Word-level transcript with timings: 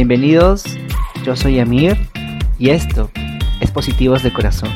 Bienvenidos, 0.00 0.64
yo 1.24 1.36
soy 1.36 1.60
Amir 1.60 1.94
y 2.58 2.70
esto 2.70 3.10
es 3.60 3.70
Positivos 3.70 4.22
de 4.22 4.32
Corazón. 4.32 4.70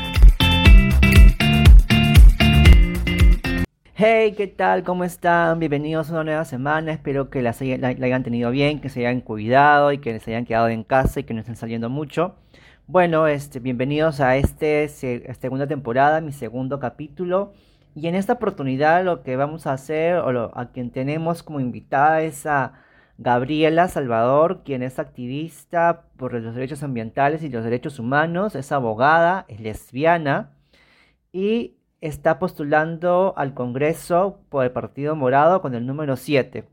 Hey, 3.95 4.35
¿qué 4.37 4.45
tal? 4.45 4.83
¿Cómo 4.83 5.03
están? 5.03 5.57
Bienvenidos 5.57 6.09
a 6.09 6.13
una 6.13 6.25
nueva 6.25 6.45
semana. 6.45 6.91
Espero 6.91 7.31
que 7.31 7.41
la, 7.41 7.55
hayan 7.59 8.21
tenido 8.21 8.51
bien, 8.51 8.79
que 8.79 8.89
se 8.89 8.99
hayan 8.99 9.19
cuidado 9.19 9.91
y 9.91 9.97
que 9.97 10.19
se 10.19 10.29
hayan 10.29 10.45
quedado 10.45 10.69
en 10.69 10.83
casa 10.83 11.21
y 11.21 11.23
que 11.23 11.33
no 11.33 11.39
estén 11.39 11.55
saliendo 11.55 11.89
mucho. 11.89 12.35
Bueno, 12.85 13.25
este, 13.25 13.59
bienvenidos 13.59 14.19
a 14.19 14.37
este 14.37 14.87
segunda 14.89 15.65
temporada, 15.65 16.21
mi 16.21 16.33
segundo 16.33 16.79
capítulo. 16.79 17.51
Y 17.95 18.05
en 18.05 18.13
esta 18.13 18.33
oportunidad 18.33 19.03
lo 19.03 19.23
que 19.23 19.37
vamos 19.37 19.65
a 19.65 19.73
hacer, 19.73 20.17
o 20.17 20.51
a 20.53 20.69
quien 20.71 20.91
tenemos 20.91 21.41
como 21.41 21.59
invitada 21.59 22.21
es 22.21 22.45
a 22.45 22.84
Gabriela 23.17 23.87
Salvador, 23.87 24.63
quien 24.65 24.83
es 24.83 24.99
activista 24.99 26.03
por 26.17 26.33
los 26.33 26.53
derechos 26.53 26.83
ambientales 26.83 27.43
y 27.43 27.49
los 27.49 27.63
derechos 27.63 27.97
humanos, 27.97 28.55
es 28.55 28.71
abogada, 28.71 29.45
es 29.47 29.61
lesbiana 29.61 30.51
y 31.31 31.75
está 32.01 32.39
postulando 32.39 33.33
al 33.37 33.53
Congreso 33.53 34.41
por 34.49 34.65
el 34.65 34.71
Partido 34.71 35.15
Morado 35.15 35.61
con 35.61 35.75
el 35.75 35.85
número 35.85 36.17
7. 36.17 36.65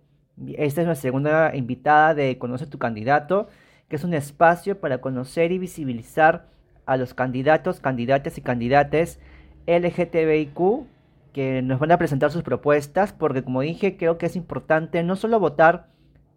Esta 0.57 0.81
es 0.81 0.87
nuestra 0.87 1.09
segunda 1.09 1.55
invitada 1.55 2.15
de 2.15 2.37
Conoce 2.39 2.67
tu 2.67 2.79
candidato, 2.79 3.49
que 3.89 3.97
es 3.97 4.05
un 4.05 4.15
espacio 4.15 4.81
para 4.81 5.01
conocer 5.01 5.53
y 5.53 5.59
visibilizar 5.59 6.47
a 6.87 6.97
los 6.97 7.15
candidatos, 7.15 7.79
candidatas 7.79 8.37
y 8.39 8.41
candidates 8.41 9.21
LGTBIQ 9.67 10.87
que 11.33 11.63
nos 11.63 11.79
van 11.79 11.93
a 11.93 11.99
presentar 11.99 12.31
sus 12.31 12.43
propuestas, 12.43 13.13
porque 13.13 13.43
como 13.43 13.61
dije, 13.61 13.97
creo 13.97 14.19
que 14.19 14.27
es 14.27 14.37
importante 14.37 15.03
no 15.03 15.15
solo 15.17 15.39
votar 15.39 15.92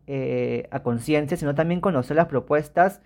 eh, 0.08 0.68
a 0.72 0.84
conciencia, 0.84 1.38
sino 1.38 1.56
también 1.56 1.82
conocer 1.82 2.16
las 2.16 2.28
propuestas 2.28 3.02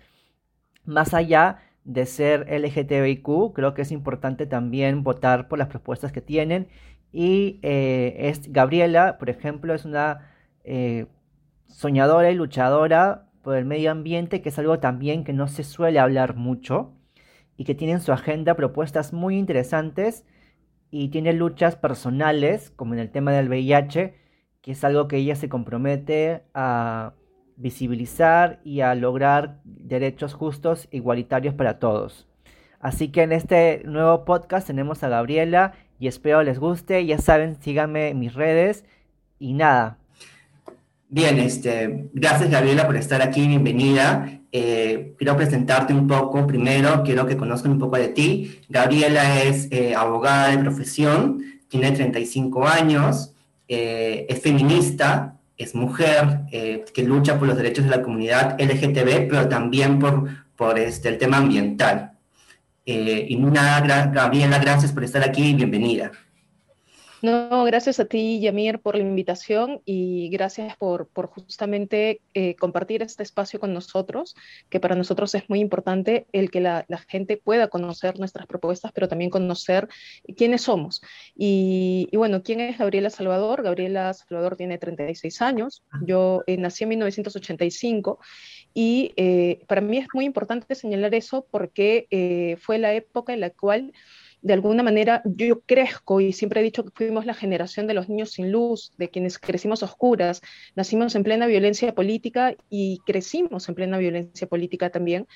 más 0.84 1.14
allá 1.14 1.62
de 1.84 2.06
ser 2.06 2.46
LGTBIQ. 2.50 3.52
Creo 3.54 3.74
que 3.74 3.82
es 3.82 3.92
importante 3.92 4.46
también 4.46 5.02
votar 5.02 5.48
por 5.48 5.58
las 5.58 5.68
propuestas 5.68 6.12
que 6.12 6.20
tienen. 6.20 6.68
Y 7.12 7.58
eh, 7.62 8.16
es, 8.28 8.52
Gabriela, 8.52 9.18
por 9.18 9.30
ejemplo, 9.30 9.74
es 9.74 9.84
una 9.84 10.30
eh, 10.64 11.06
soñadora 11.68 12.30
y 12.30 12.34
luchadora 12.34 13.26
por 13.42 13.56
el 13.56 13.64
medio 13.64 13.90
ambiente, 13.90 14.42
que 14.42 14.50
es 14.50 14.58
algo 14.58 14.78
también 14.78 15.24
que 15.24 15.32
no 15.32 15.48
se 15.48 15.64
suele 15.64 15.98
hablar 15.98 16.36
mucho 16.36 16.92
y 17.56 17.64
que 17.64 17.74
tiene 17.74 17.94
en 17.94 18.00
su 18.00 18.12
agenda 18.12 18.54
propuestas 18.54 19.12
muy 19.12 19.36
interesantes 19.36 20.24
y 20.90 21.08
tiene 21.08 21.32
luchas 21.32 21.76
personales, 21.76 22.70
como 22.70 22.94
en 22.94 23.00
el 23.00 23.10
tema 23.10 23.32
del 23.32 23.48
VIH, 23.48 24.14
que 24.62 24.72
es 24.72 24.84
algo 24.84 25.08
que 25.08 25.16
ella 25.16 25.36
se 25.36 25.48
compromete 25.48 26.42
a 26.54 27.14
visibilizar 27.56 28.60
y 28.64 28.80
a 28.80 28.94
lograr 28.94 29.60
derechos 29.64 30.34
justos, 30.34 30.88
igualitarios 30.90 31.54
para 31.54 31.78
todos. 31.78 32.26
Así 32.80 33.08
que 33.08 33.22
en 33.22 33.32
este 33.32 33.82
nuevo 33.84 34.24
podcast 34.24 34.66
tenemos 34.66 35.02
a 35.02 35.08
Gabriela 35.08 35.74
y 35.98 36.08
espero 36.08 36.42
les 36.42 36.58
guste. 36.58 37.04
Ya 37.04 37.18
saben, 37.18 37.60
síganme 37.60 38.08
en 38.08 38.18
mis 38.18 38.34
redes 38.34 38.84
y 39.38 39.52
nada. 39.52 39.98
Bien, 41.08 41.38
este, 41.38 42.08
gracias 42.14 42.50
Gabriela 42.50 42.86
por 42.86 42.96
estar 42.96 43.20
aquí, 43.20 43.46
bienvenida. 43.46 44.40
Eh, 44.52 45.14
quiero 45.18 45.36
presentarte 45.36 45.92
un 45.92 46.06
poco 46.06 46.46
primero, 46.46 47.02
quiero 47.04 47.26
que 47.26 47.36
conozcan 47.36 47.72
un 47.72 47.78
poco 47.78 47.96
de 47.96 48.08
ti. 48.08 48.60
Gabriela 48.68 49.42
es 49.42 49.68
eh, 49.70 49.94
abogada 49.94 50.48
de 50.48 50.58
profesión, 50.58 51.42
tiene 51.68 51.92
35 51.92 52.66
años, 52.66 53.29
eh, 53.72 54.26
es 54.28 54.42
feminista, 54.42 55.36
es 55.56 55.76
mujer, 55.76 56.40
eh, 56.50 56.84
que 56.92 57.04
lucha 57.04 57.38
por 57.38 57.46
los 57.46 57.56
derechos 57.56 57.84
de 57.84 57.90
la 57.92 58.02
comunidad 58.02 58.60
LGTB, 58.60 59.28
pero 59.28 59.48
también 59.48 60.00
por, 60.00 60.28
por 60.56 60.76
este, 60.76 61.08
el 61.08 61.18
tema 61.18 61.36
ambiental. 61.36 62.18
Eh, 62.84 63.26
y 63.28 63.36
nada, 63.36 64.06
Gabriela, 64.06 64.58
gracias 64.58 64.90
por 64.92 65.04
estar 65.04 65.22
aquí 65.22 65.50
y 65.50 65.54
bienvenida. 65.54 66.10
No, 67.22 67.64
gracias 67.64 68.00
a 68.00 68.06
ti, 68.06 68.40
Yamir, 68.40 68.78
por 68.78 68.96
la 68.96 69.02
invitación 69.02 69.82
y 69.84 70.30
gracias 70.30 70.74
por, 70.78 71.06
por 71.06 71.26
justamente 71.26 72.22
eh, 72.32 72.56
compartir 72.56 73.02
este 73.02 73.22
espacio 73.22 73.60
con 73.60 73.74
nosotros, 73.74 74.34
que 74.70 74.80
para 74.80 74.94
nosotros 74.94 75.34
es 75.34 75.48
muy 75.50 75.60
importante 75.60 76.26
el 76.32 76.50
que 76.50 76.60
la, 76.60 76.86
la, 76.88 76.96
gente 76.96 77.36
pueda 77.36 77.68
conocer 77.68 78.18
nuestras 78.18 78.46
propuestas, 78.46 78.92
pero 78.92 79.06
también 79.06 79.30
conocer 79.30 79.86
quiénes 80.34 80.62
somos. 80.62 81.02
Y, 81.34 82.08
y, 82.10 82.16
bueno, 82.16 82.42
¿quién 82.42 82.60
es 82.60 82.78
Gabriela 82.78 83.10
Salvador? 83.10 83.62
Gabriela 83.62 84.14
Salvador 84.14 84.56
tiene 84.56 84.78
36 84.78 85.42
años, 85.42 85.84
yo 86.06 86.42
eh, 86.46 86.56
nací 86.56 86.84
en 86.84 86.90
1985 86.90 88.18
y 88.72 89.12
eh, 89.16 89.62
para 89.68 89.82
mí 89.82 89.98
es 89.98 90.06
muy 90.14 90.24
importante 90.24 90.74
señalar 90.74 91.14
eso 91.14 91.46
porque 91.50 92.56
fue 92.62 92.78
la 92.78 92.94
época 92.94 93.34
en 93.34 93.40
la 93.40 93.50
cual 93.50 93.92
de 94.42 94.54
alguna 94.54 94.82
manera 94.82 95.22
yo 95.24 95.60
crezco 95.60 96.20
y 96.20 96.32
siempre 96.32 96.60
he 96.60 96.64
dicho 96.64 96.84
que 96.84 96.90
fuimos 96.94 97.26
la 97.26 97.34
generación 97.34 97.86
de 97.86 97.94
los 97.94 98.08
niños 98.08 98.32
sin 98.32 98.50
luz, 98.50 98.92
de 98.96 99.10
quienes 99.10 99.38
crecimos 99.38 99.82
oscuras, 99.82 100.40
nacimos 100.74 101.14
en 101.14 101.24
plena 101.24 101.46
violencia 101.46 101.94
política 101.94 102.54
y 102.68 103.00
crecimos 103.06 103.68
en 103.68 103.74
plena 103.74 103.98
violencia 103.98 104.46
política 104.46 104.90
también. 104.90 105.26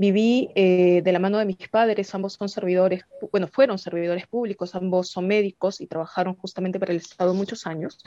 Viví 0.00 0.48
eh, 0.54 1.02
de 1.04 1.12
la 1.12 1.18
mano 1.18 1.36
de 1.36 1.44
mis 1.44 1.68
padres, 1.68 2.14
ambos 2.14 2.32
son 2.32 2.48
servidores, 2.48 3.04
bueno, 3.30 3.48
fueron 3.48 3.76
servidores 3.76 4.26
públicos, 4.26 4.74
ambos 4.74 5.10
son 5.10 5.26
médicos 5.26 5.78
y 5.82 5.86
trabajaron 5.86 6.36
justamente 6.36 6.80
para 6.80 6.92
el 6.92 7.00
Estado 7.00 7.34
muchos 7.34 7.66
años. 7.66 7.98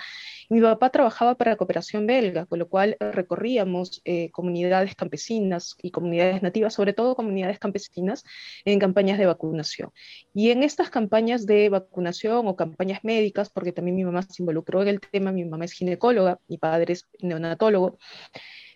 Mi 0.49 0.59
papá 0.59 0.89
trabajaba 0.89 1.35
para 1.35 1.55
Cooperación 1.55 2.07
Belga, 2.07 2.47
con 2.47 2.57
lo 2.57 2.67
cual 2.67 2.97
recorríamos 2.99 4.01
eh, 4.05 4.31
comunidades 4.31 4.95
campesinas 4.95 5.75
y 5.83 5.91
comunidades 5.91 6.41
nativas, 6.41 6.73
sobre 6.73 6.93
todo 6.93 7.15
comunidades 7.15 7.59
campesinas, 7.59 8.23
en 8.65 8.79
campañas 8.79 9.19
de 9.19 9.27
vacunación. 9.27 9.91
Y 10.33 10.49
en 10.49 10.63
estas 10.63 10.89
campañas 10.89 11.45
de 11.45 11.69
vacunación 11.69 12.47
o 12.47 12.55
campañas 12.55 13.03
médicas, 13.03 13.51
porque 13.51 13.71
también 13.71 13.95
mi 13.95 14.03
mamá 14.03 14.23
se 14.23 14.41
involucró 14.41 14.81
en 14.81 14.87
el 14.87 14.99
tema, 14.99 15.31
mi 15.31 15.45
mamá 15.45 15.65
es 15.65 15.73
ginecóloga, 15.73 16.39
mi 16.47 16.57
padre 16.57 16.93
es 16.93 17.07
neonatólogo, 17.19 17.99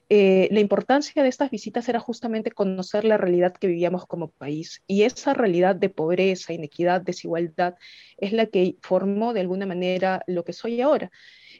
eh, 0.09 0.47
la 0.51 0.61
importancia 0.61 1.21
de 1.21 1.27
estas 1.27 1.51
visitas 1.51 1.89
era 1.89 1.99
justamente 1.99 2.51
conocer 2.51 3.03
la 3.03 3.17
realidad 3.17 3.53
que 3.53 3.67
vivíamos 3.67 4.05
como 4.05 4.29
país. 4.29 4.81
Y 4.87 5.03
esa 5.03 5.33
realidad 5.33 5.75
de 5.75 5.89
pobreza, 5.89 6.53
inequidad, 6.53 7.01
desigualdad, 7.01 7.75
es 8.17 8.31
la 8.31 8.45
que 8.45 8.77
formó 8.81 9.33
de 9.33 9.41
alguna 9.41 9.65
manera 9.65 10.23
lo 10.25 10.45
que 10.45 10.53
soy 10.53 10.79
ahora. 10.79 11.11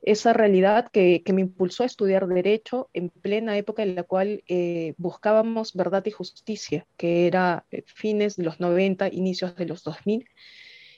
Esa 0.02 0.32
realidad 0.32 0.90
que, 0.92 1.24
me 1.34 1.42
impulsó 1.42 1.84
a 1.84 1.88
estudiar 1.88 2.28
derecho 2.28 2.90
en 2.94 3.10
plena 3.10 3.58
época 3.58 3.84
en 3.84 3.96
la 3.96 4.04
cual 4.04 4.44
eh, 4.48 4.94
buscábamos 4.98 5.74
verdad 5.74 6.06
y 6.06 6.12
justicia, 6.12 6.86
que 6.96 7.28
era 7.28 7.66
eh, 7.72 7.84
fines 7.86 8.38
de 8.38 8.44
los 8.44 8.60
90, 8.60 9.10
inicios 9.10 9.56
de 9.56 9.66
los 9.66 9.84
2000. 9.84 10.26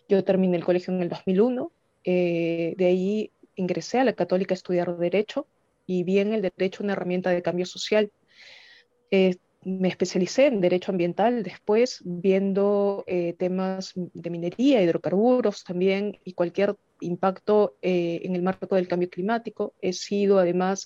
Yo 0.08 0.24
terminé 0.24 0.58
el 0.58 0.66
colegio 0.66 0.94
en 0.94 1.02
el 1.02 1.10
2001, 1.10 1.72
de 2.04 2.76
ahí 2.80 3.32
ingresé 3.56 4.00
a 4.00 4.04
la 4.04 4.14
católica 4.14 4.54
a 4.54 4.58
estudiar 4.58 4.98
derecho 4.98 5.48
y 5.90 6.04
bien 6.04 6.34
el 6.34 6.44
derecho 6.44 6.84
una 6.84 6.94
herramienta 6.94 7.32
de 7.32 7.42
cambio 7.42 7.66
social. 7.66 8.12
Eh, 9.10 9.38
me 9.64 9.88
especialicé 9.88 10.46
en 10.46 10.62
derecho 10.62 10.92
ambiental 10.92 11.42
después, 11.42 12.02
viendo 12.06 13.04
eh, 13.08 13.34
temas 13.34 13.94
de 13.96 14.30
minería, 14.30 14.84
hidrocarburos 14.84 15.64
también 15.64 16.20
y 16.24 16.34
cualquier 16.34 16.76
impacto 17.02 17.76
eh, 17.82 18.22
en 18.24 18.36
el 18.36 18.44
marco 18.44 18.76
del 18.76 18.88
cambio 18.88 19.10
climático. 19.10 19.74
He 19.82 19.94
sido 19.94 20.38
además, 20.38 20.86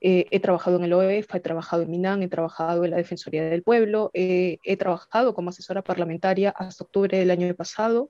he 0.00 0.40
trabajado 0.40 0.78
en 0.78 0.84
el 0.84 0.94
OEF, 0.94 1.34
he 1.34 1.40
trabajado 1.40 1.82
en 1.82 1.90
MINAN, 1.90 2.22
he 2.22 2.28
trabajado 2.28 2.86
en 2.86 2.92
la 2.92 2.96
Defensoría 2.96 3.44
del 3.44 3.62
Pueblo, 3.62 4.10
he 4.14 4.76
trabajado 4.78 5.34
como 5.34 5.50
asesora 5.50 5.82
parlamentaria 5.82 6.48
hasta 6.48 6.84
octubre 6.84 7.18
del 7.18 7.30
año 7.30 7.54
pasado 7.54 8.08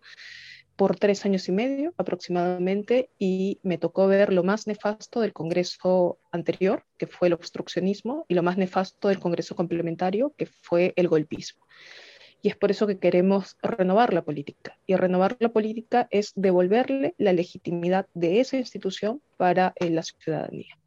por 0.81 0.97
tres 0.97 1.27
años 1.27 1.47
y 1.47 1.53
medio 1.53 1.93
aproximadamente 1.99 3.11
y 3.19 3.61
me 3.63 3.77
tocó 3.77 4.07
ver 4.07 4.33
lo 4.33 4.43
más 4.45 4.67
nefasto 4.67 5.21
del 5.21 5.35
Congreso 5.35 6.19
anterior, 6.33 6.87
que 6.97 7.07
fue 7.07 7.29
el 7.29 7.35
obstruccionismo, 7.35 8.25
y 8.29 8.33
lo 8.33 8.43
más 8.43 8.57
nefasto 8.57 9.09
del 9.09 9.19
Congreso 9.19 9.55
complementario, 9.55 10.33
que 10.39 10.47
fue 10.47 10.95
el 10.97 11.09
golpismo. 11.09 11.67
Y 12.41 12.49
es 12.49 12.57
por 12.57 12.71
eso 12.71 12.87
que 12.87 12.99
queremos 12.99 13.59
renovar 13.61 14.15
la 14.15 14.23
política. 14.23 14.79
Y 14.87 14.97
renovar 14.97 15.37
la 15.39 15.51
política 15.51 16.09
es 16.11 16.33
devolverle 16.35 17.15
la 17.19 17.35
legitimidad 17.35 18.07
de 18.15 18.41
esa 18.41 18.57
institución 18.57 19.21
para 19.37 19.75
eh, 19.77 19.91
la 19.91 20.03
ciudadanía. 20.03 20.79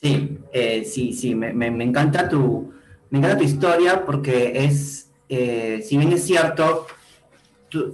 Sí, 0.00 0.38
eh, 0.52 0.84
sí, 0.84 1.14
sí, 1.14 1.34
me, 1.34 1.52
me, 1.52 1.68
me, 1.72 1.82
encanta 1.82 2.28
tu, 2.28 2.72
me 3.10 3.18
encanta 3.18 3.38
tu 3.38 3.44
historia 3.44 4.06
porque 4.06 4.52
es, 4.54 5.10
eh, 5.28 5.82
si 5.84 5.96
bien 5.96 6.12
es 6.12 6.22
cierto, 6.22 6.86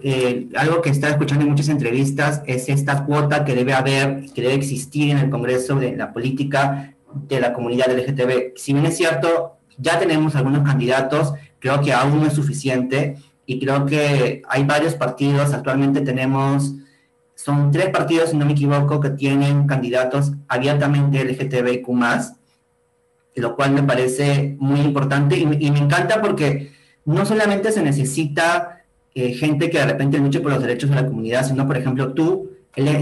eh, 0.02 0.48
algo 0.56 0.80
que 0.80 0.90
está 0.90 1.08
escuchando 1.10 1.44
en 1.44 1.50
muchas 1.50 1.68
entrevistas 1.68 2.42
es 2.46 2.68
esta 2.68 3.04
cuota 3.04 3.44
que 3.44 3.54
debe 3.54 3.74
haber, 3.74 4.26
que 4.32 4.42
debe 4.42 4.54
existir 4.54 5.10
en 5.10 5.18
el 5.18 5.30
Congreso 5.30 5.76
de 5.76 5.96
la 5.96 6.12
política 6.12 6.94
de 7.28 7.40
la 7.40 7.52
comunidad 7.52 7.90
LGTB. 7.90 8.56
Si 8.56 8.72
bien 8.72 8.86
es 8.86 8.96
cierto, 8.96 9.58
ya 9.78 9.98
tenemos 9.98 10.34
algunos 10.36 10.62
candidatos, 10.62 11.34
creo 11.58 11.80
que 11.80 11.92
aún 11.92 12.20
no 12.20 12.26
es 12.26 12.34
suficiente 12.34 13.16
y 13.44 13.60
creo 13.60 13.86
que 13.86 14.42
hay 14.48 14.64
varios 14.64 14.94
partidos, 14.94 15.52
actualmente 15.52 16.00
tenemos, 16.00 16.74
son 17.34 17.70
tres 17.70 17.90
partidos, 17.90 18.30
si 18.30 18.36
no 18.36 18.46
me 18.46 18.52
equivoco, 18.52 19.00
que 19.00 19.10
tienen 19.10 19.66
candidatos 19.66 20.32
abiertamente 20.48 21.24
LGTBIQ+, 21.24 21.88
lo 23.36 23.54
cual 23.54 23.72
me 23.72 23.82
parece 23.82 24.56
muy 24.58 24.80
importante 24.80 25.36
y, 25.36 25.42
y 25.42 25.70
me 25.70 25.78
encanta 25.78 26.22
porque 26.22 26.72
no 27.04 27.26
solamente 27.26 27.70
se 27.70 27.82
necesita 27.82 28.75
eh, 29.18 29.32
gente 29.32 29.70
que 29.70 29.78
de 29.78 29.86
repente 29.86 30.18
luche 30.18 30.40
por 30.40 30.52
los 30.52 30.60
derechos 30.60 30.90
de 30.90 30.96
la 30.96 31.06
comunidad, 31.06 31.46
sino, 31.46 31.66
por 31.66 31.78
ejemplo, 31.78 32.12
tú, 32.12 32.50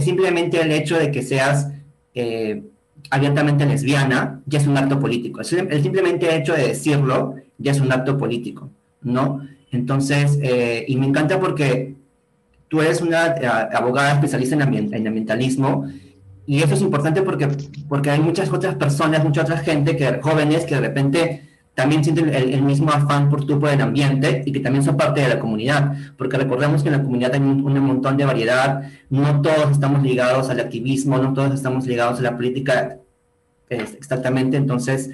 simplemente 0.00 0.61
el 0.61 0.70
hecho 0.70 0.96
de 0.96 1.11
que 1.11 1.25
seas 1.25 1.72
eh, 2.14 2.62
abiertamente 3.11 3.66
lesbiana 3.66 4.40
ya 4.46 4.61
es 4.61 4.69
un 4.69 4.76
acto 4.76 5.00
político. 5.00 5.40
El, 5.40 5.82
simplemente 5.82 6.37
hecho 6.37 6.55
de 6.55 6.69
decirlo 6.69 7.34
ya 7.58 7.72
es 7.72 7.81
un 7.81 7.90
acto 7.90 8.16
político, 8.16 8.70
¿no? 9.02 9.40
Entonces, 9.72 10.38
eh, 10.40 10.84
y 10.87 10.94
me 10.99 11.06
encanta 11.06 11.40
porque 11.40 11.96
tú 12.69 12.81
eres 12.81 13.00
una 13.00 13.34
abogada 13.72 14.12
especialista 14.12 14.55
en, 14.55 14.94
en 14.94 15.08
ambientalismo 15.08 15.88
y 16.46 16.62
eso 16.62 16.75
es 16.75 16.81
importante 16.81 17.22
porque, 17.22 17.49
porque 17.88 18.11
hay 18.11 18.20
muchas 18.20 18.52
otras 18.52 18.76
personas, 18.76 19.25
mucha 19.25 19.43
otra 19.43 19.58
gente, 19.58 19.96
que, 19.96 20.20
jóvenes 20.22 20.64
que 20.64 20.76
de 20.76 20.81
repente 20.81 21.43
también 21.75 22.05
sienten 22.05 22.32
el, 22.32 22.62
mismo 22.62 22.91
afán 22.91 23.29
por 23.29 23.44
tu 23.44 23.59
por 23.59 23.69
el 23.69 23.81
ambiente 23.81 24.43
y 24.47 24.53
que 24.53 24.61
también 24.61 24.85
son 24.85 24.97
parte 24.97 25.21
de 25.21 25.29
la 25.29 25.41
comunidad, 25.41 25.97
porque 26.17 26.37
recordemos 26.37 26.82
que 26.82 26.88
en 26.88 26.97
la 26.97 27.03
comunidad 27.03 27.35
hay 27.35 27.41
un, 27.41 27.79
montón 27.81 28.17
de 28.17 28.25
variedad, 28.25 28.82
no 29.11 29.43
todos 29.43 29.73
estamos 29.73 30.03
ligados 30.03 30.50
al 30.50 30.61
activismo, 30.61 31.19
no 31.19 31.35
todos 31.35 31.53
estamos 31.53 31.87
ligados 31.87 32.21
a 32.21 32.23
la 32.23 32.37
política 32.37 32.99
exactamente, 33.69 34.56
entonces 34.56 35.11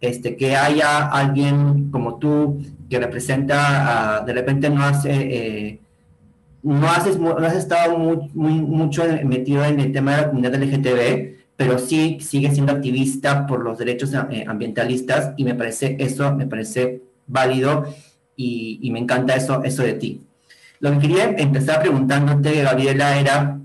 este, 0.00 0.36
que 0.36 0.56
haya 0.56 1.08
alguien 1.08 1.90
como 1.90 2.18
tú 2.18 2.62
que 2.88 2.98
representa, 2.98 4.22
de 4.26 4.32
repente 4.32 4.70
no 4.70 4.82
hace... 4.82 5.10
Eh, 5.12 5.80
no, 6.60 6.90
haces, 6.90 7.18
no 7.18 7.36
has 7.36 7.54
estado 7.54 7.96
muy, 7.96 8.28
mucho 8.34 9.04
metido 9.24 9.64
en 9.64 9.78
el 9.78 9.92
tema 9.92 10.16
de 10.16 10.22
la 10.22 10.28
comunidad 10.28 10.54
LGTB, 10.56 11.37
pero 11.58 11.76
sí 11.76 12.18
sigue 12.20 12.52
siendo 12.52 12.70
activista 12.70 13.44
por 13.44 13.64
los 13.64 13.78
derechos 13.78 14.14
eh, 14.30 14.44
ambientalistas 14.46 15.32
y 15.36 15.42
me 15.42 15.56
parece 15.56 15.96
eso, 15.98 16.32
me 16.32 16.46
parece 16.46 17.02
válido 17.26 17.84
y, 18.36 18.88
me 18.92 19.00
encanta 19.00 19.34
eso, 19.34 19.64
eso 19.64 19.82
de 19.82 19.94
ti. 19.94 20.22
Lo 20.78 20.92
que 20.92 21.00
quería 21.00 21.30
empezar 21.30 21.80
preguntándote, 21.80 22.62
Gabriela, 22.62 23.18
era, 23.18 23.58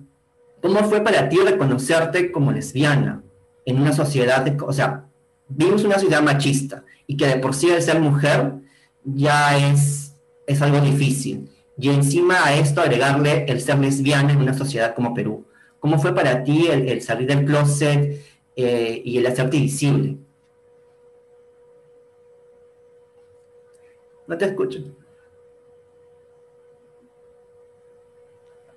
¿cómo 0.59 0.79
fue 0.85 1.01
para 1.01 1.29
ti 1.29 1.37
reconocerte 1.37 2.31
como 2.31 2.51
lesbiana 2.51 3.21
en 3.63 3.79
una 3.79 3.93
sociedad, 3.93 4.43
o 4.63 4.73
sea, 4.73 5.05
vivimos 5.47 5.83
una 5.83 5.99
sociedad 5.99 6.23
machista 6.23 6.83
y 7.05 7.15
que 7.15 7.27
de 7.27 7.35
por 7.35 7.53
sí 7.53 7.69
el 7.69 7.83
ser 7.83 7.99
mujer 7.99 8.55
ya 9.03 9.55
es, 9.71 10.15
es 10.47 10.63
algo 10.63 10.81
difícil. 10.81 11.47
Y 11.77 11.89
encima 11.89 12.43
a 12.43 12.55
esto 12.55 12.81
agregarle 12.81 13.45
el 13.47 13.61
ser 13.61 13.77
lesbiana 13.77 14.31
en 14.33 14.39
una 14.39 14.55
sociedad 14.55 14.95
como 14.95 15.13
Perú. 15.13 15.45
¿Cómo 15.83 15.99
fue 15.99 16.15
para 16.15 16.45
ti 16.45 16.67
el, 16.69 17.01
salir 17.01 17.27
del 17.27 17.43
closet 17.43 18.17
eh, 18.55 19.01
y 19.03 19.17
el 19.17 19.27
hacerte 19.27 19.57
visible? 19.57 20.15
No 24.25 24.37
te 24.37 24.45
escucho. 24.45 24.79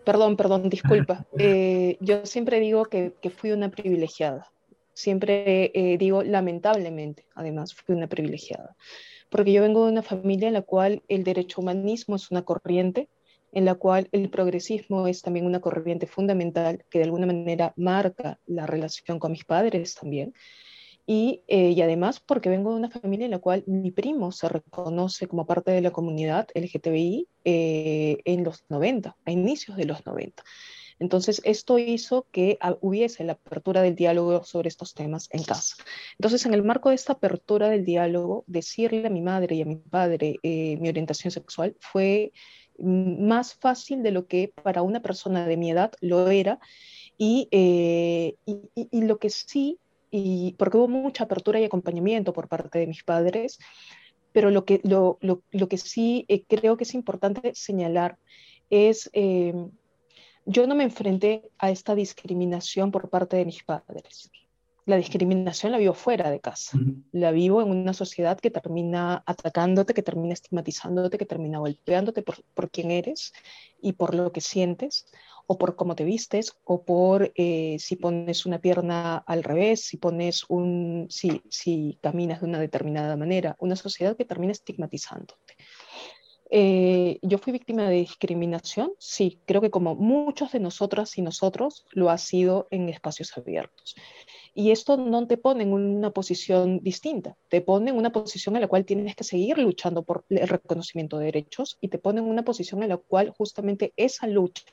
Perdón, 0.05 0.37
perdón, 0.37 0.69
disculpa. 0.69 1.25
Eh, 1.39 1.97
yo 2.01 2.27
siempre 2.27 2.59
digo 2.59 2.87
que, 2.87 3.13
fui 3.37 3.53
una 3.53 3.71
privilegiada. 3.71 4.51
Siempre 4.93 5.71
eh, 5.75 5.99
digo, 5.99 6.25
lamentablemente, 6.25 7.25
además, 7.37 7.73
fui 7.73 7.95
una 7.95 8.09
privilegiada. 8.09 8.75
Porque 9.31 9.53
yo 9.53 9.63
vengo 9.63 9.85
de 9.85 9.93
una 9.93 10.03
familia 10.03 10.49
en 10.49 10.55
la 10.55 10.63
cual 10.63 11.05
el 11.07 11.23
derecho 11.23 11.61
humanismo 11.61 12.17
es 12.17 12.33
una 12.33 12.43
corriente 12.43 13.09
en 13.57 13.65
la 13.65 13.75
cual 13.75 14.07
el 14.13 14.29
progresismo 14.29 15.09
es 15.09 15.23
también 15.23 15.47
una 15.47 15.63
corriente 15.63 16.07
fundamental 16.07 16.85
que 16.91 16.99
de 16.99 17.05
alguna 17.05 17.25
manera 17.25 17.73
marca 17.77 18.39
la 18.45 18.67
relación 18.67 19.19
con 19.19 19.33
mis 19.33 19.47
padres 19.47 19.95
también. 19.95 20.35
Y, 21.07 21.43
eh, 21.49 21.71
y, 21.71 21.81
además 21.81 22.21
porque 22.21 22.51
vengo 22.51 22.73
de 22.73 22.77
una 22.77 22.91
familia 22.91 23.25
en 23.25 23.31
la 23.31 23.39
cual 23.39 23.65
mi 23.67 23.93
primo 23.93 24.31
se 24.31 24.51
reconoce 24.51 25.27
como 25.27 25.47
parte 25.47 25.71
de 25.71 25.81
la 25.81 25.91
comunidad 25.91 26.49
LGTBI 26.55 27.29
eh, 27.45 28.19
en 28.27 28.45
los 28.45 28.63
90, 28.69 29.17
a 29.25 29.31
inicios 29.31 29.79
de 29.79 29.87
los 29.87 30.05
90. 30.05 30.43
Entonces, 30.99 31.41
esto 31.45 31.79
hizo 31.79 32.27
que 32.33 32.59
hubiese 32.83 33.25
la 33.25 33.35
apertura 33.35 33.81
del 33.81 33.95
diálogo 33.95 34.45
sobre 34.45 34.69
estos 34.69 34.93
temas 34.93 35.29
en 35.31 35.45
casa. 35.45 35.77
Entonces, 36.19 36.45
en 36.45 36.53
el 36.53 36.63
marco 36.63 36.91
de 36.91 36.97
esta 36.97 37.15
apertura 37.15 37.71
del 37.71 37.87
diálogo, 37.87 38.45
decirle 38.47 39.07
a 39.07 39.11
mi 39.11 39.23
madre 39.23 39.57
y 39.57 39.63
a 39.63 39.67
mi 39.67 39.77
padre 39.77 40.37
eh, 40.43 40.77
mi 40.79 40.89
orientación 40.91 41.31
sexual 41.31 41.75
fue 41.81 42.33
más 42.79 43.55
fácil 43.55 44.03
de 44.03 44.11
lo 44.11 44.27
que 44.27 44.53
para 44.63 44.83
una 44.83 45.01
persona 45.01 45.47
de 45.47 45.57
mi 45.57 45.71
edad 45.71 45.93
lo 46.01 46.29
era. 46.29 46.59
Y, 47.19 47.49
eh, 47.51 48.37
y, 48.45 49.01
lo 49.03 49.19
que 49.19 49.31
sí, 49.31 49.79
y 50.11 50.55
porque 50.59 50.77
hubo 50.77 50.89
mucha 50.89 51.25
apertura 51.25 51.59
y 51.59 51.65
acompañamiento 51.65 52.35
por 52.35 52.49
parte 52.49 52.79
de 52.79 52.87
mis 52.87 53.03
padres, 53.05 53.59
pero 54.33 54.51
lo 54.51 54.67
que, 54.67 54.81
lo, 54.85 55.17
lo, 55.23 55.43
lo 55.51 55.69
que 55.69 55.79
sí 55.79 56.27
eh, 56.29 56.45
creo 56.47 56.77
que 56.77 56.85
es 56.85 56.93
importante 56.93 57.53
señalar 57.55 58.19
es, 58.69 59.09
eh, 59.15 59.55
yo 60.45 60.67
no 60.67 60.75
me 60.75 60.85
enfrenté 60.85 61.49
a 61.59 61.71
esta 61.71 61.95
discriminación 61.95 62.91
por 62.91 63.09
parte 63.09 63.37
de 63.37 63.47
mis 63.47 63.63
padres 63.65 64.31
la 64.87 64.97
discriminación 64.97 65.73
la 65.73 65.79
vivo 65.79 65.95
fuera 65.95 66.31
de 66.31 66.41
casa. 66.41 66.79
La 67.11 67.33
vivo 67.33 67.61
en 67.61 67.71
una 67.71 67.93
sociedad 67.93 68.39
que 68.39 68.51
termina 68.51 69.23
atacándote, 69.27 69.95
que 69.95 70.03
termina 70.03 70.33
estigmatizándote, 70.33 71.19
que 71.19 71.27
termina 71.27 71.59
golpeándote 71.59 72.23
por, 72.23 72.37
por 72.55 72.71
quién 72.71 72.93
eres 72.93 73.33
y 73.83 73.95
por 73.95 74.15
lo 74.15 74.31
que 74.31 74.41
sientes, 74.41 75.07
o 75.49 75.59
por 75.59 75.75
cómo 75.75 75.97
te 75.97 76.05
vistes, 76.05 76.57
o 76.65 76.85
por 76.85 77.33
eh, 77.35 77.77
si 77.81 77.97
pones 77.97 78.47
una 78.47 78.61
pierna 78.61 79.17
al 79.19 79.43
revés, 79.43 79.83
si 79.83 79.97
pones 79.97 80.45
un, 80.49 81.07
si, 81.11 81.43
si 81.49 81.99
caminas 82.01 82.41
de 82.41 82.47
una 82.47 82.61
determinada 82.61 83.17
manera. 83.17 83.57
Una 83.59 83.75
sociedad 83.75 84.17
que 84.17 84.25
termina 84.25 84.53
estigmatizándote. 84.53 85.57
Eh, 86.49 87.19
yo 87.23 87.39
fui 87.39 87.53
víctima 87.53 87.89
de 87.89 87.97
discriminación, 87.97 88.93
sí, 89.01 89.41
creo 89.47 89.61
que 89.61 89.71
como 89.71 89.97
muchos 89.97 90.53
de 90.53 90.61
nosotras 90.61 91.19
y 91.19 91.23
nosotros 91.23 91.85
lo 91.91 92.09
ha 92.09 92.19
sido 92.19 92.69
en 92.71 92.89
espacios 92.89 93.37
abiertos. 93.37 93.97
Y 94.59 94.71
esto 94.71 94.97
no 94.97 95.27
te 95.27 95.37
pone 95.37 95.65
en 95.65 95.75
una 95.75 96.13
posición 96.13 96.81
distinta, 96.83 97.37
te 97.51 97.61
pone 97.61 97.91
en 97.91 97.97
una 97.99 98.11
posición 98.11 98.57
en 98.57 98.63
la 98.63 98.69
cual 98.69 98.87
tienes 98.87 99.15
que 99.15 99.23
seguir 99.23 99.59
luchando 99.59 100.03
por 100.03 100.25
el 100.31 100.49
reconocimiento 100.49 101.19
de 101.19 101.27
derechos 101.27 101.77
y 101.79 101.89
te 101.89 101.99
pone 101.99 102.21
en 102.21 102.27
una 102.27 102.43
posición 102.43 102.83
en 102.83 102.89
la 102.89 102.97
cual 102.97 103.35
justamente 103.37 103.93
esa 103.97 104.27
lucha 104.27 104.65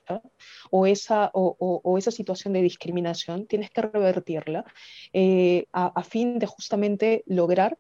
o 0.71 0.87
esa, 0.87 1.31
o, 1.33 1.97
esa 1.97 2.11
situación 2.11 2.53
de 2.53 2.61
discriminación 2.61 3.45
tienes 3.45 3.71
que 3.71 3.81
revertirla 3.81 4.63
eh, 5.11 5.65
a 5.73 6.03
fin 6.05 6.39
de 6.39 6.45
justamente 6.45 7.23
lograr 7.25 7.77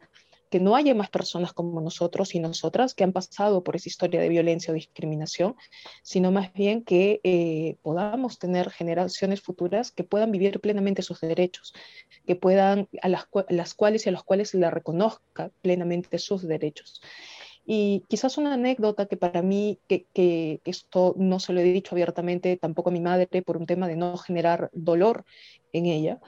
que 0.53 0.59
no 0.59 0.75
haya 0.75 0.93
más 0.93 1.09
personas 1.09 1.51
como 1.51 1.81
nosotros 1.81 2.35
y 2.35 2.39
nosotras 2.39 2.93
que 2.93 3.03
han 3.03 3.11
pasado 3.11 3.63
por 3.63 3.75
esa 3.75 3.89
historia 3.89 4.21
de 4.21 4.29
violencia 4.29 4.71
o 4.71 4.75
discriminación, 4.75 5.55
sino 6.03 6.31
más 6.31 6.53
bien 6.53 6.83
que 6.83 7.21
eh, 7.23 7.77
podamos 7.81 8.37
tener 8.37 8.69
generaciones 8.69 9.41
futuras 9.41 9.91
que 9.91 10.03
puedan 10.03 10.31
vivir 10.31 10.59
plenamente 10.59 11.01
sus 11.01 11.21
derechos, 11.21 11.73
que 12.27 12.35
puedan, 12.35 12.87
a 13.01 13.09
las, 13.09 13.25
las 13.49 13.73
cuales 13.73 14.05
y 14.05 14.09
a 14.09 14.11
los 14.11 14.23
cuales 14.23 14.51
se 14.51 14.59
les 14.59 14.69
reconozca 14.69 15.49
plenamente 15.63 16.19
sus 16.19 16.43
derechos. 16.43 17.01
Y 17.65 18.03
quizás 18.07 18.37
una 18.37 18.53
anécdota 18.53 19.07
que 19.07 19.17
para 19.17 19.41
mí, 19.41 19.79
que, 19.87 20.05
que, 20.13 20.61
esto 20.65 21.15
no 21.17 21.39
se 21.39 21.53
lo 21.53 21.61
he 21.61 21.63
dicho 21.63 21.95
abiertamente 21.95 22.57
tampoco 22.57 22.91
a 22.91 22.93
mi 22.93 23.01
madre 23.01 23.41
por 23.41 23.57
un 23.57 23.65
tema 23.65 23.87
de 23.87 23.95
no 23.95 24.17
generar 24.17 24.69
dolor 24.71 25.25
en 25.71 25.87
ella, 25.87 26.19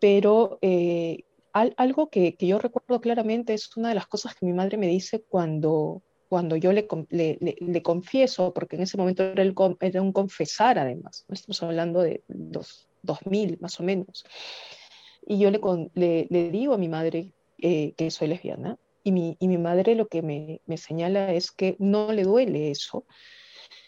pero 0.00 0.58
eh, 0.60 1.24
algo 1.52 2.10
que, 2.10 2.36
yo 2.38 2.58
recuerdo 2.58 3.00
claramente 3.00 3.54
es 3.54 3.76
una 3.76 3.90
de 3.90 3.94
las 3.94 4.06
cosas 4.06 4.34
que 4.34 4.46
mi 4.46 4.52
madre 4.52 4.76
me 4.76 4.86
dice 4.86 5.22
cuando, 5.22 6.02
cuando 6.28 6.56
yo 6.56 6.72
le, 6.72 6.86
le, 7.10 7.82
confieso, 7.82 8.52
porque 8.54 8.76
en 8.76 8.82
ese 8.82 8.96
momento 8.96 9.24
era, 9.24 9.42
el, 9.42 9.54
era 9.80 10.02
un 10.02 10.12
confesar 10.12 10.78
además, 10.78 11.24
¿no? 11.28 11.34
estamos 11.34 11.62
hablando 11.62 12.00
de 12.00 12.22
dos, 12.28 12.88
2000 13.02 13.58
más 13.60 13.80
o 13.80 13.82
menos. 13.82 14.24
Y 15.26 15.38
yo 15.38 15.50
le, 15.50 16.26
le, 16.30 16.50
digo 16.50 16.74
a 16.74 16.78
mi 16.78 16.88
madre 16.88 17.32
eh, 17.58 17.94
que 17.96 18.10
soy 18.10 18.28
lesbiana 18.28 18.78
y 19.02 19.12
mi, 19.12 19.36
y 19.40 19.48
mi 19.48 19.58
madre 19.58 19.94
lo 19.94 20.08
que 20.08 20.22
me, 20.22 20.60
me 20.66 20.76
señala 20.76 21.32
es 21.32 21.50
que 21.50 21.76
no 21.78 22.12
le 22.12 22.22
duele 22.22 22.70
eso, 22.70 23.06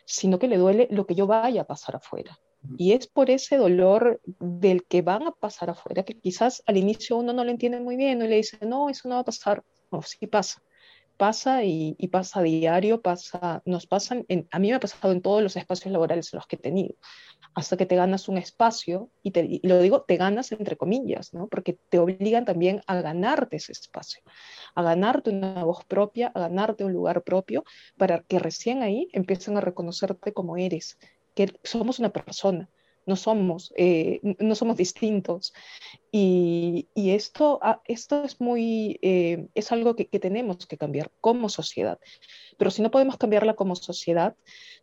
sino 0.05 0.39
que 0.39 0.49
le 0.49 0.59
duele 0.59 0.89
lo 0.91 1.07
que 1.07 1.15
yo 1.15 1.27
vaya 1.27 1.63
a 1.63 1.67
pasar 1.67 1.97
afuera. 1.97 2.39
Y 2.79 2.93
es 2.93 3.07
por 3.07 3.31
ese 3.31 3.57
dolor 3.57 4.21
del 4.39 4.85
que 4.85 5.03
van 5.03 5.27
a 5.27 5.33
pasar 5.33 5.71
afuera, 5.71 6.05
que 6.05 6.19
quizás 6.19 6.63
al 6.67 6.77
inicio 6.77 7.17
uno 7.17 7.33
no 7.33 7.45
lo 7.45 7.51
entiende 7.51 7.81
muy 7.81 7.97
bien, 7.97 8.23
y 8.23 8.29
le 8.29 8.37
dice, 8.37 8.59
no, 8.65 8.89
eso 8.89 9.09
no 9.09 9.17
va 9.17 9.23
a 9.23 9.25
pasar. 9.25 9.63
No, 9.91 10.03
sí 10.03 10.27
pasa. 10.27 10.63
Pasa 11.17 11.63
y, 11.63 11.95
pasa 12.11 12.43
diario, 12.43 13.01
pasa, 13.01 13.63
nos 13.65 13.87
pasan, 13.87 14.27
a 14.51 14.59
mí 14.59 14.71
me 14.71 14.75
ha 14.75 14.81
pasado 14.81 15.13
en 15.13 15.21
todos 15.21 15.43
los 15.43 15.57
espacios 15.57 15.93
laborales 15.93 16.33
en 16.33 16.39
los 16.39 16.47
que 16.47 16.57
he 16.57 16.59
tenido, 16.59 16.95
hasta 17.55 17.77
que 17.77 17.87
te 17.87 17.95
ganas 17.95 18.29
un 18.29 18.39
espacio, 18.39 19.11
y, 19.23 19.31
te, 19.31 19.61
lo 19.63 19.79
digo, 19.79 20.03
te 20.03 20.17
ganas 20.17 20.51
entre 20.51 20.77
comillas, 20.77 21.33
¿no? 21.33 21.47
porque 21.49 21.79
te 21.91 21.99
obligan 21.99 22.45
también 22.45 22.81
a 22.87 23.01
ganarte 23.03 23.57
ese 23.57 23.73
espacio, 23.73 24.23
a 24.75 24.83
ganarte 24.83 25.31
una 25.31 25.63
voz 25.63 25.85
propia, 25.85 26.33
a 26.35 26.41
ganarte 26.41 26.85
un 26.85 26.93
lugar 26.93 27.23
propio, 27.23 27.63
para 27.97 28.23
que 28.23 28.39
recién 28.39 28.83
ahí 28.83 29.09
empiecen 29.13 29.57
a 29.59 29.61
reconocerte 29.61 30.33
como 30.33 30.57
eres 30.57 30.99
que 31.35 31.53
somos 31.63 31.99
una 31.99 32.11
persona, 32.11 32.69
no 33.07 33.17
somos, 33.17 33.73
eh, 33.77 34.21
no 34.39 34.55
somos 34.55 34.77
distintos. 34.77 35.53
Y, 36.11 36.89
esto, 36.95 37.59
ah, 37.63 37.81
esto 37.87 38.25
es, 38.25 38.41
muy, 38.41 38.99
eh, 39.03 39.49
es 39.55 39.73
algo 39.73 39.97
que, 39.97 40.05
tenemos 40.07 40.67
que 40.67 40.77
cambiar 40.77 41.11
como 41.21 41.49
sociedad. 41.49 41.99
Pero 42.59 42.71
si 42.71 42.83
no 42.83 42.91
podemos 42.91 43.17
cambiarla 43.17 43.55
como 43.55 43.77
sociedad, 43.77 44.37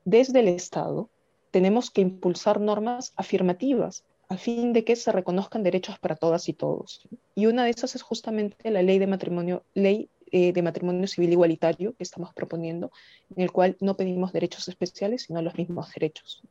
desde 0.05 0.39
el 0.41 0.47
Estado 0.47 1.09
tenemos 1.51 1.89
que 1.91 2.01
impulsar 2.01 2.59
normas 2.59 3.13
afirmativas 3.15 4.05
a 4.27 4.37
fin 4.37 4.73
de 4.73 4.83
que 4.83 4.95
se 4.95 5.11
reconozcan 5.11 5.63
derechos 5.63 5.97
para 5.97 6.15
todas 6.15 6.47
y 6.49 6.53
todos. 6.53 7.07
Y 7.33 7.47
una 7.47 7.63
de 7.63 7.71
esas 7.71 7.95
es 7.95 8.03
justamente 8.03 8.69
la 8.69 8.83
ley 8.83 8.99
de 8.99 9.07
matrimonio, 9.07 9.65
ley 9.73 10.09
eh, 10.31 10.53
de 10.53 10.61
matrimonio 10.61 11.07
civil 11.07 11.31
igualitario 11.31 11.93
que 11.95 12.03
estamos 12.03 12.33
proponiendo, 12.33 12.91
en 13.35 13.43
el 13.43 13.51
cual 13.51 13.77
no 13.79 13.95
pedimos 13.95 14.33
derechos 14.33 14.67
especiales, 14.67 15.23
sino 15.23 15.41
los 15.41 15.55
mismos 15.55 15.91
derechos. 15.93 16.41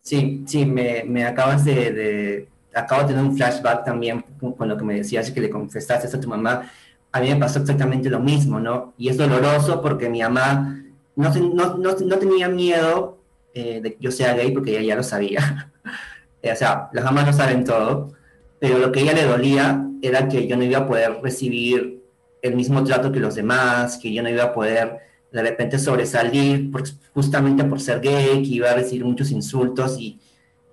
Sí, 0.00 0.44
sí, 0.46 0.66
me, 0.66 1.04
me 1.04 1.24
acabas 1.24 1.64
de, 1.64 1.92
de, 1.92 2.48
acabo 2.74 3.02
de 3.02 3.08
tener 3.08 3.22
un 3.22 3.36
flashback 3.36 3.84
también 3.84 4.24
con 4.56 4.68
lo 4.68 4.76
que 4.76 4.84
me 4.84 4.94
decías 4.96 5.30
que 5.30 5.40
le 5.40 5.50
confesaste 5.50 6.14
a 6.14 6.20
tu 6.20 6.28
mamá. 6.28 6.70
A 7.12 7.20
mí 7.20 7.28
me 7.30 7.36
pasó 7.36 7.60
exactamente 7.60 8.10
lo 8.10 8.20
mismo, 8.20 8.60
¿no? 8.60 8.92
Y 8.98 9.08
es 9.08 9.16
doloroso 9.16 9.80
porque 9.80 10.08
mi 10.08 10.20
mamá 10.20 10.84
no, 11.16 11.32
no, 11.34 11.76
no, 11.78 11.92
no 11.92 12.18
tenía 12.18 12.48
miedo 12.48 13.18
eh, 13.54 13.80
de 13.80 13.94
que 13.94 13.98
yo 14.00 14.10
sea 14.10 14.34
gay 14.34 14.50
porque 14.50 14.72
ella 14.72 14.82
ya 14.82 14.96
lo 14.96 15.02
sabía. 15.02 15.72
o 16.52 16.56
sea, 16.56 16.90
las 16.92 17.04
mamás 17.04 17.26
no 17.26 17.32
saben 17.32 17.64
todo, 17.64 18.12
pero 18.58 18.78
lo 18.78 18.92
que 18.92 19.00
a 19.00 19.02
ella 19.04 19.12
le 19.14 19.24
dolía 19.24 19.88
era 20.02 20.28
que 20.28 20.46
yo 20.46 20.56
no 20.56 20.64
iba 20.64 20.80
a 20.80 20.86
poder 20.86 21.20
recibir 21.22 22.03
el 22.44 22.54
mismo 22.54 22.84
trato 22.84 23.10
que 23.10 23.20
los 23.20 23.34
demás, 23.34 23.96
que 23.96 24.12
yo 24.12 24.22
no 24.22 24.28
iba 24.28 24.44
a 24.44 24.52
poder 24.52 24.98
de 25.32 25.42
repente 25.42 25.78
sobresalir 25.78 26.70
justamente 27.14 27.64
por 27.64 27.80
ser 27.80 28.00
gay, 28.00 28.42
que 28.42 28.48
iba 28.48 28.70
a 28.70 28.74
recibir 28.74 29.04
muchos 29.04 29.30
insultos 29.30 29.98
y 29.98 30.20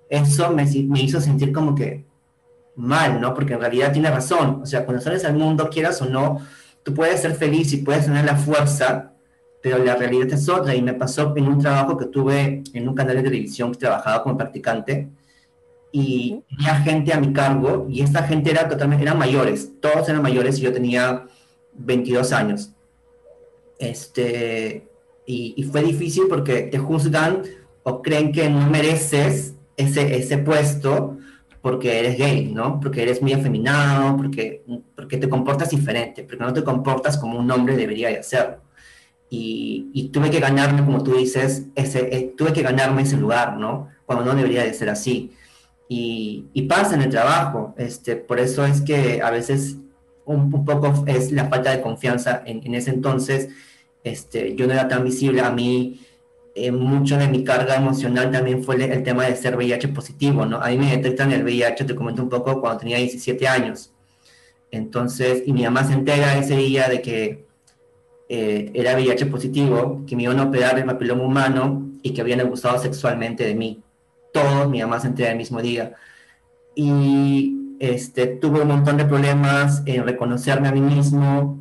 eso 0.08 0.50
me, 0.50 0.66
me, 0.66 1.02
hizo 1.02 1.18
sentir 1.20 1.50
como 1.50 1.74
que 1.74 2.04
mal, 2.76 3.20
¿no? 3.20 3.32
Porque 3.32 3.54
en 3.54 3.60
realidad 3.60 3.90
tiene 3.90 4.10
razón, 4.10 4.60
o 4.62 4.66
sea, 4.66 4.84
cuando 4.84 5.02
sales 5.02 5.24
al 5.24 5.34
mundo, 5.34 5.70
quieras 5.70 6.00
o 6.02 6.04
no, 6.04 6.40
tú 6.82 6.92
puedes 6.92 7.22
ser 7.22 7.34
feliz 7.34 7.72
y 7.72 7.78
puedes 7.78 8.04
tener 8.04 8.26
la 8.26 8.36
fuerza, 8.36 9.14
pero 9.62 9.78
la 9.78 9.96
realidad 9.96 10.30
es 10.30 10.48
otra. 10.50 10.74
Y 10.74 10.82
me 10.82 10.92
pasó 10.92 11.32
en 11.34 11.48
un 11.48 11.58
trabajo 11.58 11.96
que 11.96 12.06
tuve 12.06 12.62
en 12.74 12.88
un 12.88 12.94
canal 12.94 13.16
de 13.16 13.22
televisión 13.22 13.72
que 13.72 13.78
trabajaba 13.78 14.22
como 14.22 14.36
practicante 14.36 15.08
y 15.90 16.42
tenía 16.48 16.74
gente 16.80 17.12
a 17.12 17.20
mi 17.20 17.32
cargo 17.32 17.86
y 17.88 18.02
esta 18.02 18.22
gente 18.24 18.50
era 18.50 18.68
totalmente, 18.68 19.04
eran 19.04 19.18
mayores, 19.18 19.72
todos 19.80 20.08
eran 20.08 20.22
mayores 20.22 20.58
y 20.58 20.62
yo 20.62 20.72
tenía 20.72 21.26
22 21.74 22.32
años 22.32 22.72
este, 23.82 24.86
y, 25.26 25.60
fue 25.64 25.82
difícil 25.82 26.24
porque 26.28 26.62
te 26.62 26.78
juzgan 26.78 27.42
o 27.82 28.00
creen 28.00 28.30
que 28.30 28.48
no 28.48 28.70
mereces 28.70 29.54
ese, 29.76 30.14
ese 30.16 30.38
puesto 30.38 31.18
porque 31.60 31.98
eres 31.98 32.16
gay, 32.16 32.46
¿no? 32.46 32.78
Porque 32.78 33.02
eres 33.02 33.20
muy 33.20 33.32
afeminado, 33.32 34.16
porque, 34.16 34.64
porque 34.94 35.16
te 35.16 35.28
comportas 35.28 35.70
diferente, 35.70 36.22
porque 36.22 36.44
no 36.44 36.52
te 36.52 36.62
comportas 36.62 37.18
como 37.18 37.38
un 37.38 37.50
hombre 37.50 37.76
debería 37.76 38.08
de 38.08 38.18
hacerlo. 38.18 38.58
Y, 39.28 39.90
y, 39.92 40.10
tuve 40.10 40.30
que 40.30 40.38
ganarme, 40.38 40.84
como 40.84 41.02
tú 41.02 41.16
dices, 41.16 41.66
ese, 41.74 42.16
eh, 42.16 42.34
tuve 42.36 42.52
que 42.52 42.62
ganarme 42.62 43.02
ese 43.02 43.16
lugar, 43.16 43.56
¿no? 43.56 43.88
Cuando 44.06 44.24
no 44.24 44.34
debería 44.34 44.62
de 44.62 44.74
ser 44.74 44.90
así. 44.90 45.32
Y, 45.88 46.46
y 46.52 46.62
pasa 46.62 46.94
en 46.94 47.02
el 47.02 47.10
trabajo, 47.10 47.74
este, 47.78 48.14
por 48.14 48.38
eso 48.38 48.64
es 48.64 48.80
que 48.80 49.22
a 49.22 49.30
veces 49.30 49.78
un, 50.24 50.64
poco 50.64 51.04
es 51.06 51.32
la 51.32 51.48
falta 51.48 51.70
de 51.70 51.80
confianza 51.80 52.42
en, 52.46 52.64
en 52.64 52.74
ese 52.74 52.90
entonces 52.90 53.48
este, 54.04 54.54
yo 54.54 54.66
no 54.66 54.72
era 54.72 54.88
tan 54.88 55.04
visible. 55.04 55.40
A 55.40 55.50
mí, 55.50 56.00
eh, 56.54 56.70
mucho 56.72 57.16
de 57.16 57.28
mi 57.28 57.44
carga 57.44 57.76
emocional 57.76 58.30
también 58.30 58.62
fue 58.64 58.76
el, 58.76 59.02
tema 59.02 59.26
de 59.26 59.36
ser 59.36 59.56
VIH 59.56 59.88
positivo, 59.88 60.46
¿no? 60.46 60.58
A 60.58 60.68
mí 60.68 60.78
me 60.78 60.96
detectan 60.96 61.32
el 61.32 61.44
VIH, 61.44 61.84
te 61.84 61.94
comento 61.94 62.22
un 62.22 62.28
poco, 62.28 62.60
cuando 62.60 62.80
tenía 62.80 62.98
17 62.98 63.46
años. 63.48 63.92
Entonces, 64.70 65.42
y 65.46 65.52
mi 65.52 65.62
mamá 65.64 65.84
se 65.84 65.92
entera 65.94 66.38
ese 66.38 66.56
día 66.56 66.88
de 66.88 67.02
que 67.02 67.46
eh, 68.28 68.70
era 68.74 68.94
VIH 68.94 69.26
positivo, 69.26 70.04
que 70.06 70.16
me 70.16 70.24
iban 70.24 70.40
a 70.40 70.44
operar 70.44 70.78
el 70.78 70.86
papiloma 70.86 71.24
humano 71.24 71.90
y 72.02 72.12
que 72.12 72.20
habían 72.22 72.40
abusado 72.40 72.78
sexualmente 72.78 73.44
de 73.44 73.54
mí. 73.54 73.82
Todos, 74.32 74.68
mi 74.70 74.80
mamá 74.80 74.98
se 75.00 75.08
entera 75.08 75.32
el 75.32 75.36
mismo 75.36 75.60
día. 75.60 75.94
Y 76.74 77.61
este, 77.82 78.28
tuve 78.28 78.60
un 78.60 78.68
montón 78.68 78.96
de 78.96 79.04
problemas 79.04 79.82
en 79.86 80.04
reconocerme 80.04 80.68
a 80.68 80.72
mí 80.72 80.80
mismo, 80.80 81.58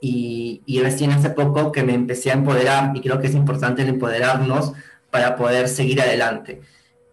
y, 0.00 0.62
y, 0.64 0.80
recién 0.80 1.10
hace 1.10 1.30
poco 1.30 1.72
que 1.72 1.82
me 1.82 1.94
empecé 1.94 2.30
a 2.30 2.34
empoderar 2.34 2.94
y 2.94 3.00
creo 3.00 3.20
que 3.20 3.26
es 3.26 3.34
importante 3.34 3.82
el 3.82 3.88
empoderarnos 3.88 4.74
para 5.10 5.34
poder 5.34 5.66
seguir 5.68 6.00
adelante. 6.00 6.60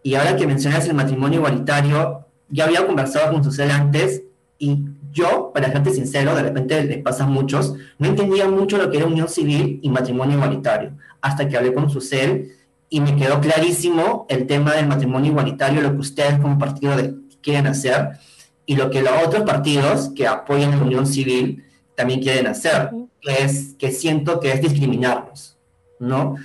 Y 0.04 0.16
ahora 0.16 0.36
que 0.36 0.46
mencionas 0.46 0.88
el 0.88 0.94
matrimonio 0.94 1.40
igualitario, 1.40 2.25
ya 2.50 2.66
había 2.66 2.86
conversado 2.86 3.32
con 3.32 3.44
Susel 3.44 3.72
antes 3.72 4.24
y 4.60 4.86
yo, 5.12 5.51
para 5.54 5.72
serte 5.72 5.92
sincero, 5.92 6.36
de 6.36 6.44
repente 6.44 6.84
le 6.84 6.98
pasa 7.00 7.24
a 7.24 7.28
muchos, 7.28 7.75
no 7.98 8.08
entendía 8.08 8.48
mucho 8.48 8.78
lo 8.78 8.92
que 8.92 8.98
era 8.98 9.08
unión 9.08 9.30
civil 9.30 9.80
y 9.82 9.90
matrimonio 9.90 10.36
igualitario, 10.36 10.92
hasta 11.22 11.48
que 11.48 11.58
hablé 11.58 11.74
con 11.74 11.90
Susel 11.90 12.51
y 12.88 13.00
me 13.00 13.16
quedó 13.16 13.40
clarísimo 13.40 14.25
el 14.30 14.46
tema 14.46 14.74
del 14.74 14.88
matrimonio 14.88 15.32
igualitario, 15.32 15.82
lo 15.82 15.94
que 15.94 16.01
ustedes 16.01 16.40
como 16.40 16.60
partido 16.60 16.96
quieren 17.42 17.68
hacer 17.68 18.20
y 18.66 18.76
lo 18.76 18.90
que 18.90 19.02
los 19.02 19.12
otros 19.26 19.44
partidos 19.44 20.12
que 20.16 20.28
apoyan 20.28 20.72
la 20.72 20.84
unión 20.84 21.06
civil 21.06 21.66
también 21.96 22.22
quieren 22.22 22.48
hacer, 22.48 22.90
que 23.20 23.44
es 23.44 23.76
que 23.78 23.92
siento 23.92 24.40
que 24.40 24.52
es 24.52 24.62
discriminarnos, 24.62 25.58
¿no? 26.00 26.36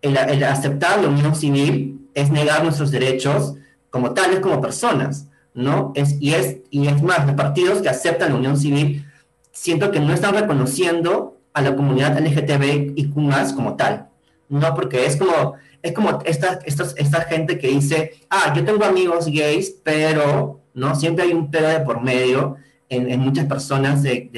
El, 0.00 0.16
aceptar 0.44 1.00
la 1.00 1.08
unión 1.08 1.34
civil 1.34 2.08
es 2.14 2.30
negar 2.30 2.62
nuestros 2.62 2.90
derechos 2.90 3.54
como 3.90 4.12
tales, 4.12 4.40
como 4.40 4.60
personas, 4.60 5.28
¿no? 5.54 5.92
Es, 5.94 6.16
y, 6.20 6.34
es, 6.34 6.58
y 6.70 6.86
es 6.86 7.02
más, 7.02 7.26
los 7.26 7.36
partidos 7.36 7.80
que 7.80 7.88
aceptan 7.88 8.32
la 8.32 8.38
unión 8.38 8.56
civil 8.56 9.06
siento 9.52 9.90
que 9.90 10.00
no 10.00 10.12
están 10.12 10.34
reconociendo 10.34 11.38
a 11.52 11.62
la 11.62 11.76
comunidad 11.76 12.18
LGTB 12.18 12.92
y 12.96 13.12
más 13.14 13.52
como 13.52 13.76
tal, 13.76 14.08
¿no? 14.48 14.74
Porque 14.74 15.06
es 15.06 15.16
como, 15.16 15.54
es 15.82 15.92
como 15.92 16.20
esta, 16.24 16.60
esta, 16.64 16.84
esta 16.96 17.20
gente 17.22 17.58
que 17.58 17.68
dice, 17.68 18.12
ah, 18.30 18.52
yo 18.54 18.64
tengo 18.64 18.84
amigos 18.84 19.26
gays, 19.26 19.76
pero, 19.82 20.60
¿no? 20.74 20.94
Siempre 20.94 21.24
hay 21.24 21.32
un 21.32 21.50
pero 21.50 21.68
de 21.68 21.80
por 21.80 22.02
medio 22.02 22.56
en, 22.88 23.20
muchas 23.20 23.46
personas 23.46 24.02
de, 24.02 24.30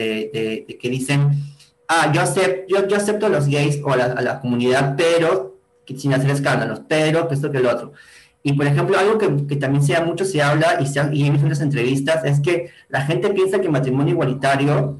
que 0.80 0.90
dicen, 0.90 1.30
ah, 1.88 2.12
yo, 2.12 2.20
acepto, 2.20 2.66
yo, 2.68 2.86
yo 2.86 2.96
acepto 2.96 3.26
a 3.26 3.28
los 3.28 3.48
gays 3.48 3.80
o 3.84 3.92
a 3.92 3.96
la, 3.96 4.40
comunidad, 4.40 4.94
pero 4.96 5.58
sin 5.96 6.14
hacer 6.14 6.30
escándalos, 6.30 6.82
pero 6.88 7.28
que 7.28 7.34
esto 7.34 7.50
que 7.50 7.58
el 7.58 7.66
otro. 7.66 7.92
Y 8.42 8.52
por 8.52 8.66
ejemplo, 8.66 8.98
algo 8.98 9.18
que, 9.18 9.56
también 9.56 9.82
se 9.82 10.00
mucho 10.00 10.24
se 10.24 10.42
habla 10.42 10.80
y, 10.80 10.86
se 10.86 11.00
y 11.12 11.26
en 11.26 11.40
muchas 11.40 11.60
entrevistas 11.60 12.24
es 12.24 12.40
que 12.40 12.70
la 12.88 13.02
gente 13.02 13.30
piensa 13.30 13.60
que 13.60 13.68
matrimonio 13.68 14.12
igualitario 14.12 14.98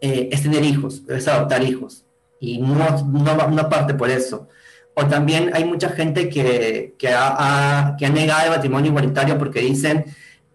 eh, 0.00 0.28
es 0.32 0.42
tener 0.42 0.64
hijos, 0.64 1.02
es 1.08 1.28
adoptar 1.28 1.62
hijos. 1.62 2.05
Y 2.40 2.58
no, 2.58 3.02
no, 3.04 3.48
no, 3.48 3.68
parte 3.68 3.94
por 3.94 4.10
eso. 4.10 4.48
O 4.94 5.06
también 5.06 5.50
hay 5.54 5.64
mucha 5.64 5.90
gente 5.90 6.28
que, 6.28 6.94
que, 6.98 7.08
ha, 7.08 7.96
que 7.98 8.06
ha 8.06 8.10
negado 8.10 8.44
el 8.44 8.50
matrimonio 8.50 8.90
igualitario 8.90 9.38
porque 9.38 9.60
dicen 9.60 10.04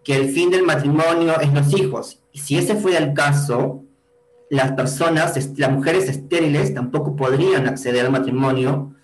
que 0.04 0.16
el 0.16 0.30
fin 0.30 0.50
del 0.50 0.64
matrimonio 0.64 1.40
es 1.40 1.52
los 1.52 1.72
hijos. 1.78 2.20
Y 2.32 2.40
si 2.40 2.56
ese 2.56 2.74
fuera 2.74 2.98
el 2.98 3.14
caso, 3.14 3.84
las 4.50 4.72
personas, 4.72 5.34
las 5.56 5.70
mujeres 5.70 6.08
estériles 6.08 6.74
tampoco 6.74 7.16
podrían 7.16 7.66
acceder 7.66 8.04
al 8.04 8.12
matrimonio 8.12 8.94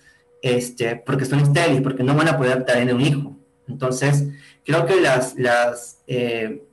este, 0.43 0.97
porque 0.97 1.25
son 1.25 1.41
estériles, 1.41 1.83
porque 1.83 2.03
no 2.03 2.15
van 2.15 2.29
a 2.29 2.37
poder 2.37 2.65
tener 2.65 2.95
un 2.95 3.01
hijo. 3.01 3.37
Entonces, 3.67 4.27
creo 4.65 4.87
que 4.87 5.01
las, 5.01 5.37
las, 5.37 6.03
eh, 6.07 6.65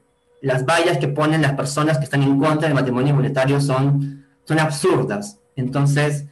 las 0.42 0.66
vallas 0.66 0.98
que 0.98 1.08
ponen 1.08 1.42
las 1.42 1.54
personas 1.54 1.98
que 1.98 2.04
están 2.04 2.24
en 2.24 2.40
contra 2.40 2.68
del 2.68 2.76
matrimonio 2.76 3.12
igualitario 3.12 3.60
son, 3.60 4.26
son 4.44 4.60
absurdas. 4.60 5.40
Entonces, 5.56 6.26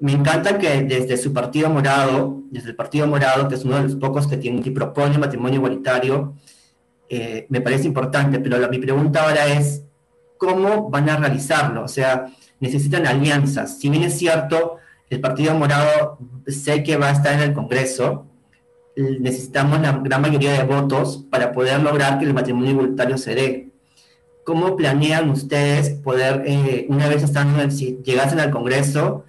me 0.00 0.12
encanta 0.12 0.58
que 0.58 0.82
desde 0.82 1.16
su 1.16 1.32
partido 1.32 1.70
morado, 1.70 2.42
desde 2.50 2.70
el 2.70 2.76
partido 2.76 3.06
morado, 3.06 3.48
que 3.48 3.54
es 3.54 3.64
uno 3.64 3.76
de 3.76 3.84
los 3.84 3.96
pocos 3.96 4.26
que, 4.26 4.36
tiene, 4.36 4.62
que 4.62 4.70
propone 4.70 5.18
matrimonio 5.18 5.58
igualitario, 5.58 6.34
eh, 7.08 7.46
me 7.50 7.60
parece 7.60 7.86
importante, 7.86 8.40
pero 8.40 8.68
mi 8.68 8.78
pregunta 8.78 9.22
ahora 9.22 9.46
es, 9.46 9.84
¿cómo 10.38 10.90
van 10.90 11.08
a 11.10 11.16
realizarlo? 11.16 11.84
O 11.84 11.88
sea, 11.88 12.26
necesitan 12.58 13.06
alianzas. 13.06 13.78
Si 13.78 13.90
bien 13.90 14.02
es 14.04 14.18
cierto, 14.18 14.78
el 15.10 15.20
Partido 15.20 15.54
Morado 15.54 16.18
sé 16.46 16.82
que 16.82 16.96
va 16.96 17.08
a 17.08 17.12
estar 17.12 17.34
en 17.34 17.40
el 17.40 17.52
Congreso, 17.52 18.26
necesitamos 18.96 19.80
la 19.80 19.92
gran 19.92 20.22
mayoría 20.22 20.52
de 20.52 20.64
votos 20.64 21.26
para 21.30 21.52
poder 21.52 21.80
lograr 21.80 22.18
que 22.18 22.24
el 22.24 22.34
matrimonio 22.34 22.70
igualitario 22.70 23.18
se 23.18 23.34
dé. 23.34 23.71
¿Cómo 24.44 24.76
planean 24.76 25.30
ustedes 25.30 25.90
poder, 25.90 26.42
eh, 26.46 26.86
una 26.88 27.08
vez 27.08 27.22
estando, 27.22 27.70
si 27.70 27.98
llegasen 28.02 28.40
al 28.40 28.50
Congreso, 28.50 29.24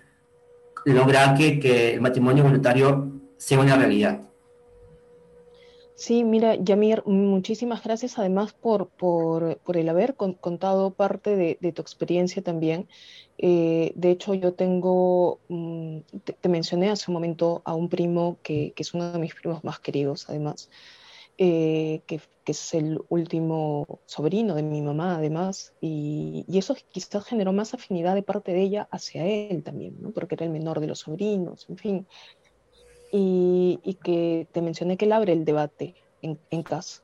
lograr 0.86 1.38
que, 1.38 1.60
que 1.60 1.94
el 1.94 2.02
matrimonio 2.02 2.44
igualitario 2.44 3.12
sea 3.38 3.60
una 3.60 3.76
realidad? 3.76 4.22
Sí, 5.96 6.24
mira, 6.24 6.56
Yamir, 6.56 7.04
muchísimas 7.06 7.84
gracias 7.84 8.18
además 8.18 8.54
por, 8.54 8.90
por, 8.90 9.58
por 9.60 9.78
el 9.78 9.88
haber 9.90 10.16
contado 10.16 10.92
parte 10.92 11.36
de, 11.36 11.58
de, 11.62 11.72
tu 11.72 11.82
experiencia 11.82 12.42
también. 12.42 12.90
Eh, 13.38 13.94
de 13.96 14.12
hecho, 14.12 14.34
yo 14.34 14.54
tengo, 14.54 15.40
mm, 15.50 16.00
te, 16.42 16.50
mencioné 16.50 16.90
hace 16.90 17.10
un 17.12 17.14
momento 17.14 17.62
a 17.66 17.76
un 17.76 17.90
primo 17.90 18.38
que, 18.44 18.74
que, 18.76 18.84
es 18.84 18.94
uno 18.94 19.12
de 19.12 19.20
mis 19.20 19.36
primos 19.36 19.64
más 19.64 19.80
queridos, 19.80 20.30
además. 20.30 20.70
eh, 21.38 22.02
que, 22.08 22.22
es 22.52 22.74
el 22.74 23.00
último 23.10 24.00
sobrino 24.06 24.56
de 24.56 24.64
mi 24.64 24.82
mamá 24.82 25.16
además, 25.16 25.74
y, 25.82 26.46
eso 26.54 26.76
quizás 26.92 27.26
generó 27.26 27.54
más 27.54 27.74
afinidad 27.74 28.16
de 28.16 28.24
parte 28.24 28.52
de 28.52 28.62
ella 28.62 28.88
hacia 28.92 29.26
él 29.26 29.64
también, 29.64 29.96
¿no? 30.02 30.12
porque 30.12 30.36
era 30.36 30.46
el 30.46 30.52
menor 30.52 30.80
de 30.80 30.88
los 30.88 31.00
sobrinos, 31.00 31.66
en 31.70 31.78
fin. 31.78 32.08
Y, 33.12 33.98
que 34.04 34.48
te 34.52 34.62
mencioné 34.62 34.98
que 34.98 35.06
él 35.06 35.14
abre 35.14 35.34
el 35.34 35.46
debate 35.46 35.96
en, 36.22 36.40
en 36.50 36.64
casa. 36.64 37.04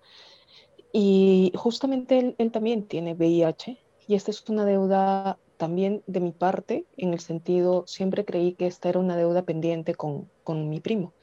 Y 0.92 1.52
justamente 1.56 2.20
él, 2.20 2.36
él 2.40 2.52
también 2.52 2.88
tiene 2.88 3.14
VIH, 3.14 3.78
y 4.08 4.16
esta 4.16 4.32
es 4.32 4.44
una 4.50 4.66
deuda 4.66 5.38
también 5.58 6.04
de 6.08 6.20
mi 6.20 6.32
parte, 6.32 6.86
en 6.98 7.14
el 7.14 7.20
sentido, 7.20 7.84
siempre 7.86 8.26
creí 8.26 8.54
que 8.54 8.66
esta 8.68 8.90
era 8.90 9.00
una 9.00 9.16
deuda 9.16 9.44
pendiente 9.44 9.94
con, 9.94 10.30
con 10.44 10.70
mi 10.70 10.80
primo 10.80 11.14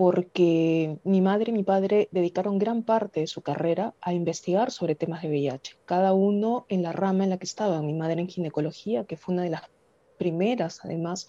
porque 0.00 0.96
mi 1.04 1.20
madre 1.20 1.50
y 1.50 1.52
mi 1.52 1.62
padre 1.62 2.08
dedicaron 2.10 2.58
gran 2.58 2.84
parte 2.84 3.20
de 3.20 3.26
su 3.26 3.42
carrera 3.42 3.94
a 4.00 4.14
investigar 4.14 4.70
sobre 4.70 4.94
temas 4.94 5.20
de 5.20 5.28
VIH, 5.28 5.76
cada 5.84 6.14
uno 6.14 6.64
en 6.70 6.82
la 6.82 6.92
rama 6.92 7.24
en 7.24 7.28
la 7.28 7.36
que 7.36 7.44
estaba. 7.44 7.82
Mi 7.82 7.92
madre 7.92 8.22
en 8.22 8.26
ginecología, 8.26 9.04
que 9.04 9.18
fue 9.18 9.34
una 9.34 9.42
de 9.42 9.50
las 9.50 9.64
primeras, 10.16 10.82
además, 10.82 11.28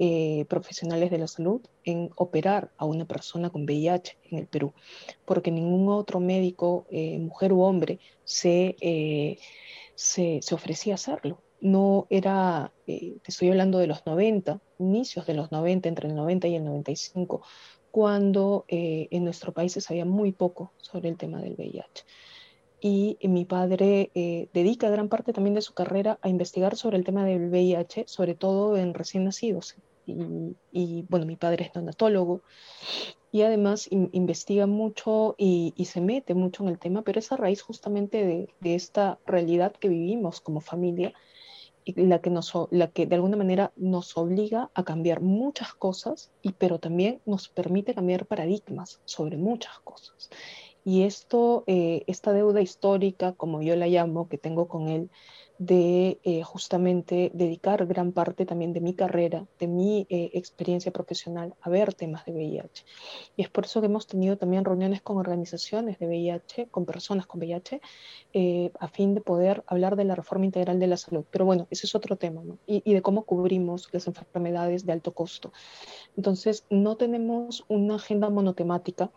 eh, 0.00 0.46
profesionales 0.48 1.12
de 1.12 1.18
la 1.18 1.28
salud 1.28 1.60
en 1.84 2.10
operar 2.16 2.72
a 2.76 2.86
una 2.86 3.04
persona 3.04 3.50
con 3.50 3.62
VIH 3.62 4.18
en 4.32 4.38
el 4.38 4.48
Perú, 4.48 4.72
porque 5.24 5.52
ningún 5.52 5.88
otro 5.88 6.18
médico, 6.18 6.88
eh, 6.90 7.20
mujer 7.20 7.52
u 7.52 7.60
hombre, 7.62 8.00
eh, 8.42 9.38
se, 9.94 10.40
se, 10.42 10.54
ofrecía 10.56 10.94
a 10.94 10.96
hacerlo. 10.96 11.40
No 11.60 12.08
era, 12.10 12.72
te 12.84 13.20
estoy 13.24 13.50
hablando 13.50 13.78
de 13.78 13.86
los 13.86 14.04
90, 14.06 14.60
inicios 14.80 15.24
de 15.26 15.34
los 15.34 15.52
90, 15.52 15.88
entre 15.88 16.08
el 16.08 16.16
90 16.16 16.48
y 16.48 16.56
el 16.56 16.64
95, 16.64 17.42
cuando 17.90 18.64
eh, 18.68 19.08
en 19.10 19.24
nuestro 19.24 19.52
país 19.52 19.72
se 19.72 19.80
sabía 19.80 20.04
muy 20.04 20.32
poco 20.32 20.72
sobre 20.78 21.08
el 21.08 21.16
tema 21.16 21.40
del 21.40 21.54
VIH. 21.54 22.04
Y 22.80 23.18
mi 23.22 23.44
padre 23.44 24.10
eh, 24.14 24.48
dedica 24.52 24.88
gran 24.88 25.08
parte 25.08 25.32
también 25.32 25.54
de 25.54 25.62
su 25.62 25.74
carrera 25.74 26.18
a 26.22 26.28
investigar 26.28 26.76
sobre 26.76 26.96
el 26.96 27.04
tema 27.04 27.24
del 27.24 27.48
VIH, 27.50 28.04
sobre 28.06 28.34
todo 28.34 28.76
en 28.76 28.94
recién 28.94 29.24
nacidos. 29.24 29.76
Y, 30.06 31.04
bueno, 31.08 31.26
mi 31.26 31.36
padre 31.36 31.66
es 31.66 31.74
neonatólogo 31.74 32.40
y 33.30 33.42
además 33.42 33.88
investiga 33.90 34.66
mucho 34.66 35.34
y, 35.36 35.74
se 35.84 36.00
mete 36.00 36.34
mucho 36.34 36.62
en 36.62 36.70
el 36.70 36.78
tema, 36.78 37.02
pero 37.02 37.18
es 37.18 37.30
a 37.30 37.36
raíz 37.36 37.60
justamente 37.60 38.48
de 38.58 38.74
esta 38.74 39.18
realidad 39.26 39.72
que 39.72 39.88
vivimos 39.88 40.40
como 40.40 40.60
familia 40.60 41.12
la 41.96 42.20
que, 42.20 42.30
nos, 42.30 42.52
de 42.70 43.14
alguna 43.14 43.36
manera 43.36 43.72
nos 43.76 44.16
obliga 44.16 44.70
a 44.74 44.84
cambiar 44.84 45.20
muchas 45.20 45.74
cosas, 45.74 46.30
y, 46.42 46.52
pero 46.52 46.78
también 46.78 47.20
nos 47.26 47.48
permite 47.48 47.94
cambiar 47.94 48.26
paradigmas 48.26 49.00
sobre 49.04 49.36
muchas 49.36 49.78
cosas. 49.80 50.30
Y 50.84 51.02
esto, 51.02 51.64
eh, 51.66 52.04
esta 52.06 52.32
deuda 52.32 52.60
histórica, 52.60 53.32
como 53.32 53.62
yo 53.62 53.76
la 53.76 53.88
llamo, 53.88 54.28
que 54.28 54.38
tengo 54.38 54.68
con 54.68 54.88
él, 54.88 55.10
de 55.58 56.20
eh, 56.22 56.42
justamente 56.42 57.30
dedicar 57.34 57.84
gran 57.86 58.12
parte 58.12 58.46
también 58.46 58.72
de 58.72 58.80
mi 58.80 58.94
carrera, 58.94 59.46
de 59.58 59.66
mi 59.66 60.06
eh, 60.08 60.30
experiencia 60.34 60.92
profesional 60.92 61.54
a 61.60 61.68
ver 61.68 61.94
temas 61.94 62.24
de 62.24 62.32
VIH. 62.32 62.84
Y 63.36 63.42
es 63.42 63.50
por 63.50 63.64
eso 63.64 63.80
que 63.80 63.86
hemos 63.86 64.06
tenido 64.06 64.36
también 64.38 64.64
reuniones 64.64 65.02
con 65.02 65.16
organizaciones 65.16 65.98
de 65.98 66.06
VIH, 66.06 66.68
con 66.70 66.86
personas 66.86 67.26
con 67.26 67.40
VIH, 67.40 67.80
eh, 68.32 68.70
a 68.78 68.86
fin 68.86 69.14
de 69.14 69.20
poder 69.20 69.64
hablar 69.66 69.96
de 69.96 70.04
la 70.04 70.14
reforma 70.14 70.46
integral 70.46 70.78
de 70.78 70.86
la 70.86 70.96
salud. 70.96 71.24
Pero 71.30 71.44
bueno, 71.44 71.66
ese 71.70 71.86
es 71.86 71.94
otro 71.94 72.16
tema, 72.16 72.42
¿no? 72.44 72.58
Y, 72.66 72.82
y 72.84 72.94
de 72.94 73.02
cómo 73.02 73.22
cubrimos 73.22 73.88
las 73.92 74.06
enfermedades 74.06 74.86
de 74.86 74.92
alto 74.92 75.12
costo. 75.12 75.52
Entonces, 76.16 76.64
no 76.70 76.96
tenemos 76.96 77.64
una 77.68 77.96
agenda 77.96 78.30
monotemática 78.30 79.10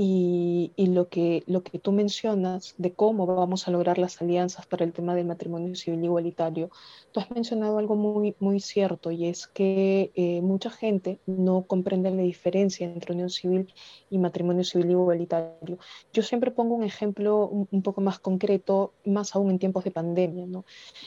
y, 0.00 0.72
lo, 0.76 1.08
que, 1.08 1.42
lo 1.48 1.64
que 1.64 1.80
tú 1.80 1.90
mencionas 1.90 2.76
de 2.78 2.92
cómo 2.92 3.26
vamos 3.26 3.66
a 3.66 3.72
lograr 3.72 3.98
las 3.98 4.22
alianzas 4.22 4.64
para 4.64 4.84
el 4.84 4.92
tema 4.92 5.16
del 5.16 5.26
matrimonio 5.26 5.74
civil 5.74 6.04
igualitario, 6.04 6.70
tú 7.10 7.18
has 7.18 7.28
mencionado 7.32 7.78
algo 7.78 7.96
muy, 7.96 8.36
muy 8.38 8.60
cierto 8.60 9.10
y 9.10 9.26
es 9.26 9.48
que 9.48 10.12
eh, 10.14 10.40
mucha 10.40 10.70
gente 10.70 11.18
no 11.26 11.62
comprende 11.62 12.12
la 12.12 12.22
diferencia 12.22 12.86
entre 12.86 13.12
unión 13.12 13.28
civil 13.28 13.74
y 14.08 14.18
matrimonio 14.18 14.62
civil 14.62 14.92
igualitario. 14.92 15.78
Yo 16.12 16.22
siempre 16.22 16.52
pongo 16.52 16.76
un 16.76 16.84
ejemplo 16.84 17.48
un, 17.48 17.82
poco 17.82 18.00
más 18.00 18.20
concreto, 18.20 18.92
más 19.04 19.34
aún 19.34 19.50
en 19.50 19.58
tiempos 19.58 19.82
de 19.82 19.90
pandemia. 19.90 20.46
¿no? 20.46 20.64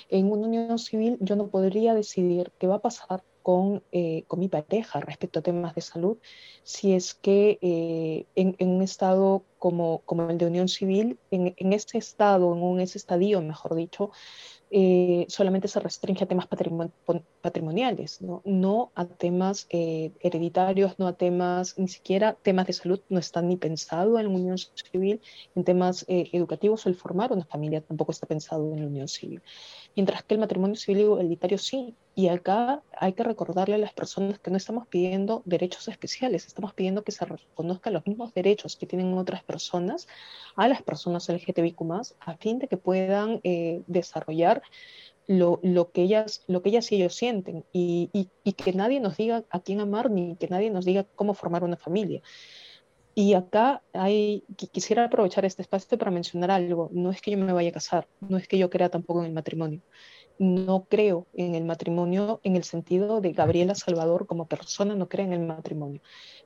En 0.09 0.29
una 0.29 0.47
unión 0.47 0.77
civil 0.77 1.17
yo 1.21 1.37
no 1.37 1.47
podría 1.47 1.93
decidir 1.93 2.51
qué 2.59 2.67
va 2.67 2.75
a 2.75 2.79
pasar 2.79 3.23
con, 3.41 3.83
eh, 3.91 4.23
con 4.27 4.39
mi 4.39 4.47
pareja 4.47 4.99
respecto 4.99 5.39
a 5.39 5.41
temas 5.41 5.75
de 5.75 5.81
salud, 5.81 6.17
si 6.63 6.93
es 6.93 7.13
que 7.13 7.59
eh, 7.61 8.25
en, 8.35 8.55
un 8.59 8.81
estado 8.81 9.43
como, 9.59 10.01
como 10.05 10.29
el 10.29 10.37
de 10.37 10.45
unión 10.45 10.67
civil, 10.67 11.17
en, 11.31 11.53
en 11.57 11.73
este 11.73 11.97
estado, 11.97 12.53
en 12.53 12.61
un 12.61 12.79
ese 12.79 12.97
estadio, 12.97 13.41
mejor 13.41 13.75
dicho, 13.75 14.11
eh, 14.73 15.25
solamente 15.27 15.67
se 15.67 15.81
restringe 15.81 16.23
a 16.23 16.27
temas 16.27 16.47
patrimoniales, 17.41 18.21
¿no? 18.21 18.41
no 18.45 18.93
a 18.95 19.05
temas 19.05 19.67
eh, 19.69 20.13
hereditarios, 20.21 20.97
no 20.97 21.07
a 21.07 21.13
temas, 21.13 21.77
ni 21.77 21.89
siquiera 21.89 22.37
temas 22.41 22.67
de 22.67 22.73
salud, 22.73 23.01
no 23.09 23.19
están 23.19 23.49
ni 23.49 23.57
pensado 23.57 24.17
en 24.17 24.27
unión 24.27 24.57
civil, 24.57 25.19
en 25.55 25.65
temas 25.65 26.05
eh, 26.07 26.29
educativos 26.31 26.85
o 26.85 26.89
el 26.89 26.95
formar 26.95 27.33
una 27.33 27.43
familia 27.43 27.81
tampoco 27.81 28.13
está 28.13 28.27
pensado 28.27 28.73
en 28.73 28.85
unión 28.85 29.09
civil. 29.09 29.41
Mientras 29.95 30.23
que 30.23 30.35
el 30.35 30.39
matrimonio 30.39 30.75
civil 30.75 31.01
igualitario 31.01 31.57
sí, 31.57 31.95
y 32.15 32.27
acá 32.27 32.81
hay 32.97 33.13
que 33.13 33.23
recordarle 33.23 33.75
a 33.75 33.77
las 33.77 33.93
personas 33.93 34.39
que 34.39 34.51
no 34.51 34.57
estamos 34.57 34.87
pidiendo 34.87 35.41
derechos 35.45 35.87
especiales, 35.87 36.45
estamos 36.45 36.73
pidiendo 36.73 37.03
que 37.03 37.11
se 37.11 37.25
reconozcan 37.25 37.93
los 37.93 38.05
mismos 38.05 38.33
derechos 38.33 38.75
que 38.75 38.85
tienen 38.85 39.17
otras 39.17 39.43
personas 39.43 40.07
a 40.55 40.67
las 40.67 40.81
personas 40.81 41.29
LGTBIQ 41.29 41.81
a 42.19 42.37
fin 42.37 42.59
de 42.59 42.67
que 42.67 42.77
puedan 42.77 43.39
eh, 43.43 43.81
desarrollar 43.87 44.61
lo, 45.27 45.59
lo, 45.63 45.91
que 45.91 46.03
ellas, 46.03 46.43
lo 46.47 46.61
que 46.61 46.69
ellas 46.69 46.91
y 46.91 46.95
ellos 46.95 47.15
sienten 47.15 47.63
y, 47.71 48.09
y, 48.11 48.29
y, 48.43 48.53
que 48.53 48.73
nadie 48.73 48.99
nos 48.99 49.17
diga 49.17 49.43
a 49.49 49.59
quién 49.61 49.79
amar 49.79 50.09
ni 50.11 50.35
que 50.35 50.47
nadie 50.47 50.69
nos 50.69 50.83
diga 50.83 51.05
cómo 51.15 51.33
formar 51.33 51.63
una 51.63 51.77
familia. 51.77 52.21
Y 53.21 53.35
acá 53.35 53.83
hay, 53.93 54.43
quisiera 54.71 55.05
aprovechar 55.05 55.45
este 55.45 55.61
espacio 55.61 55.95
para 55.95 56.09
mencionar 56.09 56.49
algo. 56.49 56.89
No 56.91 57.11
es 57.11 57.21
que 57.21 57.29
yo 57.29 57.37
me 57.37 57.53
vaya 57.53 57.69
a 57.69 57.73
casar, 57.73 58.07
no 58.19 58.35
es 58.37 58.47
que 58.47 58.57
yo 58.57 58.71
crea 58.71 58.89
tampoco 58.89 59.19
en 59.19 59.27
el 59.27 59.33
matrimonio 59.33 59.79
no 60.39 60.87
creo 60.89 61.27
en 61.33 61.53
el 61.53 61.65
matrimonio 61.65 62.39
en 62.43 62.55
el 62.55 62.63
sentido 62.63 63.21
de 63.21 63.31
Gabriela 63.31 63.75
Salvador 63.75 64.25
como 64.25 64.47
persona 64.47 64.95
no 64.95 65.07
cree 65.07 65.27
en 65.27 65.33
el 65.33 65.41
matrimonio, 65.41 66.01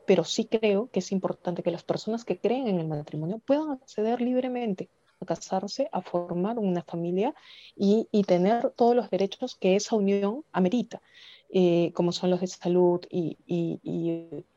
pero 0.05 0.25
sí 0.25 0.43
creo 0.47 0.89
que 0.91 0.99
es 0.99 1.13
importante 1.13 1.63
que 1.63 1.71
las 1.71 1.83
personas 1.83 2.25
que 2.25 2.37
creen 2.37 2.67
en 2.67 2.79
el 2.81 2.87
matrimonio 2.89 3.39
puedan 3.39 3.71
acceder 3.71 4.19
libremente 4.19 4.89
a 5.21 5.25
casarse, 5.25 5.87
a 5.93 6.01
formar 6.01 6.59
una 6.59 6.83
familia 6.83 7.33
y, 7.73 8.05
tener 8.27 8.71
todos 8.71 8.97
los 8.97 9.09
derechos 9.09 9.55
que 9.55 9.77
esa 9.77 9.95
unión 9.95 10.43
amerita. 10.51 11.01
Eh, 11.57 11.93
como 11.93 12.11
son 12.11 12.31
los 12.31 12.41
de 12.41 12.47
salud 12.47 12.99
y, 13.09 13.37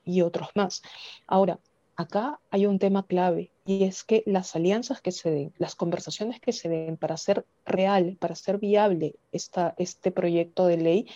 y 0.05 0.21
otros 0.23 0.49
más. 0.57 0.83
Ahora, 1.29 1.61
acá 1.99 2.41
hay 2.51 2.65
un 2.65 2.79
tema 2.79 3.05
clave 3.07 3.51
y 3.67 3.83
es 3.83 4.05
que 4.05 4.23
las 4.25 4.55
alianzas 4.55 5.03
que 5.03 5.11
se 5.11 5.31
den, 5.31 5.53
las 5.59 5.75
conversaciones 5.75 6.41
que 6.41 6.53
se 6.53 6.69
den 6.69 6.97
para 6.97 7.17
hacer 7.17 7.45
real, 7.67 8.17
para 8.21 8.35
hacer 8.35 8.59
viable 8.59 9.17
esta, 9.33 9.75
este 9.79 10.13
proyecto 10.13 10.67
de 10.67 10.77
ley, 10.77 11.07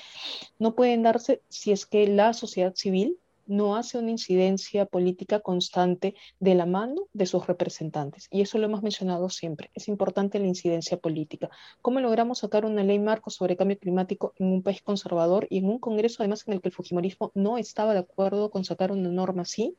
no 0.59 0.75
pueden 0.75 1.05
darse 1.05 1.40
si 1.49 1.71
es 1.71 1.87
que 1.87 2.09
la 2.09 2.35
sociedad 2.35 2.75
civil 2.75 3.16
no 3.46 3.76
hace 3.76 3.98
una 3.98 4.11
incidencia 4.11 4.87
política 4.87 5.40
constante 5.40 6.14
de 6.40 6.55
la 6.55 6.66
mano 6.66 7.09
de 7.12 7.26
sus 7.26 7.46
representantes. 7.46 8.28
Y 8.31 8.40
eso 8.40 8.59
lo 8.59 8.66
hemos 8.66 8.83
mencionado 8.83 9.28
siempre. 9.31 9.70
Es 9.74 9.88
importante 9.88 10.38
la 10.38 10.46
incidencia 10.46 10.96
política. 10.96 11.50
¿Cómo 11.81 12.00
logramos 12.00 12.38
sacar 12.38 12.64
una 12.64 12.83
ley 12.83 12.98
marco 12.98 13.31
sobre 13.31 13.57
cambio 13.57 13.78
climático 13.78 14.35
en 14.38 14.46
un 14.52 14.62
país 14.62 14.83
conservador 14.83 15.46
y 15.50 15.59
en 15.59 15.66
un 15.66 15.78
Congreso 15.78 16.22
además 16.22 16.44
en 16.46 16.55
el 16.55 16.61
que 16.61 16.68
el 16.68 16.74
Fujimorismo 16.74 17.33
no 17.35 17.59
estaba 17.59 17.92
de 17.92 18.00
acuerdo 18.00 18.50
con 18.50 18.64
sacar 18.64 18.92
una 18.92 19.09
norma 19.09 19.42
así? 19.42 19.76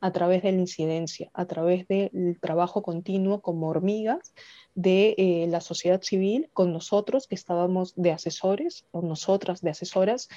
A 0.00 0.12
través 0.12 0.42
de 0.42 0.52
la 0.52 0.60
incidencia, 0.60 1.30
a 1.32 1.46
través 1.46 1.88
del 1.88 2.38
trabajo 2.40 2.82
continuo 2.82 3.40
como 3.40 3.68
hormigas 3.68 4.34
de 4.76 5.14
eh, 5.16 5.46
la 5.48 5.62
sociedad 5.62 6.02
civil 6.02 6.50
con 6.52 6.72
nosotros 6.72 7.26
que 7.26 7.34
estábamos 7.34 7.94
de 7.96 8.12
asesores, 8.12 8.84
o 8.92 9.00
nosotras 9.00 9.62
de 9.62 9.70
asesoras, 9.70 10.28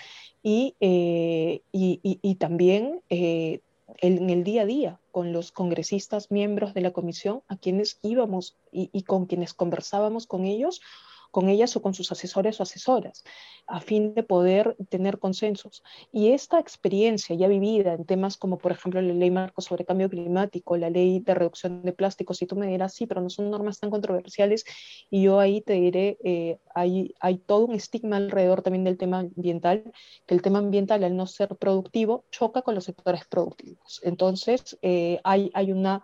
y, 0.42 0.76
eh, 0.80 1.62
y, 1.74 2.36
también 2.36 2.69
eh, 3.10 3.62
en 4.02 4.30
el 4.30 4.44
día 4.44 4.64
a 4.64 4.66
día 4.66 5.00
con 5.12 5.34
los 5.34 5.52
congresistas 5.52 6.32
miembros 6.32 6.74
de 6.74 6.82
la 6.82 6.92
comisión 6.92 7.42
a 7.48 7.58
quienes 7.58 8.00
íbamos 8.02 8.58
y, 8.72 9.04
con 9.04 9.26
quienes 9.26 9.54
conversábamos 9.54 10.28
con 10.28 10.46
ellos 10.46 10.82
con 11.32 11.50
ellas 11.50 11.76
o 11.76 11.82
con 11.82 11.94
sus 11.94 12.12
asesores 12.12 12.60
o 12.60 12.64
asesoras, 12.64 13.24
a 13.68 13.80
fin 13.80 14.14
de 14.14 14.24
poder 14.24 14.76
tener 14.90 15.20
consensos. 15.20 15.84
Y 16.12 16.32
esta 16.32 16.60
experiencia 16.60 17.36
ya 17.36 17.48
vivida 17.48 17.94
en 17.94 18.06
temas 18.06 18.38
como, 18.38 18.58
por 18.58 18.72
ejemplo, 18.72 19.02
la 19.02 19.14
ley 19.14 19.32
marco 19.32 19.62
sobre 19.62 19.86
cambio 19.86 20.10
climático, 20.10 20.78
la 20.78 20.90
ley 20.90 21.20
de 21.20 21.34
reducción 21.36 21.84
de 21.84 21.94
plásticos, 21.94 22.42
y 22.42 22.48
tú 22.48 22.56
me 22.56 22.68
dirás, 22.68 22.94
sí, 22.96 23.06
pero 23.06 23.22
no 23.22 23.30
son 23.30 23.50
normas 23.52 23.80
tan 23.80 23.90
controversiales, 23.90 24.66
y 25.10 25.24
yo 25.24 25.40
ahí 25.40 25.62
te 25.62 25.74
diré, 25.74 26.18
eh, 26.24 26.58
hay, 26.74 27.14
hay 27.20 27.38
todo 27.38 27.66
un 27.66 27.76
estigma 27.76 28.18
alrededor 28.18 28.62
también 28.62 28.84
del 28.84 28.98
tema 28.98 29.20
ambiental, 29.20 29.84
que 30.26 30.34
el 30.34 30.42
tema 30.42 30.60
ambiental, 30.60 31.04
al 31.04 31.16
no 31.16 31.28
ser 31.28 31.56
productivo, 31.58 32.26
choca 32.32 32.62
con 32.62 32.76
los 32.76 32.86
sectores 32.86 33.26
productivos. 33.30 34.02
Entonces, 34.04 34.78
eh, 34.82 35.20
hay, 35.24 35.52
hay 35.54 35.72
una, 35.72 36.02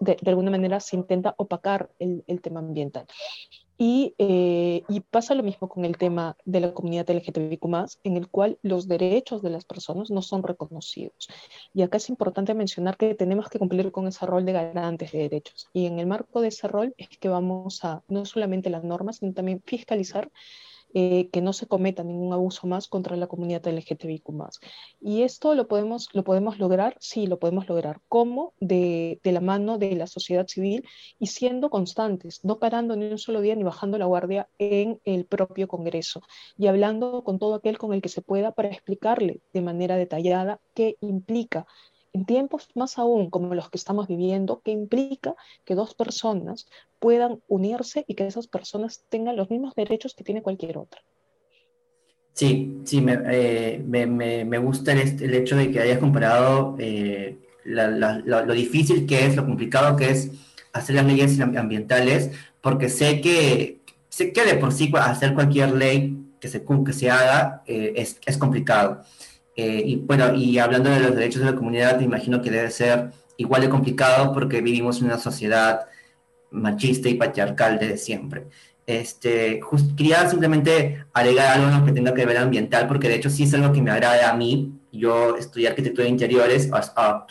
de, 0.00 0.16
alguna 0.26 0.50
manera 0.50 0.80
se 0.80 0.96
intenta 0.96 1.34
opacar 1.38 1.90
el, 1.98 2.24
el 2.26 2.40
tema 2.40 2.60
ambiental. 2.60 3.06
Y, 3.76 4.14
eh, 4.18 4.82
y, 4.88 5.00
pasa 5.00 5.34
lo 5.34 5.42
mismo 5.42 5.68
con 5.68 5.84
el 5.84 5.96
tema 5.96 6.36
de 6.44 6.60
la 6.60 6.72
comunidad 6.72 7.10
LGTBIQ, 7.10 7.64
en 8.04 8.16
el 8.16 8.28
cual 8.28 8.58
los 8.62 8.86
derechos 8.86 9.42
de 9.42 9.50
las 9.50 9.64
personas 9.64 10.10
no 10.10 10.22
son 10.22 10.44
reconocidos. 10.44 11.28
Y 11.72 11.82
acá 11.82 11.96
es 11.96 12.08
importante 12.08 12.54
mencionar 12.54 12.96
que 12.96 13.14
tenemos 13.14 13.48
que 13.48 13.58
cumplir 13.58 13.90
con 13.90 14.06
ese 14.06 14.26
rol 14.26 14.44
de 14.44 14.52
garantes 14.52 15.10
de 15.10 15.18
derechos. 15.18 15.68
Y 15.72 15.86
en 15.86 15.98
el 15.98 16.06
marco 16.06 16.40
de 16.40 16.48
ese 16.48 16.68
rol 16.68 16.94
es 16.98 17.08
que 17.08 17.28
vamos 17.28 17.84
a 17.84 18.02
no 18.08 18.24
solamente 18.24 18.70
las 18.70 18.84
normas, 18.84 19.16
sino 19.16 19.32
también 19.32 19.60
fiscalizar 19.64 20.30
eh, 20.94 21.28
que 21.32 21.40
no 21.40 21.52
se 21.52 21.66
cometa 21.66 22.04
ningún 22.04 22.32
abuso 22.32 22.66
más 22.66 22.88
contra 22.88 23.16
la 23.16 23.26
comunidad 23.26 23.66
LGTBIQ+. 23.66 24.30
Y 25.00 25.22
esto 25.22 25.54
lo 25.54 25.68
podemos, 25.68 26.08
lo 26.12 26.24
podemos 26.24 26.58
lograr, 26.58 26.96
sí, 27.00 27.26
lo 27.26 27.38
podemos 27.38 27.68
lograr. 27.68 28.00
¿Cómo? 28.08 28.54
De, 28.60 29.20
de 29.22 29.32
la 29.32 29.40
mano 29.40 29.76
de 29.78 29.94
la 29.96 30.06
sociedad 30.06 30.46
civil 30.46 30.84
y 31.18 31.26
siendo 31.26 31.68
constantes, 31.68 32.44
no 32.44 32.58
parando 32.58 32.96
ni 32.96 33.06
un 33.06 33.18
solo 33.18 33.40
día 33.40 33.56
ni 33.56 33.64
bajando 33.64 33.98
la 33.98 34.06
guardia 34.06 34.48
en 34.58 35.00
el 35.04 35.26
propio 35.26 35.68
Congreso 35.68 36.22
y 36.56 36.68
hablando 36.68 37.24
con 37.24 37.38
todo 37.38 37.54
aquel 37.54 37.78
con 37.78 37.92
el 37.92 38.00
que 38.00 38.08
se 38.08 38.22
pueda 38.22 38.52
para 38.52 38.68
explicarle 38.68 39.40
de 39.52 39.62
manera 39.62 39.96
detallada 39.96 40.60
qué 40.74 40.96
implica 41.00 41.66
en 42.14 42.24
tiempos 42.24 42.68
más 42.74 42.96
aún 42.96 43.28
como 43.28 43.54
los 43.54 43.68
que 43.68 43.76
estamos 43.76 44.06
viviendo, 44.08 44.62
que 44.64 44.70
implica 44.70 45.34
que 45.64 45.74
dos 45.74 45.94
personas 45.94 46.66
puedan 47.00 47.42
unirse 47.48 48.04
y 48.06 48.14
que 48.14 48.26
esas 48.26 48.46
personas 48.46 49.04
tengan 49.08 49.36
los 49.36 49.50
mismos 49.50 49.74
derechos 49.74 50.14
que 50.14 50.24
tiene 50.24 50.42
cualquier 50.42 50.78
otra. 50.78 51.02
Sí, 52.32 52.80
sí, 52.84 53.00
me, 53.00 53.18
eh, 53.26 53.82
me, 53.84 54.06
me, 54.06 54.58
gusta 54.58 54.92
el, 54.92 55.22
el, 55.22 55.34
hecho 55.34 55.56
de 55.56 55.70
que 55.70 55.80
hayas 55.80 55.98
comparado 55.98 56.76
eh, 56.78 57.38
lo 57.64 58.54
difícil 58.54 59.06
que 59.06 59.26
es, 59.26 59.36
lo 59.36 59.44
complicado 59.44 59.96
que 59.96 60.10
es 60.10 60.30
hacer 60.72 60.96
las 60.96 61.06
leyes 61.06 61.38
ambientales, 61.40 62.30
porque 62.60 62.88
sé 62.88 63.20
que, 63.20 63.80
sé 64.08 64.32
que 64.32 64.44
de 64.44 64.54
por 64.54 64.72
sí 64.72 64.92
hacer 64.94 65.34
cualquier 65.34 65.72
ley 65.72 66.16
que 66.40 66.48
se, 66.48 66.64
que 66.64 66.92
se 66.92 67.10
haga 67.10 67.62
eh, 67.66 67.92
es, 67.96 68.18
es 68.26 68.36
complicado. 68.36 69.02
Eh, 69.56 69.82
y 69.86 69.96
bueno, 69.96 70.34
y 70.34 70.58
hablando 70.58 70.90
de 70.90 71.00
los 71.00 71.14
derechos 71.14 71.40
de 71.40 71.50
la 71.50 71.56
comunidad, 71.56 72.00
imagino 72.00 72.42
que 72.42 72.50
debe 72.50 72.70
ser 72.70 73.10
igual 73.36 73.62
de 73.62 73.68
complicado 73.68 74.32
porque 74.32 74.60
vivimos 74.60 75.00
en 75.00 75.06
una 75.06 75.18
sociedad 75.18 75.86
machista 76.50 77.08
y 77.08 77.14
patriarcal 77.14 77.78
desde 77.78 77.96
siempre. 77.98 78.46
Este, 78.86 79.60
quería 79.96 80.28
simplemente 80.28 81.04
agregar 81.12 81.58
algo 81.58 81.86
que 81.86 81.92
tenga 81.92 82.12
que 82.14 82.26
ver 82.26 82.36
ambiental, 82.36 82.86
porque 82.86 83.08
de 83.08 83.16
hecho 83.16 83.30
sí 83.30 83.44
es 83.44 83.54
algo 83.54 83.72
que 83.72 83.82
me 83.82 83.90
agrada 83.90 84.30
a 84.30 84.36
mí. 84.36 84.72
Yo 84.92 85.36
estudié 85.36 85.68
arquitectura 85.68 86.04
de 86.04 86.10
interiores, 86.10 86.70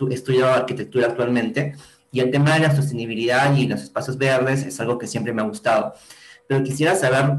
estudio 0.10 0.48
arquitectura 0.48 1.08
actualmente, 1.08 1.76
y 2.12 2.20
el 2.20 2.32
tema 2.32 2.54
de 2.54 2.62
la 2.62 2.76
sostenibilidad 2.76 3.56
y 3.56 3.68
los 3.68 3.82
espacios 3.82 4.18
verdes 4.18 4.66
es 4.66 4.80
algo 4.80 4.98
que 4.98 5.08
siempre 5.08 5.34
me 5.34 5.42
ha 5.42 5.46
gustado. 5.46 5.94
Pero 6.48 6.64
quisiera 6.64 6.96
saber 6.96 7.38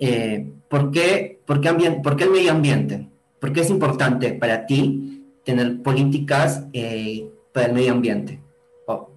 eh, 0.00 0.50
¿por, 0.68 0.90
qué, 0.90 1.40
por, 1.44 1.60
qué 1.60 2.00
¿por 2.02 2.16
qué 2.16 2.24
el 2.24 2.30
medio 2.30 2.52
ambiente? 2.52 3.08
¿Por 3.40 3.52
qué 3.52 3.60
es 3.60 3.70
importante 3.70 4.32
para 4.34 4.66
ti 4.66 5.24
tener 5.44 5.82
políticas 5.82 6.66
eh, 6.72 7.30
para 7.52 7.66
el 7.66 7.72
medio 7.72 7.92
ambiente? 7.92 8.40
Oh. 8.86 9.08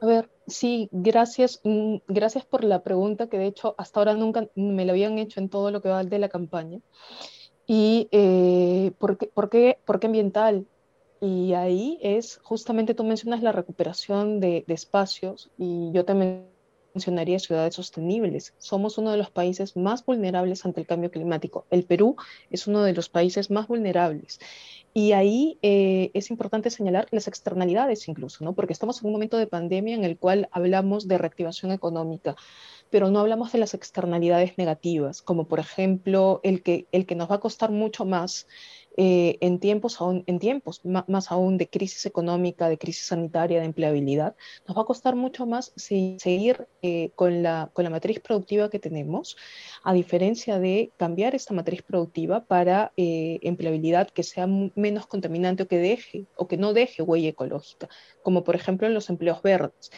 A 0.00 0.06
ver, 0.06 0.28
sí, 0.46 0.88
gracias, 0.92 1.60
mm, 1.64 1.96
gracias 2.06 2.44
por 2.44 2.64
la 2.64 2.82
pregunta 2.82 3.28
que 3.28 3.38
de 3.38 3.46
hecho 3.46 3.74
hasta 3.78 4.00
ahora 4.00 4.14
nunca 4.14 4.48
me 4.54 4.84
la 4.84 4.92
habían 4.92 5.18
hecho 5.18 5.40
en 5.40 5.48
todo 5.48 5.70
lo 5.70 5.80
que 5.80 5.88
va 5.88 6.04
de 6.04 6.18
la 6.18 6.28
campaña. 6.28 6.80
¿Y 7.66 8.08
eh, 8.12 8.92
¿por, 8.98 9.16
qué, 9.16 9.26
por, 9.26 9.48
qué, 9.48 9.78
por, 9.86 9.98
qué, 9.98 10.06
ambiental? 10.06 10.66
Y 11.20 11.54
ahí 11.54 11.98
es, 12.02 12.38
justamente 12.42 12.94
tú 12.94 13.04
mencionas 13.04 13.42
la 13.42 13.52
recuperación 13.52 14.38
de, 14.40 14.64
de 14.66 14.74
espacios 14.74 15.50
y 15.56 15.90
yo 15.92 16.04
también 16.04 16.53
mencionaría 16.94 17.38
ciudades 17.38 17.74
sostenibles. 17.74 18.54
Somos 18.58 18.98
uno 18.98 19.10
de 19.10 19.18
los 19.18 19.30
países 19.30 19.76
más 19.76 20.04
vulnerables 20.04 20.64
ante 20.64 20.80
el 20.80 20.86
cambio 20.86 21.10
climático. 21.10 21.66
El 21.70 21.84
Perú 21.84 22.16
es 22.50 22.66
uno 22.66 22.82
de 22.82 22.94
los 22.94 23.08
países 23.08 23.50
más 23.50 23.66
vulnerables. 23.66 24.38
Y 24.96 25.10
ahí 25.10 25.58
eh, 25.62 26.12
es 26.14 26.30
importante 26.30 26.70
señalar 26.70 27.08
las 27.10 27.26
externalidades 27.26 28.06
incluso, 28.06 28.44
¿no? 28.44 28.54
Porque 28.54 28.72
estamos 28.72 29.00
en 29.02 29.08
un 29.08 29.12
momento 29.12 29.36
de 29.36 29.48
pandemia 29.48 29.96
en 29.96 30.04
el 30.04 30.16
cual 30.16 30.48
hablamos 30.52 31.08
de 31.08 31.18
reactivación 31.18 31.72
económica, 31.72 32.36
pero 32.90 33.10
no 33.10 33.18
hablamos 33.18 33.50
de 33.50 33.58
las 33.58 33.74
externalidades 33.74 34.56
negativas, 34.56 35.20
como 35.20 35.48
por 35.48 35.58
ejemplo 35.58 36.40
el 36.44 36.62
que, 36.62 36.86
el 36.92 37.06
que 37.06 37.16
nos 37.16 37.28
va 37.28 37.36
a 37.36 37.40
costar 37.40 37.72
mucho 37.72 38.04
más 38.04 38.46
eh, 38.96 39.38
en 39.40 39.58
tiempos, 39.58 40.00
aún, 40.00 40.22
en 40.26 40.38
tiempos 40.38 40.80
más, 40.84 41.32
aún 41.32 41.58
de 41.58 41.68
crisis 41.68 42.06
económica, 42.06 42.68
de 42.68 42.78
crisis 42.78 43.06
sanitaria, 43.06 43.58
de 43.58 43.66
empleabilidad, 43.66 44.36
nos 44.66 44.76
va 44.76 44.82
a 44.82 44.86
costar 44.86 45.16
mucho 45.16 45.46
más 45.46 45.72
seguir 45.76 46.66
eh, 46.82 47.10
con, 47.16 47.42
la, 47.42 47.70
con 47.72 47.84
la 47.84 47.90
matriz 47.90 48.20
productiva 48.20 48.70
que 48.70 48.78
tenemos, 48.78 49.36
a 49.82 49.92
diferencia 49.92 50.58
de 50.58 50.92
cambiar 50.96 51.34
esta 51.34 51.54
matriz 51.54 51.82
productiva 51.82 52.44
para 52.44 52.92
eh, 52.96 53.38
empleabilidad 53.42 54.10
que 54.10 54.22
sea 54.22 54.46
menos 54.46 55.06
contaminante 55.06 55.64
o 55.64 55.68
que 55.68 55.78
deje 55.78 56.26
o 56.36 56.46
que 56.46 56.56
no 56.56 56.72
deje 56.72 57.02
huella 57.02 57.30
ecológica, 57.30 57.88
como 58.22 58.44
por 58.44 58.54
ejemplo 58.54 58.86
en 58.86 58.94
los 58.94 59.10
empleos 59.10 59.42
verdes. 59.42 59.90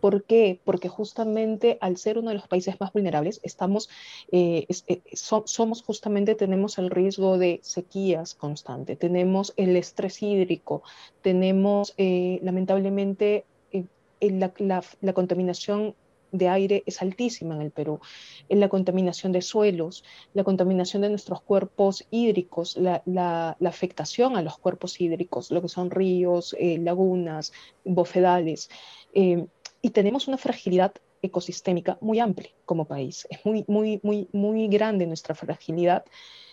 ¿Por 0.00 0.24
qué? 0.24 0.60
Porque 0.64 0.88
justamente 0.88 1.78
al 1.80 1.96
ser 1.98 2.18
uno 2.18 2.30
de 2.30 2.36
los 2.36 2.48
países 2.48 2.80
más 2.80 2.92
vulnerables, 2.92 3.40
estamos, 3.42 3.90
eh, 4.32 4.66
eh, 4.86 5.02
somos 5.14 5.82
justamente, 5.82 6.34
tenemos 6.34 6.78
el 6.78 6.90
riesgo 6.90 7.38
de 7.38 7.60
sequías 7.62 8.34
constante, 8.34 8.96
tenemos 8.96 9.52
el 9.56 9.76
estrés 9.76 10.22
hídrico, 10.22 10.82
tenemos 11.22 11.94
eh, 11.98 12.40
lamentablemente 12.42 13.44
la, 14.20 15.12
contaminación 15.14 15.94
de 16.32 16.48
aire 16.48 16.82
es 16.86 17.02
altísima 17.02 17.56
en 17.56 17.62
el 17.62 17.70
Perú, 17.70 18.00
en 18.48 18.60
la 18.60 18.68
contaminación 18.68 19.32
de 19.32 19.42
suelos, 19.42 20.04
la 20.32 20.44
contaminación 20.44 21.02
de 21.02 21.08
nuestros 21.10 21.42
cuerpos 21.42 22.06
hídricos, 22.10 22.76
la, 22.76 23.56
afectación 23.64 24.36
a 24.36 24.42
los 24.42 24.56
cuerpos 24.58 25.00
hídricos, 25.00 25.50
lo 25.50 25.60
que 25.60 25.68
son 25.68 25.90
ríos, 25.90 26.56
lagunas, 26.58 27.52
bofedales 27.84 28.70
y 29.82 29.90
tenemos 29.90 30.28
una 30.28 30.36
fragilidad 30.36 30.92
ecosistémica 31.22 31.98
muy 32.00 32.18
amplia 32.18 32.50
como 32.64 32.86
país. 32.86 33.26
Es 33.30 33.44
muy, 33.44 33.64
muy, 33.68 34.00
muy, 34.02 34.28
muy 34.32 34.68
grande 34.68 35.06
nuestra 35.06 35.34
fragilidad 35.34 36.04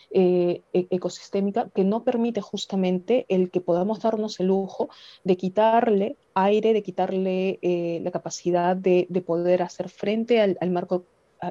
eh, 0.09 0.61
e-, 0.73 0.87
ecosistémica 0.89 1.69
que 1.73 1.83
no 1.83 2.03
permite 2.03 2.41
justamente 2.41 3.25
el 3.29 3.51
que 3.51 3.61
podamos 3.61 4.01
darnos 4.01 4.39
el 4.39 4.47
lujo 4.47 4.89
de 5.23 5.35
quitarle 5.35 6.17
aire, 6.33 6.73
de 6.73 6.83
quitarle 6.83 7.59
eh, 7.61 7.99
la 8.03 8.11
capacidad 8.11 8.75
de, 8.75 9.07
de, 9.09 9.21
poder 9.21 9.61
hacer 9.61 9.89
frente 9.89 10.39
al, 10.39 10.57
al 10.61 10.69
marco 10.71 11.05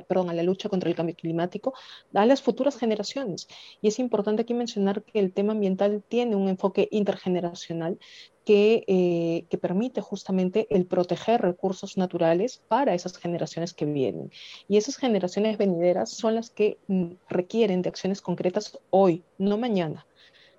perdón, 0.09 0.31
a 0.31 0.33
la 0.33 0.43
lucha 0.43 0.69
contra 0.69 0.89
el 0.89 0.97
cambio 0.97 1.15
climático 1.15 1.75
a 2.15 2.27
las 2.27 2.43
futuras 2.43 2.77
generaciones. 2.77 3.47
Y 3.81 3.89
es 3.89 3.99
importante 3.99 4.43
aquí 4.43 4.55
mencionar 4.55 5.03
que 5.03 5.19
el 5.19 5.33
tema 5.33 5.53
ambiental 5.53 6.03
tiene 6.09 6.37
un 6.37 6.49
enfoque 6.49 6.89
intergeneracional 6.91 7.99
que, 8.47 8.85
eh, 8.87 9.45
que, 9.51 9.59
permite 9.59 10.01
justamente 10.01 10.69
el 10.71 10.87
proteger 10.87 11.43
recursos 11.43 11.97
naturales 11.99 12.63
para 12.69 12.95
esas 12.95 13.19
generaciones 13.19 13.75
que 13.75 13.87
vienen. 13.87 14.31
Y 14.69 14.77
esas 14.77 14.97
generaciones 14.97 15.59
venideras 15.59 16.11
son 16.11 16.37
las 16.37 16.51
que 16.51 16.79
mm, 16.87 17.15
requieren 17.29 17.83
de 17.83 17.89
acciones 17.89 18.23
concretas 18.23 18.79
hoy, 18.91 19.25
no 19.37 19.59
mañana, 19.59 20.07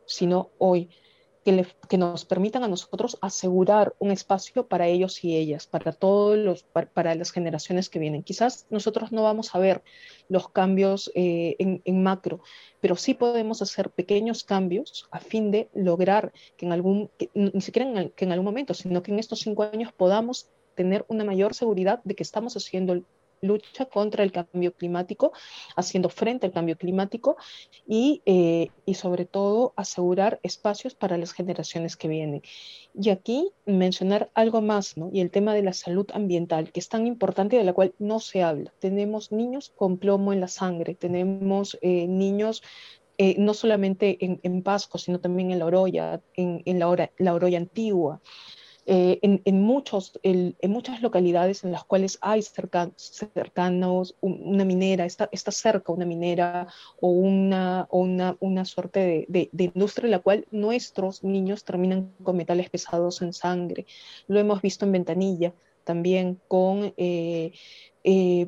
sino 0.06 0.50
hoy 0.58 0.90
que, 1.88 1.98
nos 1.98 2.26
permitan 2.26 2.66
a 2.66 2.68
nosotros 2.68 3.18
asegurar 3.22 3.96
un 4.00 4.12
espacio 4.12 4.68
para 4.68 4.88
ellos 4.88 5.24
y 5.24 5.38
ellas, 5.38 5.66
para 5.66 5.94
todos 5.94 6.38
los, 6.38 6.64
para, 6.64 7.16
las 7.16 7.32
generaciones 7.32 7.90
que 7.90 8.00
vienen. 8.00 8.24
Quizás 8.24 8.66
nosotros 8.70 9.14
no 9.14 9.24
vamos 9.24 9.56
a 9.56 9.60
ver 9.60 9.82
los 10.28 10.50
cambios 10.50 11.10
eh, 11.16 11.56
en, 11.60 12.04
macro, 12.04 12.42
pero 12.82 12.98
sí 12.98 13.14
podemos 13.14 13.62
hacer 13.62 13.90
pequeños 13.92 14.44
cambios 14.44 15.08
a 15.10 15.20
fin 15.20 15.50
de 15.52 15.70
lograr 15.74 16.34
que 16.58 16.66
en 16.66 16.74
algún, 16.74 17.10
ni 17.34 17.62
siquiera 17.62 17.90
en, 17.90 18.10
que 18.10 18.26
en 18.26 18.34
algún 18.34 18.46
momento, 18.46 18.74
sino 18.74 19.02
que 19.02 19.12
en 19.14 19.20
estos 19.20 19.40
cinco 19.40 19.64
años 19.64 19.94
podamos 19.94 20.50
tener 20.76 21.06
una 21.08 21.24
mayor 21.24 21.54
seguridad 21.54 22.02
de 22.04 22.14
que 22.14 22.24
estamos 22.24 22.58
haciendo 22.58 23.02
lucha 23.42 23.86
contra 23.86 24.24
el 24.24 24.32
cambio 24.32 24.74
climático, 24.74 25.32
haciendo 25.76 26.10
frente 26.10 26.48
al 26.48 26.54
cambio 26.54 26.78
climático 26.78 27.38
y, 27.88 28.22
eh, 28.26 28.70
y 28.86 28.94
sobre 28.96 29.26
todo 29.26 29.74
asegurar 29.76 30.40
espacios 30.44 30.96
para 30.96 31.18
las 31.18 31.34
generaciones 31.34 31.98
que 31.98 32.08
vienen. 32.08 32.42
Y 32.94 33.10
aquí 33.10 33.50
mencionar 33.66 34.30
algo 34.34 34.62
más, 34.62 34.98
¿no? 34.98 35.10
Y 35.14 35.22
el 35.22 35.32
tema 35.32 35.54
de 35.54 35.64
la 35.64 35.74
salud 35.74 36.08
ambiental, 36.14 36.72
que 36.72 36.80
es 36.80 36.90
tan 36.90 37.06
importante 37.06 37.56
y 37.56 37.60
de 37.60 37.66
la 37.66 37.74
cual 37.74 37.94
no 38.00 38.20
se 38.20 38.44
habla. 38.44 38.74
Tenemos 38.80 39.32
niños 39.32 39.72
con 39.76 39.98
plomo 39.98 40.34
en 40.34 40.42
la 40.42 40.48
sangre, 40.48 40.96
tenemos 40.96 41.78
eh, 41.82 42.08
niños 42.08 42.64
eh, 43.20 43.36
no 43.40 43.56
solamente 43.56 44.24
en, 44.24 44.40
en, 44.44 44.62
Pasco, 44.62 45.00
sino 45.00 45.20
también 45.20 45.50
en 45.50 45.58
La 45.58 45.66
Oroya, 45.66 46.22
en, 46.36 46.62
en 46.66 46.78
la, 46.78 47.12
la 47.18 47.34
Oroya 47.34 47.58
antigua. 47.58 48.22
Eh, 48.90 49.20
en, 49.22 49.42
en, 49.44 49.62
muchos, 49.62 50.18
el, 50.24 50.56
en 50.62 50.72
muchas 50.72 51.02
localidades 51.02 51.66
en 51.66 51.74
las 51.74 51.84
cuales 51.84 52.18
hay 52.22 52.42
cerca, 52.42 52.90
cercanos 52.96 54.16
una 54.22 54.64
minera, 54.64 55.04
está, 55.04 55.28
está 55.34 55.52
cerca 55.52 55.92
una 55.92 56.06
minera 56.06 56.68
o 57.02 57.10
una, 57.10 57.86
o 57.90 58.00
una, 58.00 58.38
una 58.40 58.64
suerte 58.64 59.00
de, 59.02 59.26
de, 59.28 59.50
de, 59.52 59.64
industria 59.66 60.06
en 60.08 60.12
la 60.12 60.20
cual 60.20 60.48
nuestros 60.52 61.22
niños 61.22 61.66
terminan 61.66 62.14
con 62.24 62.38
metales 62.38 62.70
pesados 62.70 63.22
en 63.22 63.34
sangre. 63.34 63.86
Lo 64.28 64.40
hemos 64.40 64.62
visto 64.62 64.86
en 64.86 64.94
Ventanilla 64.94 65.54
también 65.88 66.40
con 66.48 66.94
eh, 66.98 67.52
eh, 68.04 68.48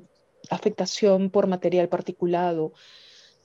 afectación 0.49 1.29
por 1.29 1.47
material 1.47 1.89
particulado. 1.89 2.73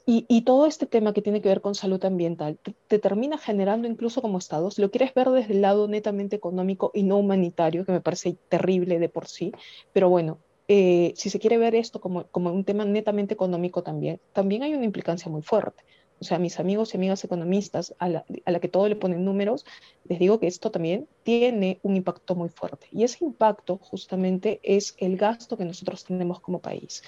Y, 0.06 0.42
todo 0.42 0.66
este 0.66 0.84
tema 0.84 1.14
que 1.14 1.22
tiene 1.22 1.40
que 1.40 1.48
ver 1.48 1.62
con 1.62 1.74
salud 1.74 2.04
ambiental 2.04 2.58
te, 2.62 2.74
te, 2.88 2.98
termina 2.98 3.38
generando 3.38 3.88
incluso 3.88 4.20
como 4.20 4.36
Estado, 4.36 4.70
si 4.70 4.82
lo 4.82 4.90
quieres 4.90 5.14
ver 5.14 5.30
desde 5.30 5.54
el 5.54 5.62
lado 5.62 5.88
netamente 5.88 6.36
económico 6.36 6.90
y 6.92 7.04
no 7.04 7.16
humanitario, 7.16 7.86
que 7.86 7.92
me 7.92 8.02
parece 8.02 8.36
terrible 8.50 8.98
de 8.98 9.08
por 9.08 9.28
sí, 9.28 9.52
pero 9.94 10.10
bueno, 10.10 10.38
eh, 10.68 11.12
si 11.16 11.28
se 11.30 11.38
quiere 11.38 11.58
ver 11.58 11.74
esto 11.74 12.00
como, 12.00 12.26
como 12.28 12.50
un 12.50 12.64
tema 12.64 12.84
netamente 12.84 13.34
económico 13.34 13.82
también, 13.82 14.20
también 14.32 14.62
hay 14.62 14.74
una 14.74 14.84
implicancia 14.84 15.30
muy 15.30 15.42
fuerte. 15.42 15.84
O 16.20 16.24
sea, 16.24 16.38
mis 16.38 16.58
amigos 16.60 16.94
y 16.94 16.96
amigas 16.96 17.24
economistas, 17.24 17.94
a 17.98 18.08
la, 18.08 18.24
a 18.44 18.50
la 18.50 18.60
que 18.60 18.68
todo 18.68 18.88
le 18.88 18.96
ponen 18.96 19.24
números, 19.24 19.66
les 20.04 20.18
digo 20.18 20.38
que 20.38 20.46
esto 20.46 20.70
también 20.70 21.06
tiene 21.22 21.80
un 21.82 21.96
impacto 21.96 22.34
muy 22.34 22.48
fuerte. 22.48 22.86
Y 22.92 23.04
ese 23.04 23.24
impacto 23.24 23.78
justamente 23.78 24.60
es 24.62 24.94
el 24.98 25.16
gasto 25.16 25.56
que 25.56 25.64
nosotros 25.64 26.04
tenemos 26.04 26.40
como 26.40 26.60
país. 26.60 27.02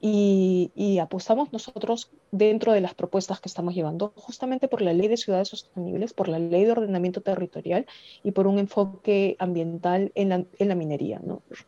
Y, 0.00 0.98
apostamos 1.00 1.52
nosotros 1.52 2.10
dentro 2.30 2.72
de 2.72 2.80
las 2.80 2.94
propuestas 2.94 3.40
que 3.40 3.48
estamos 3.48 3.74
llevando 3.74 4.12
justamente 4.16 4.68
por 4.68 4.82
la 4.82 4.92
ley 4.92 5.08
de 5.08 5.16
ciudades 5.16 5.48
sostenibles, 5.48 6.12
por 6.12 6.28
la 6.28 6.38
ley 6.38 6.64
de 6.64 6.72
ordenamiento 6.72 7.20
territorial 7.20 7.86
y 8.22 8.32
por 8.32 8.46
un 8.46 8.58
enfoque 8.58 9.36
ambiental 9.38 10.12
en 10.14 10.28
la, 10.58 10.74
minería. 10.74 11.20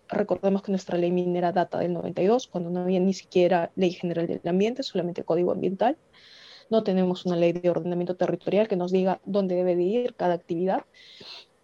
Recordemos 0.09 0.63
que 0.63 0.73
nuestra 0.73 0.99
ley 0.99 1.11
minera 1.11 1.53
data 1.53 1.79
del 1.79 1.93
92, 1.93 2.47
cuando 2.49 2.71
no 2.71 2.81
había 2.81 3.01
ni 3.01 3.15
siquiera 3.15 3.71
ley 3.77 3.93
general 3.93 4.27
del 4.27 4.41
ambiente, 4.45 4.83
solamente 4.83 5.25
código 5.25 5.53
ambiental. 5.53 5.97
No 6.71 6.83
tenemos 6.83 7.25
una 7.25 7.37
ley 7.37 7.53
de 7.53 7.71
ordenamiento 7.71 8.17
territorial 8.17 8.69
que 8.69 8.77
nos 8.77 8.93
diga 8.93 9.21
dónde 9.25 9.55
debe 9.55 9.75
de 9.75 9.83
ir 9.83 10.15
cada 10.15 10.35
actividad 10.35 10.85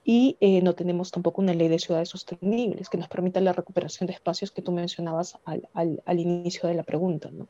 y 0.05 0.37
eh, 0.41 0.61
no 0.61 0.75
tenemos 0.75 1.11
tampoco 1.11 1.41
una 1.41 1.55
ley 1.55 1.69
de 1.69 1.79
ciudades 1.79 2.11
sostenibles 2.11 2.91
que 2.91 2.99
nos 2.99 3.09
permita 3.09 3.41
la 3.41 3.55
recuperación 3.55 4.07
de 4.07 4.13
espacios 4.13 4.53
que 4.53 4.63
tú 4.63 4.71
mencionabas 4.71 5.39
al, 5.45 5.69
al, 5.73 6.03
al 6.05 6.21
inicio 6.21 6.69
de 6.69 6.75
la 6.75 6.83
pregunta. 6.83 7.31
¿no? 7.33 7.49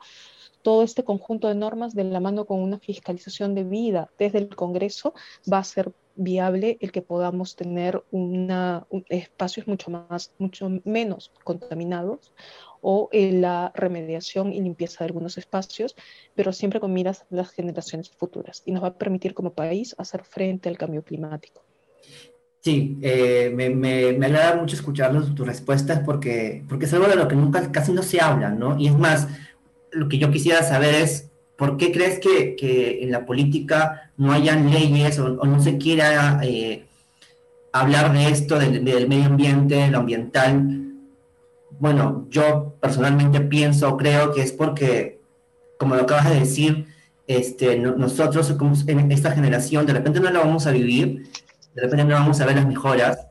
Todo 0.63 0.83
este 0.83 1.03
conjunto 1.03 1.49
de 1.49 1.57
normas 1.57 1.95
de 1.95 2.05
la 2.05 2.21
mano 2.21 2.47
con 2.47 2.61
una 2.61 2.79
fiscalización 2.79 3.55
de 3.55 3.65
vida 3.65 4.11
desde 4.19 4.39
el 4.39 4.55
Congreso 4.55 5.13
va 5.53 5.59
a 5.59 5.65
ser 5.65 5.93
viable 6.17 6.79
el 6.81 6.93
que 6.93 7.03
podamos 7.03 7.57
tener 7.57 8.05
una, 8.13 8.87
un, 8.89 9.05
espacios 9.09 9.67
mucho, 9.67 9.91
más, 9.91 10.33
mucho 10.39 10.71
menos 10.85 11.33
contaminados 11.43 12.33
o 12.81 13.09
en 13.13 13.41
la 13.41 13.73
remediación 13.75 14.53
y 14.53 14.61
limpieza 14.61 15.01
de 15.01 15.07
algunos 15.09 15.39
espacios, 15.39 15.97
pero 16.35 16.53
siempre 16.53 16.81
con 16.81 16.93
miras 16.93 17.23
a 17.23 17.27
las 17.31 17.51
generaciones 17.51 18.11
futuras 18.11 18.63
y 18.65 18.73
nos 18.73 18.85
va 18.85 18.89
a 18.89 18.99
permitir 18.99 19.35
como 19.35 19.55
país 19.55 19.95
hacer 19.99 20.23
frente 20.25 20.69
al 20.69 20.79
cambio 20.79 21.03
climático. 21.03 21.63
Sí, 22.65 22.97
eh, 23.03 23.53
me, 23.55 23.69
me, 23.69 24.25
agrada 24.25 24.57
mucho 24.57 24.75
escuchar 24.75 25.13
tus 25.35 25.47
respuestas 25.47 26.01
porque, 26.01 26.65
porque 26.67 26.87
es 26.87 26.95
algo 26.95 27.07
de 27.09 27.15
lo 27.15 27.29
que 27.29 27.37
nunca, 27.37 27.71
casi 27.71 27.93
no 27.93 28.03
se 28.03 28.23
habla, 28.23 28.49
¿no? 28.49 28.79
Y 28.79 28.87
es 28.87 28.97
más, 28.99 29.29
lo 29.93 30.09
que 30.09 30.17
yo 30.17 30.31
quisiera 30.31 30.63
saber 30.63 30.95
es, 30.95 31.31
¿por 31.59 31.77
qué 31.77 31.93
crees 31.93 32.21
que, 32.21 32.57
que 32.57 33.03
en 33.03 33.11
la 33.11 33.27
política 33.27 34.11
no 34.17 34.33
hayan 34.33 34.71
leyes 34.71 35.19
o, 35.19 35.29
no 35.29 35.63
se 35.63 35.77
quiera 35.77 36.41
eh, 36.43 36.87
hablar 37.71 38.15
de 38.15 38.29
esto, 38.29 38.59
del, 38.59 38.83
del, 38.83 39.09
medio 39.09 39.27
ambiente, 39.27 39.91
lo 39.91 39.99
ambiental? 39.99 40.95
Bueno, 41.79 42.27
yo 42.31 42.77
personalmente 42.81 43.43
pienso, 43.43 43.95
creo 43.99 44.33
que 44.33 44.41
es 44.41 44.53
porque, 44.53 45.21
como 45.79 45.97
lo 45.97 46.05
acabas 46.05 46.31
de 46.31 46.41
decir, 46.41 46.87
este, 47.27 47.79
no, 47.79 47.95
nosotros, 47.95 48.51
como 48.53 48.75
en 48.87 49.13
esta 49.13 49.33
generación, 49.33 49.85
de 49.85 49.93
repente 49.93 50.21
no 50.21 50.31
la 50.31 50.41
vamos 50.41 50.67
a 50.67 50.71
vivir 50.71 51.25
de 51.75 51.83
repente 51.83 52.05
no 52.05 52.15
vamos 52.15 52.41
a 52.41 52.47
ver 52.47 52.57
las 52.57 52.67
mejoras. 52.67 53.27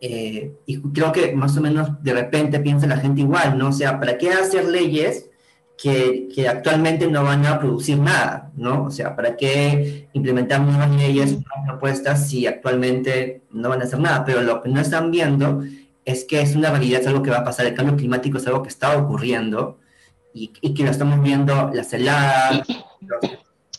Eh, 0.00 0.52
y 0.66 0.82
creo 0.92 1.12
que 1.12 1.32
más 1.32 1.56
o 1.56 1.60
menos 1.60 2.02
de 2.02 2.12
repente 2.12 2.60
piensa 2.60 2.86
la 2.86 2.98
gente 2.98 3.22
igual, 3.22 3.56
¿no? 3.56 3.68
O 3.68 3.72
sea, 3.72 3.98
¿para 3.98 4.18
qué 4.18 4.32
hacer 4.32 4.66
leyes 4.66 5.30
que, 5.78 6.28
que, 6.34 6.46
actualmente 6.46 7.06
no 7.06 7.24
van 7.24 7.46
a 7.46 7.58
producir 7.58 7.98
nada, 7.98 8.52
¿no? 8.54 8.84
O 8.84 8.90
sea, 8.90 9.16
¿para 9.16 9.36
qué 9.36 10.08
implementar 10.12 10.60
nuevas 10.60 10.90
leyes, 10.90 11.32
nuevas 11.32 11.66
propuestas 11.66 12.28
si 12.28 12.46
actualmente 12.46 13.42
no 13.50 13.70
van 13.70 13.80
a 13.80 13.84
hacer 13.84 13.98
nada? 13.98 14.24
Pero 14.24 14.42
lo 14.42 14.62
que 14.62 14.68
no 14.68 14.80
están 14.80 15.10
viendo 15.10 15.62
es 16.04 16.24
que 16.24 16.42
es 16.42 16.54
una 16.54 16.70
realidad, 16.70 17.00
es 17.00 17.06
algo 17.06 17.22
que 17.22 17.30
va 17.30 17.38
a 17.38 17.44
pasar, 17.44 17.66
el 17.66 17.74
cambio 17.74 17.96
climático 17.96 18.38
es 18.38 18.46
algo 18.46 18.62
que 18.62 18.68
está 18.68 18.96
ocurriendo 18.98 19.78
y, 20.34 20.52
y 20.60 20.74
que 20.74 20.84
lo 20.84 20.90
estamos 20.90 21.22
viendo, 21.22 21.70
las 21.72 21.92
heladas, 21.92 22.62
los, 23.00 23.38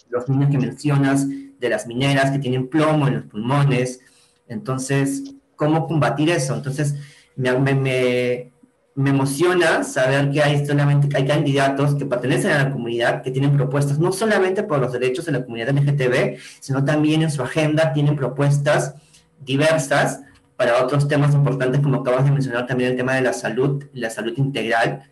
los 0.10 0.30
niños 0.30 0.50
que 0.50 0.58
mencionas, 0.58 1.28
de 1.60 1.70
las 1.70 1.88
mineras 1.88 2.32
que 2.32 2.40
tienen 2.40 2.68
plomo 2.68 3.08
en 3.08 3.16
los 3.16 3.24
pulmones. 3.26 4.02
Entonces, 4.48 5.24
¿cómo 5.56 5.88
combatir 5.88 6.30
eso? 6.30 6.54
Entonces, 6.56 6.96
me, 7.36 7.52
me, 7.54 8.52
me 8.96 9.10
emociona 9.10 9.84
saber 9.84 10.32
que 10.32 10.42
hay 10.42 10.66
solamente 10.66 11.16
hay 11.16 11.26
candidatos 11.26 11.96
que 11.96 12.06
pertenecen 12.06 12.52
a 12.52 12.64
la 12.64 12.72
comunidad, 12.72 13.22
que 13.22 13.32
tienen 13.32 13.56
propuestas, 13.56 14.00
no 14.00 14.12
solamente 14.12 14.64
por 14.64 14.80
los 14.80 14.94
derechos 14.94 15.26
de 15.26 15.34
la 15.34 15.44
comunidad 15.44 15.70
LGTB, 15.70 16.38
sino 16.62 16.84
también 16.86 17.22
en 17.22 17.32
su 17.32 17.44
agenda 17.44 17.92
tienen 17.92 18.16
propuestas 18.16 18.96
diversas 19.40 20.22
para 20.56 20.82
otros 20.82 21.08
temas 21.08 21.34
importantes, 21.34 21.82
como 21.82 21.98
acabas 21.98 22.24
de 22.24 22.32
mencionar 22.32 22.66
también 22.66 22.92
el 22.92 22.98
tema 22.98 23.16
de 23.16 23.22
la 23.22 23.34
salud, 23.34 23.84
la 23.94 24.10
salud 24.10 24.34
integral. 24.38 25.04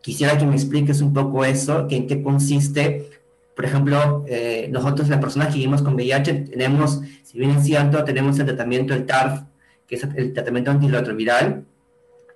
Quisiera 0.00 0.38
que 0.38 0.46
me 0.46 0.54
expliques 0.54 1.00
un 1.00 1.12
poco 1.12 1.44
eso, 1.44 1.88
que 1.88 1.96
en 1.96 2.06
qué 2.06 2.22
consiste 2.22 3.10
por 3.54 3.64
ejemplo, 3.64 4.24
eh, 4.26 4.68
nosotros, 4.70 5.08
las 5.08 5.20
personas 5.20 5.48
que 5.48 5.54
vivimos 5.54 5.82
con 5.82 5.94
VIH, 5.94 6.34
tenemos, 6.50 7.00
si 7.22 7.38
bien 7.38 7.50
es 7.50 7.64
cierto, 7.64 8.02
tenemos 8.04 8.38
el 8.38 8.46
tratamiento, 8.46 8.94
el 8.94 9.04
TARF, 9.04 9.42
que 9.86 9.96
es 9.96 10.04
el 10.16 10.32
tratamiento 10.32 10.70
antirretroviral, 10.70 11.64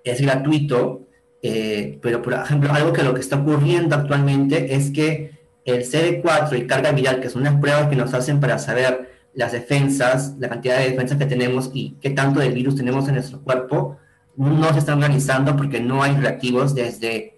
es 0.03 0.21
gratuito, 0.21 1.07
eh, 1.41 1.97
pero 2.01 2.21
por 2.21 2.33
ejemplo, 2.33 2.71
algo 2.71 2.93
que 2.93 3.03
lo 3.03 3.13
que 3.13 3.21
está 3.21 3.37
ocurriendo 3.37 3.95
actualmente 3.95 4.75
es 4.75 4.91
que 4.91 5.37
el 5.65 5.83
CD4 5.83 6.57
y 6.57 6.67
carga 6.67 6.91
viral, 6.91 7.19
que 7.19 7.29
son 7.29 7.41
unas 7.41 7.59
pruebas 7.59 7.87
que 7.87 7.95
nos 7.95 8.13
hacen 8.13 8.39
para 8.39 8.57
saber 8.59 9.11
las 9.33 9.51
defensas, 9.51 10.35
la 10.39 10.49
cantidad 10.49 10.77
de 10.77 10.91
defensas 10.91 11.17
que 11.17 11.25
tenemos 11.25 11.71
y 11.73 11.97
qué 12.01 12.11
tanto 12.11 12.39
del 12.39 12.53
virus 12.53 12.75
tenemos 12.75 13.07
en 13.07 13.15
nuestro 13.15 13.41
cuerpo, 13.41 13.97
no 14.35 14.71
se 14.71 14.79
están 14.79 14.99
realizando 14.99 15.55
porque 15.55 15.79
no 15.79 16.03
hay 16.03 16.15
reactivos 16.15 16.73
desde 16.73 17.36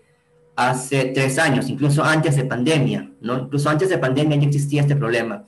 hace 0.67 1.05
tres 1.05 1.39
años, 1.39 1.69
incluso 1.69 2.03
antes 2.03 2.35
de 2.35 2.43
pandemia, 2.43 3.09
¿no? 3.21 3.39
Incluso 3.39 3.69
antes 3.69 3.87
de 3.87 3.97
pandemia 3.97 4.35
ya 4.37 4.47
existía 4.47 4.81
este 4.81 4.95
problema. 4.95 5.45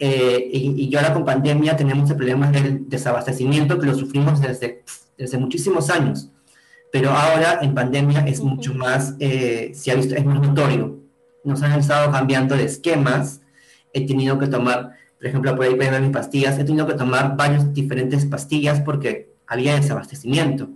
Eh, 0.00 0.50
y, 0.52 0.88
y, 0.88 0.96
ahora 0.96 1.14
con 1.14 1.24
pandemia 1.24 1.76
tenemos 1.76 2.10
el 2.10 2.16
problema 2.16 2.50
del 2.50 2.88
desabastecimiento 2.88 3.78
que 3.78 3.86
lo 3.86 3.94
sufrimos 3.94 4.40
desde, 4.40 4.82
desde 5.16 5.38
muchísimos 5.38 5.88
años. 5.88 6.30
Pero 6.90 7.10
ahora 7.10 7.60
en 7.62 7.74
pandemia 7.74 8.26
es 8.26 8.40
mucho 8.40 8.74
más, 8.74 9.14
eh, 9.20 9.70
se 9.72 9.92
ha 9.92 9.94
visto, 9.94 10.16
es 10.16 10.24
más 10.24 10.40
notorio. 10.40 10.98
Nos 11.44 11.62
han 11.62 11.78
estado 11.78 12.10
cambiando 12.10 12.56
de 12.56 12.64
esquemas. 12.64 13.40
He 13.92 14.04
tenido 14.04 14.36
que 14.36 14.48
tomar, 14.48 14.96
por 15.16 15.26
ejemplo, 15.28 15.54
por 15.54 15.64
ahí 15.64 15.74
ver 15.74 16.00
mis 16.00 16.10
pastillas, 16.10 16.58
he 16.58 16.64
tenido 16.64 16.88
que 16.88 16.94
tomar 16.94 17.36
varias 17.36 17.72
diferentes 17.72 18.26
pastillas 18.26 18.80
porque 18.80 19.32
había 19.46 19.76
desabastecimiento 19.76 20.70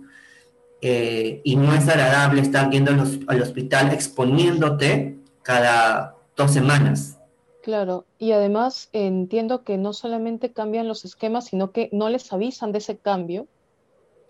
eh, 0.81 1.41
y 1.43 1.55
no 1.55 1.73
es 1.73 1.87
agradable 1.87 2.41
estar 2.41 2.69
yendo 2.69 2.91
al, 2.91 3.25
al 3.27 3.41
hospital 3.41 3.91
exponiéndote 3.93 5.17
cada 5.43 6.15
dos 6.35 6.51
semanas. 6.51 7.19
Claro, 7.61 8.05
y 8.17 8.31
además 8.31 8.89
entiendo 8.93 9.63
que 9.63 9.77
no 9.77 9.93
solamente 9.93 10.53
cambian 10.53 10.87
los 10.87 11.05
esquemas, 11.05 11.45
sino 11.45 11.71
que 11.71 11.89
no 11.91 12.09
les 12.09 12.31
avisan 12.31 12.71
de 12.71 12.77
ese 12.77 12.97
cambio 12.97 13.47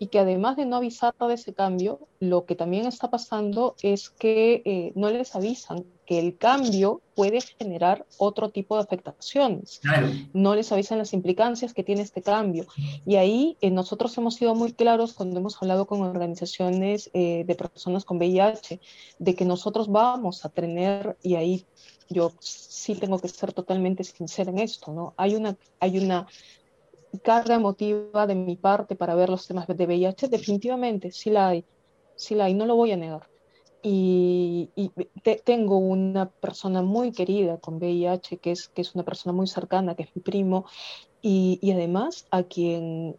y 0.00 0.08
que 0.08 0.18
además 0.18 0.56
de 0.56 0.66
no 0.66 0.76
avisar 0.76 1.14
de 1.18 1.34
ese 1.34 1.52
cambio, 1.52 2.00
lo 2.20 2.46
que 2.46 2.56
también 2.56 2.86
está 2.86 3.10
pasando 3.10 3.76
es 3.82 4.08
que 4.08 4.62
eh, 4.64 4.92
no 4.96 5.10
les 5.10 5.36
avisan 5.36 5.84
que 6.10 6.18
el 6.18 6.36
cambio 6.36 7.02
puede 7.14 7.40
generar 7.40 8.04
otro 8.18 8.50
tipo 8.50 8.74
de 8.74 8.82
afectaciones. 8.82 9.80
No 10.32 10.56
les 10.56 10.72
avisan 10.72 10.98
las 10.98 11.12
implicancias 11.12 11.72
que 11.72 11.84
tiene 11.84 12.02
este 12.02 12.20
cambio. 12.20 12.66
Y 13.06 13.14
ahí 13.14 13.56
eh, 13.60 13.70
nosotros 13.70 14.18
hemos 14.18 14.34
sido 14.34 14.56
muy 14.56 14.72
claros 14.72 15.12
cuando 15.12 15.38
hemos 15.38 15.62
hablado 15.62 15.86
con 15.86 16.00
organizaciones 16.00 17.10
eh, 17.14 17.44
de 17.46 17.54
personas 17.54 18.04
con 18.04 18.16
VIH, 18.16 18.80
de 19.20 19.34
que 19.36 19.44
nosotros 19.44 19.86
vamos 19.86 20.44
a 20.44 20.48
tener, 20.48 21.16
y 21.22 21.36
ahí 21.36 21.64
yo 22.08 22.32
sí 22.40 22.96
tengo 22.96 23.20
que 23.20 23.28
ser 23.28 23.52
totalmente 23.52 24.02
sincera 24.02 24.50
en 24.50 24.58
esto, 24.58 24.92
¿no? 24.92 25.14
Hay 25.16 25.36
una, 25.36 25.56
hay 25.78 25.96
una 26.00 26.26
carga 27.22 27.54
emotiva 27.54 28.26
de 28.26 28.34
mi 28.34 28.56
parte 28.56 28.96
para 28.96 29.14
ver 29.14 29.28
los 29.28 29.46
temas 29.46 29.68
de 29.68 29.86
VIH, 29.86 30.26
definitivamente, 30.26 31.12
sí 31.12 31.30
la 31.30 31.50
hay, 31.50 31.64
sí 32.16 32.34
la 32.34 32.46
hay, 32.46 32.54
no 32.54 32.66
lo 32.66 32.74
voy 32.74 32.90
a 32.90 32.96
negar. 32.96 33.30
Y, 33.82 34.70
tengo 35.44 35.78
una 35.78 36.28
persona 36.28 36.82
muy 36.82 37.12
querida 37.12 37.58
con 37.58 37.76
VIH, 37.76 38.38
que 38.38 38.52
es, 38.52 38.68
que 38.68 38.82
es 38.82 38.94
una 38.94 39.04
persona 39.04 39.32
muy 39.32 39.46
cercana, 39.46 39.94
que 39.94 40.02
es 40.02 40.14
mi 40.14 40.22
primo, 40.22 40.66
y, 41.22 41.58
y 41.62 41.72
además 41.72 42.26
a 42.30 42.42
quien, 42.42 43.16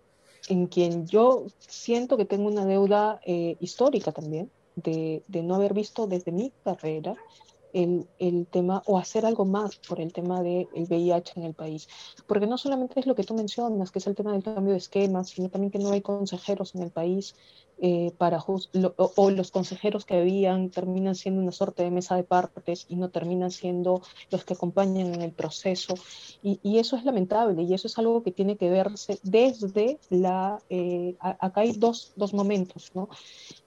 en 0.50 0.68
quien 0.68 1.08
yo 1.08 1.46
siento 1.60 2.18
que 2.18 2.26
tengo 2.26 2.48
una 2.48 2.66
deuda 2.66 3.20
eh, 3.26 3.58
histórica 3.60 4.12
también, 4.12 4.52
de, 4.76 5.24
de, 5.28 5.44
no 5.44 5.56
haber 5.56 5.74
visto 5.74 6.08
desde 6.08 6.32
mi 6.32 6.52
carrera 6.64 7.16
el, 7.74 8.08
el, 8.20 8.48
tema 8.48 8.84
o 8.86 8.98
hacer 8.98 9.26
algo 9.26 9.46
más 9.46 9.78
por 9.78 10.00
el 10.00 10.14
tema 10.14 10.42
del 10.42 10.68
VIH 10.74 11.34
en 11.38 11.44
el 11.44 11.54
país. 11.54 11.88
Porque 12.28 12.48
no 12.48 12.58
solamente 12.58 13.00
es 13.00 13.06
lo 13.06 13.16
que 13.16 13.24
tú 13.24 13.34
mencionas, 13.34 13.92
que 13.92 14.00
es 14.00 14.08
el 14.08 14.16
tema 14.16 14.34
del 14.34 14.44
cambio 14.44 14.74
de 14.74 14.78
esquemas, 14.78 15.30
sino 15.30 15.50
también 15.50 15.72
que 15.72 15.80
no 15.80 15.92
hay 15.92 16.02
consejeros 16.02 16.76
en 16.76 16.84
el 16.84 16.92
país 16.92 17.36
eh, 17.84 18.12
para 18.18 18.40
o, 18.46 19.32
los 19.32 19.50
consejeros 19.50 20.06
que 20.06 20.18
habían 20.18 20.70
terminan 20.70 21.16
siendo 21.16 21.42
una 21.42 21.52
suerte 21.52 21.82
de 21.82 21.90
mesa 21.90 22.16
de 22.16 22.24
partes 22.24 22.86
y 22.90 22.96
no 22.96 23.10
terminan 23.10 23.50
siendo 23.50 24.04
los 24.30 24.46
que 24.46 24.54
acompañan 24.54 25.16
en 25.16 25.22
el 25.24 25.32
proceso. 25.32 25.96
Y, 26.44 26.60
y 26.62 26.78
eso 26.78 26.96
es 26.96 27.06
lamentable 27.06 27.64
y 27.64 27.74
eso 27.74 27.88
es 27.88 27.98
algo 27.98 28.22
que 28.22 28.32
tiene 28.32 28.56
que 28.56 28.70
verse 28.70 29.20
desde 29.24 29.98
la... 30.12 30.62
Eh, 30.70 31.16
acá 31.20 31.62
hay 31.62 31.72
dos, 31.72 32.14
dos 32.16 32.36
momentos, 32.36 32.92
¿no? 32.94 33.10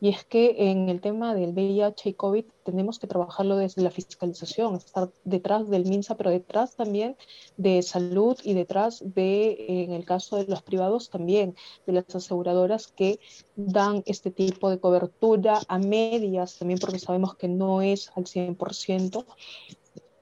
Y 0.00 0.10
es 0.10 0.24
que 0.24 0.70
en 0.70 0.88
el 0.88 1.00
tema 1.00 1.34
del 1.34 1.52
VIH 1.52 2.10
y 2.10 2.14
COVID 2.14 2.44
tenemos 2.64 2.98
que 2.98 3.06
trabajarlo 3.06 3.56
desde 3.56 3.82
la 3.82 3.90
fiscalización, 3.90 4.76
estar 4.76 5.10
detrás 5.24 5.68
del 5.68 5.86
MINSA, 5.86 6.16
pero 6.16 6.30
detrás 6.30 6.76
también 6.76 7.16
de 7.56 7.82
salud 7.82 8.38
y 8.44 8.54
detrás 8.54 9.02
de, 9.04 9.82
en 9.84 9.92
el 9.92 10.04
caso 10.04 10.36
de 10.36 10.46
los 10.46 10.62
privados 10.62 11.10
también, 11.10 11.56
de 11.86 11.94
las 11.94 12.14
aseguradoras 12.14 12.86
que 12.86 13.18
dan 13.56 14.03
este 14.06 14.30
tipo 14.30 14.70
de 14.70 14.78
cobertura 14.78 15.60
a 15.68 15.78
medias, 15.78 16.58
también 16.58 16.78
porque 16.78 16.98
sabemos 16.98 17.36
que 17.36 17.48
no 17.48 17.82
es 17.82 18.10
al 18.16 18.24
100%, 18.24 19.24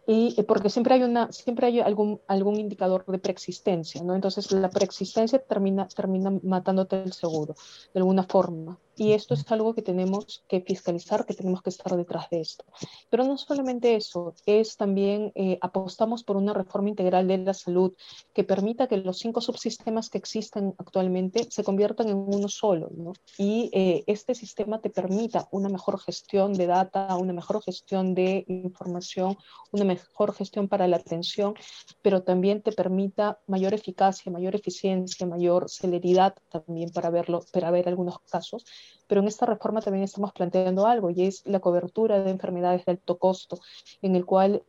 y 0.07 0.35
eh, 0.37 0.43
porque 0.43 0.69
siempre 0.69 0.95
hay 0.95 1.03
una 1.03 1.31
siempre 1.33 1.67
hay 1.67 1.81
algún 1.81 2.21
algún 2.27 2.59
indicador 2.59 3.05
de 3.07 3.19
preexistencia 3.19 4.03
no 4.03 4.15
entonces 4.15 4.51
la 4.51 4.69
preexistencia 4.69 5.39
termina 5.39 5.87
termina 5.89 6.33
matándote 6.43 7.03
el 7.03 7.13
seguro 7.13 7.55
de 7.95 8.01
alguna 8.01 8.25
forma 8.25 8.79
y 8.97 9.13
esto 9.13 9.35
es 9.35 9.51
algo 9.51 9.75
que 9.75 9.83
tenemos 9.83 10.45
que 10.49 10.61
fiscalizar, 10.61 11.25
que 11.25 11.35
tenemos 11.35 11.63
que 11.63 11.71
estar 11.71 11.97
detrás 11.97 12.29
de 12.31 12.41
esto. 12.41 12.65
Pero 13.11 13.25
no 13.25 13.39
solamente 13.39 13.97
eso, 13.97 14.35
es 14.47 14.77
también 14.77 15.33
eh, 15.35 15.59
apostamos 15.61 16.25
por 16.25 16.37
una 16.37 16.53
reforma 16.53 16.91
integral 16.91 17.27
de 17.29 17.39
la 17.39 17.55
salud 17.55 17.95
que 18.33 18.45
permita 18.45 18.87
que 18.87 18.99
los 18.99 19.19
cinco 19.19 19.41
subsistemas 19.41 20.11
que 20.11 20.19
existen 20.19 20.75
actualmente 20.79 21.47
se 21.51 21.65
conviertan 21.65 22.09
en 22.09 22.17
uno 22.17 22.49
solo. 22.49 22.91
Y 23.39 23.71
eh, 23.73 24.05
este 24.07 24.35
sistema 24.35 24.81
te 24.81 24.91
permita 24.91 25.49
una 25.51 25.69
mejor 25.69 25.99
gestión 25.99 26.53
de 26.53 26.67
data, 26.67 27.17
una 27.17 27.33
mejor 27.33 27.63
gestión 27.63 28.15
de 28.15 28.45
información, 28.49 29.37
una 29.71 29.85
mejor 29.85 30.35
gestión 30.35 30.69
para 30.69 30.87
la 30.87 30.97
atención, 30.97 31.55
pero 32.03 32.23
también 32.23 32.63
te 32.63 32.73
permita 32.73 33.41
mayor 33.47 33.75
eficacia, 33.75 34.31
mayor 34.31 34.55
eficiencia, 34.55 35.27
mayor 35.27 35.71
celeridad 35.71 36.35
también 36.51 36.91
para 36.91 37.11
verlo, 37.11 37.41
para 37.53 37.71
ver 37.71 37.89
algunos 37.89 38.19
casos 38.31 38.65
pero 39.07 39.21
en 39.21 39.29
esta 39.29 39.47
reforma 39.47 39.81
también 39.81 40.05
estamos 40.05 40.33
planteando 40.33 40.87
algo 40.87 41.11
y 41.11 41.27
es 41.27 41.43
la 41.45 41.61
cobertura 41.61 42.23
de 42.23 42.31
enfermedades 42.31 42.85
de 42.85 42.93
alto 42.93 43.19
costo, 43.19 43.59
en 44.01 44.17
el 44.17 44.25
cual 44.25 44.63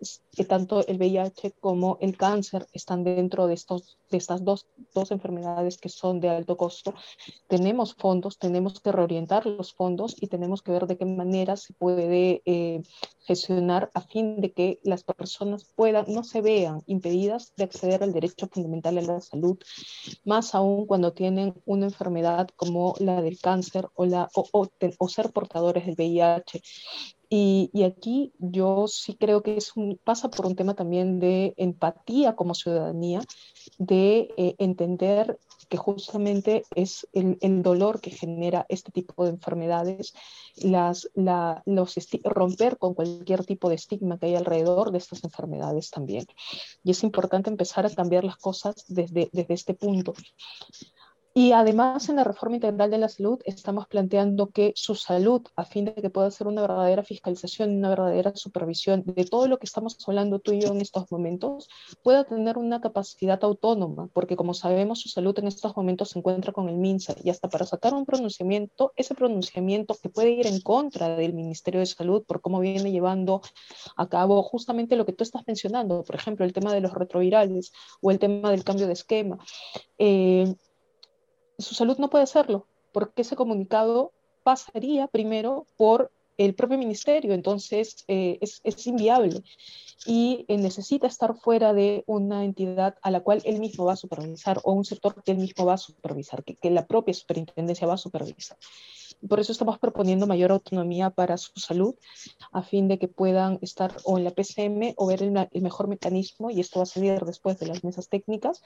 tanto 0.48 0.86
el 0.86 0.98
VIH 0.98 1.54
como 1.60 1.98
el 2.02 2.18
cáncer 2.18 2.68
están 2.74 3.04
dentro 3.04 3.48
de, 3.48 3.54
estos, 3.54 3.98
de 4.14 4.18
estas 4.18 4.46
dos, 4.46 4.68
dos 4.94 5.12
enfermedades 5.12 5.78
que 5.78 5.90
son 5.90 6.20
de 6.20 6.30
alto 6.30 6.56
costo. 6.56 6.94
Tenemos 7.48 7.96
fondos, 7.96 8.38
tenemos 8.38 8.80
que 8.80 8.92
reorientar 8.92 9.46
los 9.46 9.74
fondos 9.74 10.16
y 10.22 10.28
tenemos 10.28 10.62
que 10.62 10.72
ver 10.72 10.86
de 10.86 10.98
qué 10.98 11.06
manera 11.06 11.58
se 11.58 11.74
puede 11.74 12.42
eh, 12.46 12.84
gestionar 13.22 13.90
a 13.94 14.02
fin 14.02 14.40
de 14.40 14.54
que 14.54 14.80
las 14.84 15.04
personas 15.04 15.66
puedan, 15.76 16.06
no 16.08 16.24
se 16.24 16.42
vean 16.42 16.84
impedidas 16.86 17.54
de 17.58 17.64
acceder 17.64 18.04
al 18.04 18.14
derecho 18.14 18.48
fundamental 18.52 19.00
a 19.00 19.02
la 19.02 19.22
salud, 19.22 19.58
más 20.24 20.54
aún 20.54 20.86
cuando 20.86 21.14
tienen 21.14 21.56
una 21.66 21.86
enfermedad 21.86 22.48
como 22.56 22.94
la 23.00 23.22
del 23.22 23.40
cáncer 23.40 23.88
o, 23.96 24.06
la, 24.06 24.30
o, 24.36 24.48
o, 24.52 25.10
ser 25.10 25.32
portadores 25.32 25.86
del 25.86 25.96
VIH. 25.96 26.62
Y, 27.36 27.72
y, 27.74 27.82
aquí 27.82 28.32
yo 28.38 28.86
sí 28.88 29.16
creo 29.16 29.42
que 29.42 29.58
es 29.58 29.76
un, 29.76 30.00
pasa 30.04 30.30
por 30.30 30.46
un 30.46 30.56
tema 30.56 30.76
también 30.76 31.20
de 31.20 31.56
empatía 31.58 32.36
como 32.36 32.54
ciudadanía, 32.54 33.22
de 33.80 34.32
eh, 34.38 34.56
entender 34.60 35.40
que 35.68 35.78
justamente 35.78 36.64
es 36.76 37.08
el, 37.12 37.40
el, 37.42 37.64
dolor 37.64 38.02
que 38.02 38.12
genera 38.12 38.68
este 38.70 38.92
tipo 38.92 39.24
de 39.24 39.32
enfermedades, 39.32 40.14
las, 40.58 41.10
la, 41.16 41.64
los 41.66 41.96
romper 42.24 42.78
con 42.78 42.94
cualquier 42.94 43.44
tipo 43.44 43.68
de 43.68 43.76
estigma 43.76 44.20
que 44.20 44.28
hay 44.28 44.36
alrededor 44.36 44.92
de 44.92 45.00
estas 45.00 45.24
enfermedades 45.24 45.90
también. 45.90 46.28
Y 46.84 46.92
es 46.92 47.02
importante 47.02 47.50
empezar 47.50 47.88
a 47.88 47.90
cambiar 47.90 48.26
las 48.26 48.38
cosas 48.38 48.86
desde, 48.90 49.32
desde 49.32 49.56
este 49.56 49.74
punto. 49.74 50.14
Y 51.36 51.52
además 51.52 52.10
en 52.10 52.18
la 52.18 52.24
reforma 52.24 52.58
integral 52.58 52.92
de 52.92 53.00
la 53.00 53.10
salud 53.10 53.40
estamos 53.46 53.88
planteando 53.88 54.52
que 54.52 54.72
su 54.76 54.94
salud, 54.94 55.42
a 55.56 55.66
fin 55.66 55.86
de 55.86 55.96
que 55.96 56.12
pueda 56.12 56.30
ser 56.30 56.46
una 56.46 56.62
verdadera 56.62 57.02
fiscalización, 57.02 57.76
una 57.76 57.90
verdadera 57.90 58.36
supervisión 58.36 59.04
de 59.04 59.26
todo 59.26 59.48
lo 59.48 59.58
que 59.58 59.66
estamos 59.66 59.98
hablando 60.08 60.38
tú 60.38 60.52
y 60.54 60.62
yo 60.62 60.68
en 60.68 60.82
estos 60.82 61.12
momentos, 61.12 61.68
pueda 62.04 62.24
tener 62.24 62.60
una 62.60 62.82
capacidad 62.82 63.44
autónoma, 63.44 64.10
porque 64.14 64.36
como 64.36 64.54
sabemos 64.54 65.00
su 65.00 65.10
salud 65.10 65.38
en 65.40 65.48
estos 65.48 65.76
momentos 65.76 66.10
se 66.12 66.20
encuentra 66.20 66.54
con 66.54 66.70
el 66.70 66.78
MINSA 66.78 67.16
y 67.24 67.32
hasta 67.32 67.50
para 67.50 67.66
sacar 67.66 67.96
un 67.96 68.06
pronunciamiento, 68.06 68.94
ese 68.96 69.16
pronunciamiento 69.16 69.96
que 70.00 70.10
puede 70.10 70.30
ir 70.30 70.46
en 70.46 70.62
contra 70.62 71.16
del 71.16 71.34
Ministerio 71.34 71.80
de 71.80 71.88
Salud 71.88 72.24
por 72.28 72.42
cómo 72.42 72.60
viene 72.60 72.92
llevando 72.92 73.42
a 73.98 74.08
cabo 74.08 74.44
justamente 74.44 74.96
lo 74.96 75.08
que 75.08 75.14
tú 75.14 75.24
estás 75.24 75.42
mencionando, 75.48 76.04
por 76.04 76.16
ejemplo, 76.16 76.46
el 76.46 76.54
tema 76.54 76.72
de 76.72 76.82
los 76.82 76.94
retrovirales 76.94 77.72
o 78.02 78.12
el 78.12 78.20
tema 78.20 78.52
del 78.52 78.64
cambio 78.64 78.86
de 78.86 78.94
esquema. 78.94 79.40
Eh, 79.98 80.54
su 81.58 81.76
salud 81.76 81.98
no 81.98 82.10
puede 82.10 82.24
hacerlo, 82.24 82.68
porque 82.92 83.22
ese 83.22 83.36
comunicado 83.36 84.12
pasaría 84.44 85.08
primero 85.08 85.66
por 85.78 86.12
el 86.38 86.56
propio 86.56 86.78
ministerio, 86.78 87.34
entonces 87.34 88.04
eh, 88.08 88.40
es, 88.42 88.88
inviable 88.88 89.44
y 90.06 90.46
eh, 90.48 90.58
necesita 90.58 91.08
estar 91.08 91.36
fuera 91.36 91.74
de 91.74 92.04
una 92.08 92.44
entidad 92.44 92.96
a 93.02 93.12
la 93.12 93.22
cual 93.22 93.42
él 93.46 93.60
mismo 93.60 93.86
va 93.86 93.94
a 93.94 93.98
supervisar 93.98 94.60
o 94.64 94.74
un 94.74 94.84
sector 94.84 95.22
que 95.24 95.32
él 95.32 95.38
mismo 95.38 95.66
va 95.66 95.74
a 95.74 95.78
supervisar, 95.78 96.44
que 96.44 96.70
la 96.72 96.88
propia 96.88 97.14
superintendencia 97.14 97.88
va 97.88 97.94
a 97.94 97.98
supervisar. 97.98 98.58
Por 99.28 99.40
eso 99.40 99.52
estamos 99.52 99.80
proponiendo 99.80 100.28
mayor 100.28 100.52
autonomía 100.52 101.10
para 101.10 101.38
su 101.38 101.52
salud, 101.60 101.96
a 102.52 102.62
fin 102.62 102.88
de 102.88 103.00
que 103.00 103.08
puedan 103.08 103.60
estar 103.62 103.96
o 104.04 104.18
en 104.18 104.24
la 104.24 104.32
PCM 104.32 104.94
o 104.98 105.08
ver 105.08 105.24
el, 105.24 105.62
mejor 105.62 105.88
mecanismo, 105.88 106.50
y 106.50 106.60
esto 106.60 106.80
va 106.80 106.84
a 106.84 106.88
salir 106.88 107.20
después 107.24 107.60
de 107.60 107.68
las 107.68 107.84
mesas 107.84 108.10
técnicas, 108.10 108.62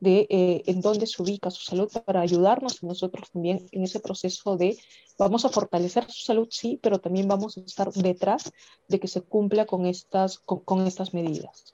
de 0.00 0.26
eh, 0.30 0.62
en 0.66 0.80
dónde 0.80 1.06
se 1.06 1.22
ubica 1.22 1.50
su 1.50 1.62
salud 1.62 1.90
para 2.04 2.20
ayudarnos 2.20 2.82
nosotros 2.82 3.30
también 3.30 3.66
en 3.72 3.84
ese 3.84 4.00
proceso 4.00 4.56
de 4.56 4.76
vamos 5.18 5.44
a 5.44 5.48
fortalecer 5.48 6.04
su 6.10 6.24
salud, 6.24 6.48
sí, 6.50 6.78
pero 6.82 6.98
también 6.98 7.28
vamos 7.28 7.56
a 7.56 7.60
estar 7.60 7.92
detrás 7.92 8.52
de 8.88 9.00
que 9.00 9.08
se 9.08 9.22
cumpla 9.22 9.66
con 9.66 9.86
estas, 9.86 10.38
con, 10.38 10.86
estas 10.86 11.14
medidas. 11.14 11.72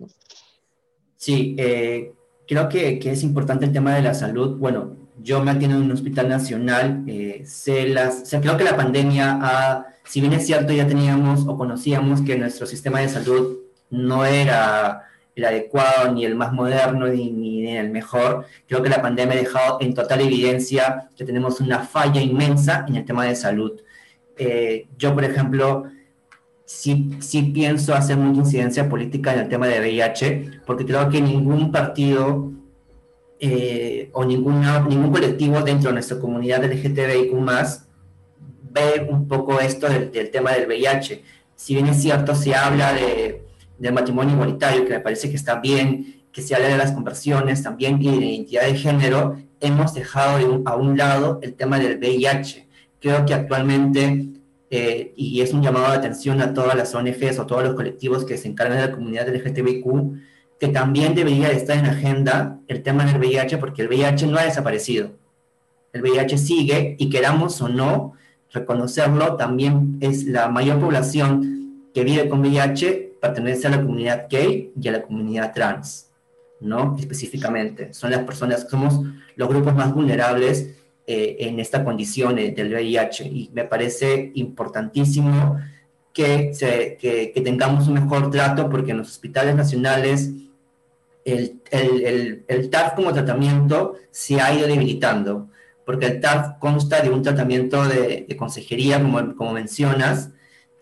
Sí, 1.17 1.57
eh, 1.59 2.13
creo 2.47 2.69
que, 2.69 2.99
que, 2.99 3.13
es 3.13 3.23
importante 3.23 3.65
el 3.65 3.73
tema 3.73 3.95
de 3.95 4.03
la 4.03 4.15
salud. 4.15 4.57
Bueno, 4.59 5.08
yo 5.23 5.43
me 5.43 5.51
atiendo 5.51 5.77
en 5.77 5.85
un 5.85 5.93
hospital 5.93 6.29
nacional, 6.29 7.05
eh, 7.07 7.45
las, 7.89 8.23
o 8.23 8.27
sea, 8.27 8.41
creo 8.41 8.57
que 8.57 8.65
la 8.65 8.77
pandemia, 8.77 9.39
ha, 9.41 9.87
si 10.05 10.21
bien 10.21 10.33
es 10.33 10.47
cierto, 10.47 10.73
ya 10.73 10.87
teníamos 10.87 11.47
o 11.47 11.57
conocíamos 11.57 12.23
que 12.23 12.37
nuestro 12.37 12.67
sistema 12.67 13.01
de 13.01 13.09
salud 13.09 13.59
no 13.91 14.25
era 14.25 15.05
el 15.35 15.45
adecuado, 15.45 16.13
ni 16.13 16.25
el 16.25 16.35
más 16.35 16.53
moderno, 16.53 17.07
ni, 17.07 17.31
ni, 17.31 17.77
el 17.77 17.91
mejor. 17.91 18.47
Creo 18.67 18.83
que 18.83 18.89
la 18.89 19.01
pandemia 19.01 19.35
ha 19.35 19.39
dejado 19.39 19.79
en 19.81 19.95
total 19.95 20.21
evidencia 20.21 21.09
que 21.17 21.25
tenemos 21.25 21.61
una 21.61 21.81
falla 21.81 22.21
inmensa 22.21 22.85
en 22.89 22.97
el 22.97 23.05
tema 23.05 23.25
de 23.25 23.37
salud. 23.37 23.81
Eh, 24.37 24.89
yo, 24.99 25.15
por 25.15 25.25
ejemplo, 25.25 25.85
sí, 26.65 27.11
sí 27.21 27.43
pienso 27.43 27.95
hacer 27.95 28.17
mucha 28.17 28.41
incidencia 28.41 28.89
política 28.89 29.33
en 29.33 29.41
el 29.41 29.49
tema 29.49 29.67
de 29.69 29.81
VIH, 29.81 30.63
porque 30.67 30.85
creo 30.85 31.09
que 31.09 31.21
ningún 31.21 31.71
partido 31.71 32.53
eh, 33.41 34.11
o 34.13 34.25
ninguna, 34.25 34.81
ningún 34.81 35.13
colectivo 35.13 35.61
dentro 35.63 35.91
de 35.91 35.95
nuestra 35.95 36.19
comunidad 36.19 36.65
LGTBIQ 36.65 37.33
ve 38.71 39.07
un 39.09 39.29
poco 39.29 39.61
esto 39.61 39.89
del, 39.89 40.31
tema 40.31 40.53
del 40.53 40.67
VIH. 40.67 41.23
Si 41.55 41.75
bien 41.75 41.87
es 41.87 42.03
cierto, 42.03 42.35
se 42.35 42.55
habla 42.55 42.93
de, 42.93 43.45
del 43.79 43.93
matrimonio 43.93 44.35
igualitario, 44.35 44.85
que 44.85 44.95
me 44.95 45.01
parece 45.01 45.31
que 45.31 45.37
está 45.37 45.61
bien, 45.61 46.23
que 46.33 46.43
se 46.43 46.55
habla 46.55 46.69
de 46.69 46.79
las 46.79 46.93
conversiones 46.93 47.63
también 47.63 48.01
y 48.03 48.11
de 48.19 48.27
identidad 48.27 48.63
de 48.67 48.75
género, 48.75 49.39
hemos 49.61 49.95
dejado 49.95 50.63
a 50.65 50.77
un 50.77 50.97
lado 50.97 51.39
el 51.43 51.55
tema 51.55 51.79
del 51.79 51.99
VIH. 51.99 52.69
Creo 53.01 53.25
que 53.25 53.35
actualmente, 53.35 54.27
eh, 54.71 55.13
y 55.17 55.41
es 55.41 55.53
un 55.53 55.63
llamado 55.63 55.91
de 55.91 55.97
atención 55.97 56.41
a 56.41 56.53
todas 56.53 56.77
las 56.77 56.95
ONGs 56.95 57.39
o 57.39 57.47
todos 57.47 57.63
los 57.65 57.75
colectivos 57.75 58.25
que 58.25 58.37
se 58.37 58.49
encargan 58.49 58.79
de 58.79 58.87
la 58.87 58.93
comunidad 58.93 59.29
LGTBIQ, 59.29 59.87
que 60.59 60.69
también 60.69 61.15
debería 61.15 61.51
estar 61.51 61.77
en 61.77 61.87
agenda 61.87 62.59
el 62.67 62.83
tema 62.83 63.05
del 63.05 63.19
VIH, 63.19 63.59
porque 63.59 63.83
el 63.83 63.89
VIH 63.89 64.27
no 64.27 64.39
ha 64.39 64.45
desaparecido. 64.45 65.13
El 65.93 66.03
VIH 66.03 66.37
sigue 66.37 66.97
y 66.99 67.09
queramos 67.09 67.61
o 67.61 67.69
no 67.69 68.15
reconocerlo, 68.53 69.37
también 69.37 69.99
es 70.01 70.25
la 70.25 70.49
mayor 70.49 70.81
población 70.81 71.89
que 71.95 72.03
vive 72.03 72.29
con 72.29 72.41
VIH, 72.41 73.17
pertenece 73.21 73.67
a 73.67 73.71
la 73.71 73.83
comunidad 73.83 74.27
gay 74.29 74.73
y 74.81 74.89
a 74.89 74.93
la 74.93 75.03
comunidad 75.03 75.53
trans, 75.53 76.11
¿no? 76.61 76.97
Específicamente. 76.99 77.95
Son 77.95 78.11
las 78.11 78.25
personas, 78.25 78.67
somos 78.69 79.01
los 79.37 79.49
grupos 79.49 79.75
más 79.75 79.95
vulnerables 79.95 80.77
eh, 81.07 81.37
en 81.41 81.61
esta 81.61 81.85
condición 81.85 82.37
del 82.37 82.73
VIH 82.73 83.25
y 83.25 83.51
me 83.53 83.65
parece 83.65 84.33
importantísimo 84.35 85.59
que, 86.13 86.53
que, 87.01 87.33
que 87.33 87.41
tengamos 87.43 87.87
un 87.87 87.95
mejor 87.95 88.31
trato 88.31 88.69
porque 88.69 88.91
en 88.91 88.99
los 88.99 89.09
hospitales 89.09 89.55
nacionales 89.55 90.33
el, 91.33 91.61
el, 91.71 92.45
el, 92.49 92.71
TAF 92.71 92.95
como 92.95 93.13
tratamiento 93.13 93.97
se 94.11 94.41
ha 94.41 94.55
ido 94.55 94.67
debilitando, 94.67 95.49
porque 95.85 96.07
el 96.07 96.21
TAF 96.21 96.59
consta 96.59 97.01
de 97.01 97.11
un 97.11 97.23
tratamiento 97.23 97.85
de, 97.85 98.27
consejería, 98.39 99.01
como, 99.01 99.35
como 99.37 99.53
mencionas, 99.53 100.31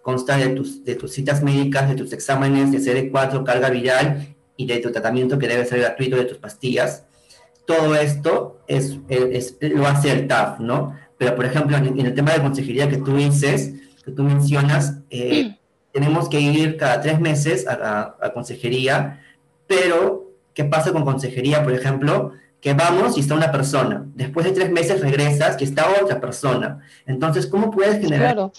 consta 0.03 0.37
de 0.37 0.51
tus, 0.51 0.85
de 0.85 0.95
tus 0.95 1.13
citas 1.13 1.43
médicas, 1.43 1.89
de 1.89 1.97
tus 1.97 2.13
exámenes 2.13 2.71
de 2.71 2.79
CD4, 2.79 3.45
carga 3.45 3.71
viral 3.71 4.37
y 4.57 4.67
de 4.67 4.79
tu 4.79 4.93
tratamiento 4.93 5.39
que 5.39 5.49
debe 5.49 5.65
ser 5.65 5.81
gratuito 5.81 6.17
de 6.17 6.25
tus 6.25 6.39
pastillas. 6.39 7.05
Todo 7.67 7.97
esto 7.97 8.63
es, 8.69 8.99
es, 9.09 9.57
lo 9.61 9.87
hace 9.87 10.13
el 10.13 10.29
TAF, 10.29 10.61
¿no? 10.61 10.95
Pero, 11.19 11.35
por 11.35 11.45
ejemplo, 11.45 11.77
en, 11.77 11.99
el 11.99 12.15
tema 12.15 12.33
de 12.33 12.43
consejería 12.43 12.89
que 12.89 12.99
tú 12.99 13.17
dices, 13.17 13.75
que 14.05 14.13
tú 14.13 14.23
mencionas, 14.23 14.99
eh, 15.11 15.57
tenemos 15.93 16.29
que 16.29 16.41
ir 16.41 16.77
cada 16.77 17.01
tres 17.01 17.19
meses 17.21 17.67
a, 17.67 17.73
a, 17.73 18.27
a 18.27 18.33
consejería, 18.33 19.21
pero 19.67 20.26
¿Qué 20.57 20.65
pasa 20.65 20.91
con 20.91 21.05
consejería, 21.05 21.63
por 21.63 21.75
ejemplo? 21.75 22.33
Que 22.63 22.73
vamos 22.73 23.19
y 23.19 23.21
está 23.21 23.35
una 23.35 23.53
persona. 23.53 24.07
Después 24.15 24.47
de 24.47 24.53
tres 24.53 24.73
meses 24.73 25.03
regresas 25.03 25.61
y 25.61 25.65
está 25.65 25.85
otra 26.03 26.19
persona. 26.19 26.81
Entonces, 27.05 27.47
¿cómo 27.47 27.71
puedes 27.71 28.01
generar, 28.01 28.51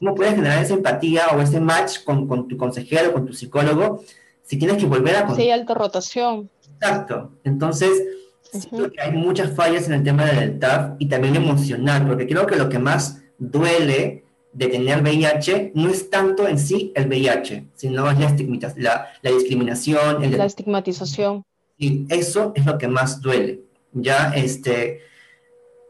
¿cómo 0.00 0.16
puedes 0.16 0.34
generar 0.34 0.60
esa 0.60 0.74
empatía 0.74 1.28
o 1.36 1.40
ese 1.40 1.60
match 1.60 2.02
con, 2.02 2.26
con 2.26 2.48
tu 2.48 2.56
consejero, 2.56 3.12
con 3.12 3.24
tu 3.24 3.32
psicólogo, 3.32 4.02
si 4.42 4.58
tienes 4.58 4.78
que 4.78 4.86
volver 4.86 5.14
a... 5.14 5.32
Sí, 5.36 5.48
alta 5.48 5.74
rotación. 5.74 6.50
Exacto. 6.80 7.30
Entonces, 7.44 8.02
siento 8.42 8.90
que 8.90 9.00
hay 9.00 9.12
muchas 9.12 9.54
fallas 9.54 9.86
en 9.86 9.94
el 9.94 10.02
tema 10.02 10.24
del 10.24 10.58
TAF 10.58 10.96
y 10.98 11.06
también 11.06 11.36
emocional, 11.36 12.04
porque 12.04 12.26
creo 12.26 12.48
que 12.48 12.56
lo 12.56 12.68
que 12.68 12.80
más 12.80 13.22
duele 13.38 14.24
de 14.58 14.66
tener 14.66 15.02
VIH 15.02 15.70
no 15.74 15.88
es 15.88 16.10
tanto 16.10 16.48
en 16.48 16.58
sí 16.58 16.92
el 16.96 17.06
VIH, 17.06 17.68
sino 17.76 18.10
es 18.10 18.18
la, 18.18 18.74
la, 18.76 19.08
la 19.22 19.30
discriminación. 19.30 20.24
El, 20.24 20.36
la 20.36 20.46
estigmatización. 20.46 21.44
Y 21.76 22.12
eso 22.12 22.52
es 22.56 22.66
lo 22.66 22.76
que 22.76 22.88
más 22.88 23.20
duele. 23.20 23.60
Ya, 23.92 24.32
este, 24.34 25.02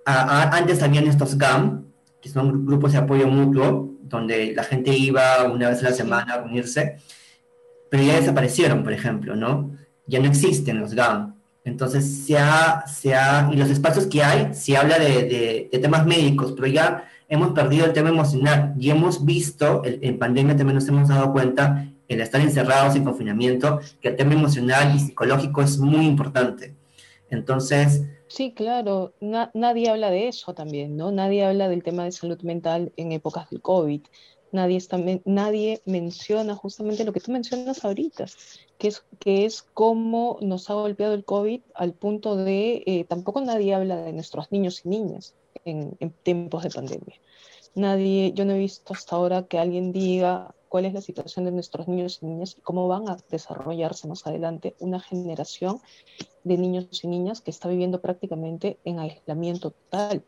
antes 0.04 0.82
habían 0.82 1.06
estos 1.06 1.38
GAM, 1.38 1.86
que 2.20 2.28
son 2.28 2.66
grupos 2.66 2.92
de 2.92 2.98
apoyo 2.98 3.26
mutuo, 3.26 3.94
donde 4.02 4.52
la 4.54 4.64
gente 4.64 4.94
iba 4.94 5.44
una 5.50 5.70
vez 5.70 5.80
a 5.80 5.84
la 5.88 5.92
semana 5.92 6.34
a 6.34 6.42
unirse, 6.42 6.98
pero 7.88 8.02
ya 8.02 8.20
desaparecieron, 8.20 8.84
por 8.84 8.92
ejemplo, 8.92 9.34
¿no? 9.34 9.70
Ya 10.06 10.20
no 10.20 10.28
existen 10.28 10.78
los 10.78 10.92
GAM. 10.92 11.37
Entonces, 11.68 12.24
se 12.26 12.38
ha, 12.38 12.86
se 12.86 13.14
ha, 13.14 13.50
y 13.52 13.56
los 13.56 13.68
espacios 13.68 14.06
que 14.06 14.22
hay, 14.22 14.54
se 14.54 14.76
habla 14.76 14.98
de, 14.98 15.68
temas 15.82 16.06
médicos, 16.06 16.52
pero 16.56 16.66
ya 16.66 17.04
hemos 17.28 17.52
perdido 17.52 17.84
el 17.84 17.92
tema 17.92 18.08
emocional 18.08 18.74
y 18.78 18.88
hemos 18.88 19.24
visto, 19.24 19.82
en 19.84 20.18
pandemia 20.18 20.56
también 20.56 20.76
nos 20.76 20.88
hemos 20.88 21.08
dado 21.08 21.30
cuenta, 21.30 21.86
el 22.08 22.22
estar 22.22 22.40
encerrados 22.40 22.96
en 22.96 23.04
confinamiento, 23.04 23.80
que 24.00 24.08
el 24.08 24.16
tema 24.16 24.32
emocional 24.32 24.96
y 24.96 24.98
psicológico 24.98 25.60
es 25.60 25.78
muy 25.78 26.06
importante. 26.06 26.74
Entonces... 27.28 28.02
Sí, 28.28 28.54
claro, 28.54 29.12
nadie 29.20 29.90
habla 29.90 30.10
de 30.10 30.28
eso 30.28 30.54
también, 30.54 30.96
¿no? 30.96 31.12
Nadie 31.12 31.44
habla 31.44 31.68
del 31.68 31.82
tema 31.82 32.04
de 32.04 32.12
salud 32.12 32.40
mental 32.42 32.92
en 32.96 33.12
épocas 33.12 33.50
del 33.50 33.60
COVID. 33.60 34.00
Nadie, 34.52 34.78
está, 34.78 34.98
nadie 35.26 35.82
menciona 35.84 36.54
justamente 36.54 37.04
lo 37.04 37.12
que 37.12 37.20
tú 37.20 37.30
mencionas 37.30 37.84
ahorita, 37.84 38.24
que 38.78 38.88
es, 38.88 39.04
que 39.18 39.44
es 39.44 39.62
cómo 39.62 40.38
nos 40.40 40.70
ha 40.70 40.74
golpeado 40.74 41.14
el 41.14 41.24
COVID 41.24 41.60
al 41.74 41.92
punto 41.92 42.36
de, 42.36 42.82
eh, 42.86 43.04
tampoco 43.04 43.40
nadie 43.40 43.74
habla 43.74 43.96
de 43.96 44.12
nuestros 44.12 44.50
niños 44.52 44.82
y 44.84 44.88
niñas 44.88 45.34
en, 45.64 45.96
tiempos 46.22 46.62
de 46.62 46.70
pandemia. 46.70 47.16
Nadie, 47.74 48.32
yo 48.32 48.44
no 48.44 48.54
he 48.54 48.58
visto 48.58 48.94
hasta 48.94 49.16
ahora 49.16 49.46
que 49.46 49.58
alguien 49.58 49.92
diga 49.92 50.54
cuál 50.68 50.84
es 50.84 50.94
la 50.94 51.00
situación 51.00 51.44
de 51.44 51.52
nuestros 51.52 51.88
niños 51.88 52.20
y 52.22 52.26
niñas 52.26 52.56
y 52.56 52.60
cómo 52.60 52.88
van 52.88 53.08
a 53.08 53.18
desarrollarse 53.30 54.08
más 54.08 54.26
adelante 54.26 54.74
una 54.80 55.00
generación 55.00 55.80
de 56.44 56.58
niños 56.58 57.02
y 57.02 57.08
niñas 57.08 57.40
que 57.40 57.50
está 57.50 57.68
viviendo 57.68 58.00
prácticamente 58.00 58.78
en 58.84 58.98
aislamiento 58.98 59.70
total, 59.70 60.22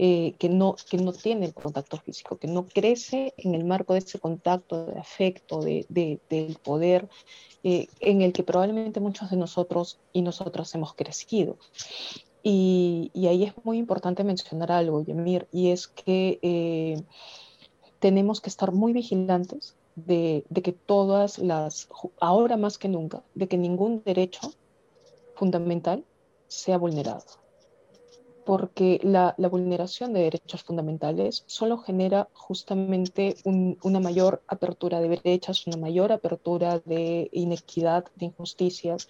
eh, 0.00 0.36
que, 0.38 0.48
no, 0.48 0.76
que 0.88 0.96
no 0.96 1.12
tiene 1.12 1.46
el 1.46 1.54
contacto 1.54 1.96
físico, 1.96 2.38
que 2.38 2.46
no 2.46 2.66
crece 2.66 3.34
en 3.36 3.56
el 3.56 3.64
marco 3.64 3.94
de 3.94 3.98
ese 3.98 4.20
contacto, 4.20 4.86
de 4.86 4.96
afecto, 4.96 5.60
de, 5.60 5.86
del 6.30 6.56
poder, 6.62 7.08
eh, 7.64 7.88
en 7.98 8.22
el 8.22 8.32
que 8.32 8.44
probablemente 8.44 9.00
muchos 9.00 9.28
de 9.28 9.36
nosotros 9.36 9.98
y 10.12 10.22
nosotras 10.22 10.72
hemos 10.76 10.94
crecido. 10.94 11.56
Y, 12.44 13.10
ahí 13.28 13.42
es 13.42 13.54
muy 13.64 13.78
importante 13.78 14.22
mencionar 14.22 14.70
algo, 14.70 15.02
Yamir, 15.02 15.48
y 15.50 15.70
es 15.70 15.88
que 15.88 16.38
eh, 16.42 17.02
tenemos 17.98 18.40
que 18.40 18.50
estar 18.50 18.70
muy 18.70 18.92
vigilantes 18.92 19.74
de, 19.96 20.44
de, 20.48 20.62
que 20.62 20.72
todas 20.72 21.40
las, 21.40 21.88
ahora 22.20 22.56
más 22.56 22.78
que 22.78 22.88
nunca, 22.88 23.24
de 23.34 23.48
que 23.48 23.58
ningún 23.58 24.00
derecho 24.04 24.52
fundamental 25.34 26.04
sea 26.46 26.78
vulnerado 26.78 27.47
porque 28.48 28.98
la, 29.02 29.34
vulneración 29.36 30.14
de 30.14 30.20
derechos 30.22 30.62
fundamentales 30.62 31.44
solo 31.44 31.76
genera 31.76 32.30
justamente 32.32 33.36
una 33.44 34.00
mayor 34.00 34.42
apertura 34.48 35.00
de 35.00 35.18
brechas, 35.18 35.66
una 35.66 35.76
mayor 35.76 36.12
apertura 36.12 36.78
de 36.78 37.28
inequidad, 37.34 38.06
de 38.16 38.24
injusticias, 38.24 39.06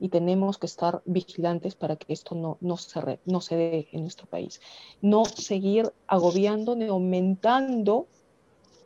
y 0.00 0.08
tenemos 0.08 0.58
que 0.58 0.66
estar 0.66 1.02
vigilantes 1.04 1.76
para 1.76 1.94
que 1.94 2.12
esto 2.12 2.34
no, 2.34 2.58
no, 2.60 2.76
se, 2.76 3.20
no 3.26 3.40
se 3.40 3.54
dé 3.54 3.88
en 3.92 4.00
nuestro 4.00 4.26
país. 4.26 4.60
No 5.00 5.24
seguir 5.24 5.92
agobiando 6.08 6.74
ni 6.74 6.86
aumentando 6.86 8.08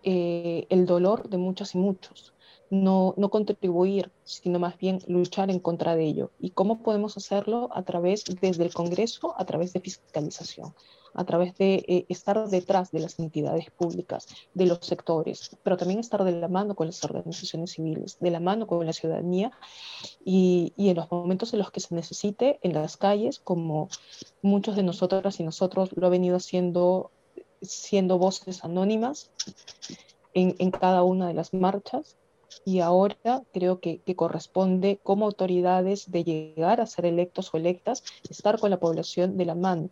eh, 0.02 0.66
el 0.68 0.84
dolor 0.84 1.30
de 1.30 1.38
muchas 1.38 1.74
y 1.74 1.78
muchos 1.78 2.33
no, 2.82 3.14
contribuir, 3.30 4.10
sino 4.24 4.58
más 4.58 4.76
bien 4.78 4.98
luchar 5.06 5.50
en 5.50 5.60
contra 5.60 5.96
de 5.96 6.04
ello. 6.04 6.30
¿Y 6.40 6.50
cómo 6.50 6.82
podemos 6.82 7.16
hacerlo? 7.16 7.68
A 7.72 7.82
través, 7.82 8.24
desde 8.40 8.64
el 8.64 8.74
Congreso, 8.74 9.34
a 9.38 9.44
través 9.44 9.72
de 9.72 9.80
fiscalización, 9.80 10.74
a 11.14 11.24
través 11.24 11.56
de 11.56 11.84
eh, 11.86 12.06
estar 12.08 12.48
detrás 12.48 12.90
de 12.90 13.00
las 13.00 13.18
entidades 13.18 13.70
públicas, 13.70 14.26
de 14.52 14.66
los 14.66 14.78
sectores, 14.82 15.56
pero 15.62 15.76
también 15.76 16.00
estar 16.00 16.24
de 16.24 16.32
la 16.32 16.48
mano 16.48 16.74
con 16.74 16.88
las 16.88 17.02
organizaciones 17.04 17.72
civiles, 17.72 18.18
de 18.20 18.30
la 18.30 18.40
mano 18.40 18.66
con 18.66 18.84
la 18.84 18.92
ciudadanía 18.92 19.52
y, 20.24 20.72
en 20.76 20.96
los 20.96 21.10
momentos 21.10 21.52
en 21.52 21.60
los 21.60 21.70
que 21.70 21.80
se 21.80 21.94
necesite, 21.94 22.58
en 22.62 22.74
las 22.74 22.96
calles, 22.96 23.38
como 23.38 23.88
muchos 24.42 24.76
de 24.76 24.82
nosotras 24.82 25.38
y 25.40 25.44
nosotros 25.44 25.90
lo 25.94 26.06
ha 26.06 26.10
venido 26.10 26.36
haciendo 26.36 27.10
siendo 27.62 28.18
voces 28.18 28.62
anónimas 28.62 29.30
en, 30.34 30.70
cada 30.70 31.02
una 31.02 31.28
de 31.28 31.34
las 31.34 31.54
marchas 31.54 32.16
y 32.64 32.80
ahora 32.80 33.42
creo 33.52 33.80
que, 33.80 34.00
corresponde 34.16 34.98
como 35.02 35.26
autoridades 35.26 36.10
de 36.10 36.24
llegar 36.24 36.80
a 36.80 36.86
ser 36.86 37.06
electos 37.06 37.52
o 37.52 37.56
electas, 37.56 38.04
estar 38.28 38.58
con 38.58 38.70
la 38.70 38.80
población 38.80 39.36
de 39.36 39.44
la 39.44 39.54
mano, 39.54 39.90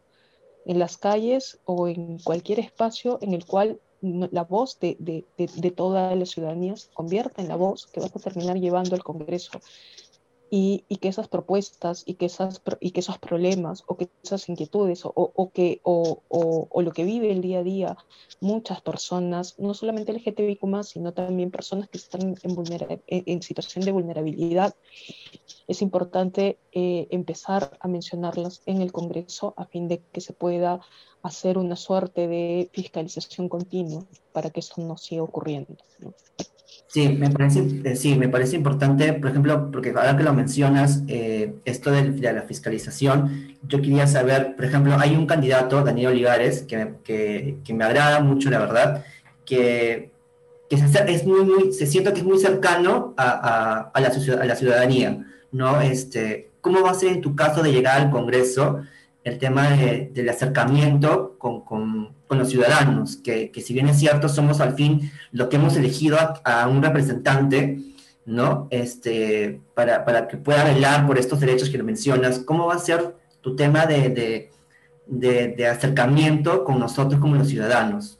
en 0.64 0.78
las 0.78 0.96
calles 0.96 1.58
o 1.64 1.88
en 1.88 2.18
cualquier 2.18 2.60
espacio 2.60 3.18
en 3.20 3.34
el 3.34 3.44
cual 3.44 3.80
la 4.00 4.44
voz 4.44 4.78
de, 4.80 4.96
de, 4.98 5.70
toda 5.70 6.14
la 6.14 6.26
ciudadanía 6.26 6.76
se 6.76 6.90
convierta 6.92 7.40
en 7.40 7.48
la 7.48 7.56
voz 7.56 7.86
que 7.86 8.00
va 8.00 8.06
a 8.06 8.18
terminar 8.18 8.58
llevando 8.58 8.96
al 8.96 9.04
Congreso 9.04 9.60
y, 10.54 10.84
que 11.00 11.08
esas 11.08 11.28
propuestas 11.28 12.02
y 12.04 12.14
que, 12.14 12.26
esas, 12.26 12.60
y 12.78 12.90
que 12.90 13.00
esos 13.00 13.16
problemas 13.16 13.84
o 13.86 13.96
que 13.96 14.10
esas 14.22 14.50
inquietudes 14.50 15.06
o, 15.06 15.12
o 15.14 15.50
que, 15.50 15.80
o, 15.82 16.22
o, 16.28 16.82
lo 16.82 16.92
que 16.92 17.04
vive 17.04 17.32
el 17.32 17.40
día 17.40 17.60
a 17.60 17.62
día 17.62 17.96
muchas 18.42 18.82
personas, 18.82 19.58
no 19.58 19.72
solamente 19.72 20.12
LGTBIQ, 20.12 20.84
sino 20.84 21.14
también 21.14 21.50
personas 21.50 21.88
que 21.88 21.96
están 21.96 22.36
en, 22.42 23.02
en 23.06 23.42
situación 23.42 23.82
de 23.86 23.92
vulnerabilidad, 23.92 24.74
es 25.68 25.80
importante 25.80 26.58
eh, 26.72 27.08
empezar 27.10 27.78
a 27.80 27.88
mencionarlas 27.88 28.60
en 28.66 28.82
el 28.82 28.92
Congreso 28.92 29.54
a 29.56 29.64
fin 29.64 29.88
de 29.88 30.02
que 30.12 30.20
se 30.20 30.34
pueda 30.34 30.80
hacer 31.22 31.56
una 31.56 31.76
suerte 31.76 32.28
de 32.28 32.68
fiscalización 32.74 33.48
continua 33.48 34.04
para 34.32 34.50
que 34.50 34.60
eso 34.60 34.82
no 34.82 34.98
siga 34.98 35.22
ocurriendo. 35.22 35.76
Sí, 36.92 37.08
me 37.08 37.30
parece, 37.30 37.80
eh, 37.84 37.96
sí, 37.96 38.16
me 38.16 38.28
parece 38.28 38.54
importante, 38.54 39.14
por 39.14 39.30
ejemplo, 39.30 39.70
porque 39.70 39.94
ahora 39.96 40.14
que 40.14 40.24
lo 40.24 40.34
mencionas, 40.34 41.02
eh, 41.08 41.54
esto 41.64 41.90
de, 41.90 42.10
la 42.20 42.42
fiscalización, 42.42 43.56
yo 43.66 43.80
quería 43.80 44.06
saber, 44.06 44.54
por 44.56 44.66
ejemplo, 44.66 44.94
hay 44.98 45.16
un 45.16 45.26
candidato, 45.26 45.82
Daniel 45.82 46.08
Olivares, 46.08 46.64
que 46.68 46.76
me, 46.76 46.94
que, 47.02 47.56
que 47.64 47.72
me 47.72 47.84
agrada 47.84 48.20
mucho, 48.20 48.50
la 48.50 48.58
verdad, 48.58 49.06
que, 49.46 50.10
que 50.68 50.76
se, 50.76 51.10
es 51.10 51.24
muy, 51.24 51.46
muy, 51.46 51.72
se 51.72 51.86
siente 51.86 52.12
que 52.12 52.18
es 52.18 52.26
muy 52.26 52.38
cercano 52.38 53.14
a, 53.16 53.30
a, 53.30 53.80
a, 53.94 54.00
la, 54.02 54.08
a 54.08 54.44
la 54.44 54.54
ciudadanía, 54.56 55.24
¿no? 55.50 55.80
Este, 55.80 56.50
¿Cómo 56.60 56.82
va 56.82 56.90
a 56.90 56.94
ser 56.94 57.12
en 57.12 57.20
tu 57.22 57.34
caso 57.34 57.62
de 57.62 57.72
llegar 57.72 58.02
al 58.02 58.10
Congreso 58.10 58.82
el 59.24 59.38
tema 59.38 59.70
del 59.70 60.28
acercamiento 60.28 61.36
con, 61.38 61.60
con, 61.62 62.14
con 62.26 62.38
los 62.38 62.48
ciudadanos, 62.48 63.16
que, 63.16 63.50
que, 63.50 63.60
si 63.60 63.72
bien 63.72 63.88
es 63.88 63.98
cierto, 63.98 64.28
somos 64.28 64.60
al 64.60 64.74
fin 64.74 65.12
lo 65.30 65.48
que 65.48 65.56
hemos 65.56 65.76
elegido 65.76 66.18
a, 66.44 66.66
un 66.66 66.82
representante, 66.82 67.78
¿no? 68.26 68.66
Este, 68.70 69.60
para, 69.74 70.04
para, 70.04 70.26
que 70.26 70.36
pueda 70.36 70.64
velar 70.64 71.06
por 71.06 71.18
estos 71.18 71.38
derechos 71.38 71.70
que 71.70 71.78
lo 71.78 71.84
mencionas, 71.84 72.40
¿cómo 72.40 72.66
va 72.66 72.74
a 72.74 72.78
ser 72.78 73.14
tu 73.40 73.54
tema 73.54 73.86
de, 73.86 74.50
de, 75.06 75.48
de, 75.56 75.66
acercamiento 75.66 76.64
con 76.64 76.80
nosotros 76.80 77.20
como 77.20 77.36
los 77.36 77.48
ciudadanos? 77.48 78.18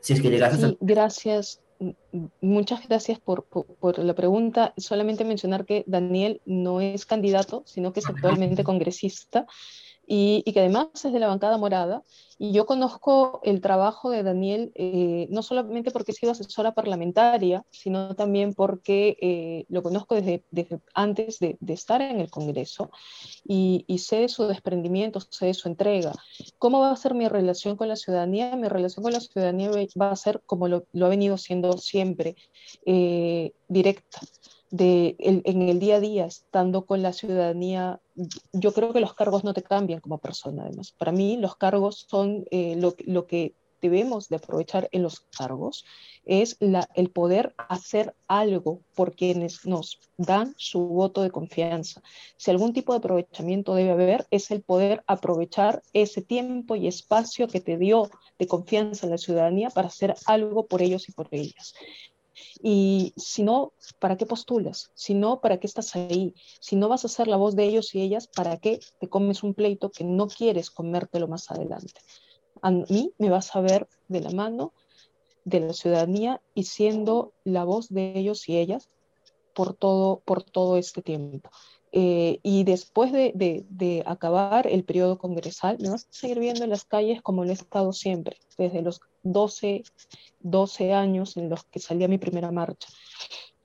Si 0.00 0.12
es 0.12 0.20
que 0.20 0.30
llegas 0.30 0.62
a... 0.62 0.72
Gracias, 0.80 1.60
muchas 2.40 2.86
gracias 2.86 3.18
por, 3.18 3.42
por, 3.42 3.66
por, 3.66 3.98
la 3.98 4.14
pregunta. 4.14 4.72
Solamente 4.76 5.24
mencionar 5.24 5.64
que 5.64 5.82
Daniel 5.88 6.40
no 6.44 6.80
es 6.80 7.06
candidato, 7.06 7.64
sino 7.66 7.92
que 7.92 8.00
es 8.00 8.06
actualmente 8.06 8.62
congresista 8.62 9.46
y, 10.06 10.42
que 10.52 10.60
además 10.60 10.88
es 11.04 11.12
de 11.12 11.18
la 11.18 11.26
bancada 11.26 11.58
morada. 11.58 12.02
Y 12.38 12.52
yo 12.52 12.66
conozco 12.66 13.40
el 13.44 13.60
trabajo 13.60 14.10
de 14.10 14.22
Daniel 14.22 14.70
eh, 14.74 15.26
no 15.30 15.42
solamente 15.42 15.90
porque 15.90 16.12
he 16.12 16.14
sido 16.14 16.32
asesora 16.32 16.74
parlamentaria, 16.74 17.64
sino 17.70 18.14
también 18.14 18.52
porque 18.54 19.16
eh, 19.20 19.64
lo 19.68 19.82
conozco 19.82 20.14
desde, 20.14 20.44
desde 20.50 20.80
antes 20.94 21.38
de, 21.38 21.56
de, 21.60 21.72
estar 21.72 22.02
en 22.02 22.20
el 22.20 22.30
Congreso 22.30 22.90
y, 23.44 23.84
y, 23.88 23.98
sé 23.98 24.16
de 24.20 24.28
su 24.28 24.44
desprendimiento, 24.44 25.20
sé 25.20 25.46
de 25.46 25.54
su 25.54 25.68
entrega. 25.68 26.12
¿Cómo 26.58 26.80
va 26.80 26.90
a 26.92 26.96
ser 26.96 27.14
mi 27.14 27.26
relación 27.26 27.76
con 27.76 27.88
la 27.88 27.96
ciudadanía? 27.96 28.54
Mi 28.54 28.68
relación 28.68 29.02
con 29.02 29.14
la 29.14 29.20
ciudadanía 29.20 29.70
va 30.00 30.10
a 30.10 30.16
ser 30.16 30.42
como 30.44 30.68
lo, 30.68 30.84
lo 30.92 31.06
ha 31.06 31.08
venido 31.08 31.38
siendo 31.38 31.78
siempre, 31.78 32.36
eh, 32.84 33.52
directa 33.68 34.20
en 34.78 35.62
el 35.62 35.78
día 35.78 35.96
a 35.96 36.00
día, 36.00 36.26
estando 36.26 36.86
con 36.86 37.02
la 37.02 37.12
ciudadanía, 37.12 38.00
yo 38.52 38.72
creo 38.72 38.92
que 38.92 39.00
los 39.00 39.14
cargos 39.14 39.44
no 39.44 39.54
te 39.54 39.62
cambian 39.62 40.00
como 40.00 40.18
persona, 40.18 40.64
además. 40.64 40.92
Para 40.92 41.12
mí 41.12 41.36
los 41.36 41.56
cargos 41.56 42.06
son 42.08 42.44
eh, 42.50 42.76
lo, 42.76 42.94
lo, 43.06 43.26
que 43.26 43.54
debemos 43.80 44.28
de 44.28 44.36
aprovechar 44.36 44.88
en 44.92 45.02
los 45.02 45.20
cargos, 45.20 45.84
es 46.24 46.56
el 46.94 47.10
poder 47.10 47.54
hacer 47.56 48.14
algo 48.26 48.80
por 48.94 49.14
quienes 49.14 49.64
nos 49.64 50.00
dan 50.16 50.54
su 50.56 50.80
voto 50.80 51.22
de 51.22 51.30
confianza. 51.30 52.02
Si 52.36 52.50
algún 52.50 52.72
tipo 52.72 52.92
de 52.92 52.98
aprovechamiento 52.98 53.74
debe 53.74 53.92
haber, 53.92 54.26
es 54.30 54.50
el 54.50 54.62
poder 54.62 55.04
aprovechar 55.06 55.82
ese 55.92 56.22
tiempo 56.22 56.74
y 56.74 56.88
espacio 56.88 57.48
que 57.48 57.60
te 57.60 57.76
dio 57.76 58.10
de 58.38 58.46
confianza 58.46 59.06
la 59.06 59.18
ciudadanía 59.18 59.70
para 59.70 59.88
hacer 59.88 60.14
algo 60.26 60.66
por 60.66 60.82
ellos 60.82 61.08
y 61.08 61.12
por 61.12 61.28
ellas. 61.30 61.74
Y 62.62 63.12
si 63.16 63.42
no, 63.42 63.72
¿para 63.98 64.16
qué 64.16 64.26
postulas? 64.26 64.90
Si 64.94 65.14
no, 65.14 65.40
¿para 65.40 65.58
qué 65.58 65.66
estás 65.66 65.94
ahí? 65.96 66.34
Si 66.60 66.76
no 66.76 66.88
vas 66.88 67.04
a 67.04 67.08
ser 67.08 67.28
la 67.28 67.36
voz 67.36 67.56
de 67.56 67.64
ellos 67.64 67.94
y 67.94 68.00
ellas, 68.00 68.28
¿para 68.28 68.58
qué 68.58 68.80
te 69.00 69.08
comes 69.08 69.42
un 69.42 69.54
pleito 69.54 69.90
que 69.90 70.04
no 70.04 70.28
quieres 70.28 70.70
comértelo 70.70 71.28
más 71.28 71.50
adelante? 71.50 72.00
A 72.62 72.70
mí 72.70 73.12
me 73.18 73.30
vas 73.30 73.54
a 73.54 73.60
ver 73.60 73.88
de 74.08 74.20
la 74.20 74.30
mano 74.30 74.72
de 75.44 75.60
la 75.60 75.72
ciudadanía 75.72 76.42
y 76.54 76.64
siendo 76.64 77.32
la 77.44 77.64
voz 77.64 77.88
de 77.88 78.18
ellos 78.18 78.48
y 78.48 78.58
ellas 78.58 78.88
por 79.54 79.74
todo, 79.74 80.20
por 80.24 80.42
todo 80.42 80.76
este 80.76 81.02
tiempo. 81.02 81.50
Eh, 81.98 82.40
y 82.42 82.64
después 82.64 83.10
de, 83.10 83.32
de, 83.34 83.64
de, 83.70 84.02
acabar 84.04 84.66
el 84.66 84.84
periodo 84.84 85.16
congresal, 85.16 85.78
me 85.80 85.88
vas 85.88 86.04
a 86.04 86.12
seguir 86.12 86.38
viendo 86.38 86.62
en 86.62 86.68
las 86.68 86.84
calles 86.84 87.22
como 87.22 87.42
lo 87.42 87.50
he 87.50 87.54
estado 87.54 87.94
siempre, 87.94 88.36
desde 88.58 88.82
los 88.82 89.00
12, 89.22 89.82
12 90.40 90.92
años 90.92 91.38
en 91.38 91.48
los 91.48 91.64
que 91.64 91.80
salía 91.80 92.06
mi 92.06 92.18
primera 92.18 92.52
marcha. 92.52 92.90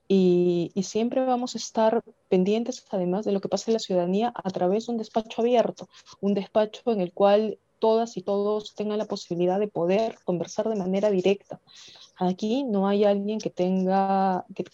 Y, 0.08 0.72
y, 0.74 0.84
siempre 0.84 1.22
vamos 1.26 1.56
a 1.56 1.58
estar 1.58 2.02
pendientes, 2.30 2.86
además 2.88 3.26
de 3.26 3.32
lo 3.32 3.42
que 3.42 3.50
pasa 3.50 3.70
en 3.70 3.74
la 3.74 3.80
ciudadanía, 3.80 4.32
a 4.34 4.50
través 4.50 4.86
de 4.86 4.92
un 4.92 4.98
despacho 4.98 5.42
abierto, 5.42 5.90
un 6.22 6.32
despacho 6.32 6.90
en 6.90 7.02
el 7.02 7.12
cual 7.12 7.58
todas 7.80 8.16
y 8.16 8.22
todos 8.22 8.74
tengan 8.74 8.96
la 8.96 9.04
posibilidad 9.04 9.60
de 9.60 9.68
poder 9.68 10.16
conversar 10.24 10.70
de 10.70 10.76
manera 10.76 11.10
directa. 11.10 11.60
Aquí 12.28 12.62
no 12.62 12.86
hay 12.86 13.02
alguien 13.04 13.40
que 13.40 13.50
tenga, 13.50 14.46
que, 14.54 14.64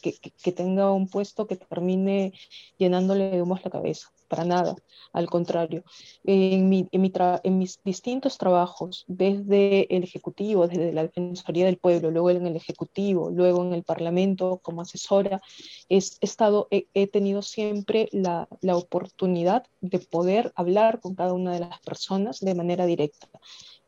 que, 0.45 0.53
tenga 0.53 0.93
un 0.93 1.09
puesto 1.09 1.47
que 1.47 1.57
termine 1.57 2.35
llenándole 2.77 3.31
de 3.31 3.41
humos 3.41 3.65
la 3.65 3.71
cabeza 3.71 4.11
para 4.29 4.45
nada, 4.45 4.77
al 5.15 5.31
contrario. 5.31 5.83
En, 6.25 6.69
mi, 6.69 6.87
en, 6.93 7.01
mi 7.01 7.11
en, 7.43 7.59
mis 7.59 7.81
distintos 7.83 8.37
trabajos, 8.37 9.05
desde 9.09 9.95
el 9.97 10.05
Ejecutivo, 10.05 10.69
desde 10.69 10.93
la 10.93 11.05
Defensoría 11.05 11.65
del 11.65 11.79
Pueblo, 11.79 12.11
luego 12.11 12.29
en 12.29 12.47
el 12.47 12.57
Ejecutivo, 12.57 13.31
luego 13.31 13.65
en 13.65 13.73
el 13.73 13.83
Parlamento 13.83 14.61
como 14.63 14.83
asesora, 14.83 15.41
he, 15.89 15.97
estado, 15.97 16.69
he, 16.71 17.07
tenido 17.07 17.41
siempre 17.41 18.11
la, 18.13 18.47
oportunidad 18.77 19.65
de 19.81 20.01
poder 20.01 20.53
hablar 20.55 21.01
con 21.01 21.15
cada 21.15 21.33
una 21.33 21.55
de 21.55 21.61
las 21.61 21.81
personas 21.81 22.41
de 22.41 22.55
manera 22.55 22.85
directa 22.85 23.29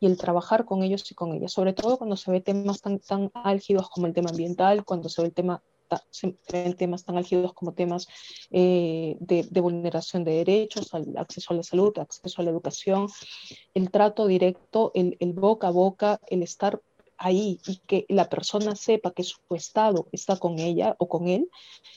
y 0.01 0.07
el 0.07 0.16
trabajar 0.16 0.64
con 0.64 0.82
ellos 0.82 1.09
y 1.11 1.14
con 1.14 1.34
ellas, 1.34 1.53
sobre 1.53 1.74
todo 1.74 1.98
cuando 1.98 2.16
se 2.16 2.30
ve 2.30 2.40
temas 2.40 2.80
tan, 2.80 2.98
tan 2.98 3.30
álgidos 3.34 3.90
como 3.90 4.07
el 4.07 4.14
tema 4.14 4.30
ambiental, 4.30 4.84
cuando 4.84 5.09
se 5.09 5.20
ve 5.20 5.28
el 5.28 5.34
tema 5.34 5.62
se 6.11 6.36
ven 6.53 6.74
temas 6.74 7.05
tan 7.05 7.16
álgidos 7.16 7.53
como 7.53 7.72
temas 7.72 8.07
eh, 8.51 9.16
de, 9.20 9.46
de, 9.51 9.61
vulneración 9.61 10.24
de 10.24 10.32
derechos, 10.32 10.94
al 10.94 11.16
acceso 11.16 11.53
a 11.53 11.57
la 11.57 11.62
salud, 11.62 11.98
acceso 11.98 12.40
a 12.40 12.44
la 12.44 12.51
educación, 12.51 13.09
el 13.74 13.90
trato 13.90 14.26
directo, 14.26 14.92
el, 14.94 15.16
el 15.20 15.32
boca 15.32 15.68
a 15.68 15.70
boca, 15.72 16.20
el 16.28 16.42
estar 16.42 16.80
ahí 17.18 17.61
y 17.66 17.78
que 17.86 18.07
la 18.09 18.28
persona 18.28 18.76
sepa 18.76 19.11
que 19.11 19.24
su 19.24 19.38
estado 19.51 20.09
está 20.12 20.38
con 20.38 20.59
ella 20.59 20.96
o 20.98 21.09
con 21.09 21.28
él, 21.28 21.48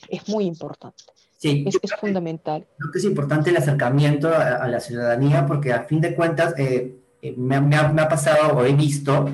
es 0.09 0.27
muy 0.27 0.45
importante. 0.45 1.03
Sí, 1.37 1.63
es, 1.67 1.77
es 1.81 1.93
fundamental. 1.95 2.65
Creo 2.77 2.91
que 2.91 2.99
es 2.99 3.05
importante 3.05 3.49
el 3.49 3.57
acercamiento 3.57 4.29
a, 4.29 4.63
a 4.63 4.67
la 4.67 4.79
ciudadanía 4.79 5.45
porque 5.45 5.73
a 5.73 5.83
fin 5.83 6.01
de 6.01 6.15
cuentas 6.15 6.57
eh, 6.57 7.02
eh 7.23 7.33
me, 7.37 7.59
me, 7.61 7.75
ha, 7.75 7.87
me, 7.87 8.01
ha, 8.01 8.09
pasado 8.09 8.57
o 8.57 8.65
he 8.65 8.73
visto 8.73 9.29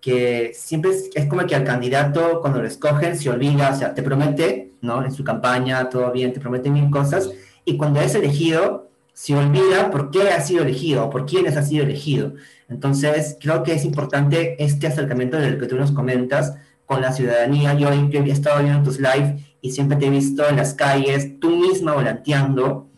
que 0.00 0.52
siempre 0.54 0.90
es, 0.90 1.10
es, 1.14 1.26
como 1.26 1.46
que 1.46 1.54
al 1.54 1.64
candidato 1.64 2.40
cuando 2.40 2.60
lo 2.60 2.66
escogen 2.68 3.16
se 3.18 3.30
olvida, 3.30 3.70
o 3.70 3.76
sea, 3.76 3.94
te 3.94 4.02
promete, 4.02 4.72
¿no? 4.80 5.04
En 5.04 5.12
su 5.12 5.24
campaña, 5.24 5.88
todo 5.88 6.10
bien, 6.12 6.32
te 6.32 6.40
promete 6.40 6.70
mil 6.70 6.90
cosas, 6.90 7.30
y 7.64 7.76
cuando 7.76 8.00
es 8.00 8.14
elegido, 8.14 8.90
se 9.14 9.36
olvida 9.36 9.90
por 9.90 10.10
qué 10.10 10.30
ha 10.30 10.40
sido 10.40 10.64
elegido 10.64 11.04
o 11.04 11.10
por 11.10 11.24
quiénes 11.24 11.56
ha 11.56 11.62
sido 11.62 11.84
elegido. 11.84 12.34
Entonces, 12.68 13.38
creo 13.40 13.62
que 13.62 13.74
es 13.74 13.84
importante 13.84 14.62
este 14.62 14.88
acercamiento 14.88 15.38
del 15.38 15.58
que 15.58 15.66
tú 15.66 15.76
nos 15.76 15.92
comentas 15.92 16.54
con 16.84 17.00
la 17.00 17.12
ciudadanía. 17.12 17.74
Yo 17.74 17.90
he 17.90 18.30
estado 18.30 18.62
viendo 18.62 18.82
tus 18.82 18.98
live 18.98 19.38
y 19.60 19.70
siempre 19.70 19.96
te 19.96 20.06
he 20.06 20.10
visto 20.10 20.46
en 20.48 20.56
las 20.56 20.74
calles, 20.74 21.38
tú 21.40 21.50
misma 21.50 21.94
volanteando, 21.94 22.88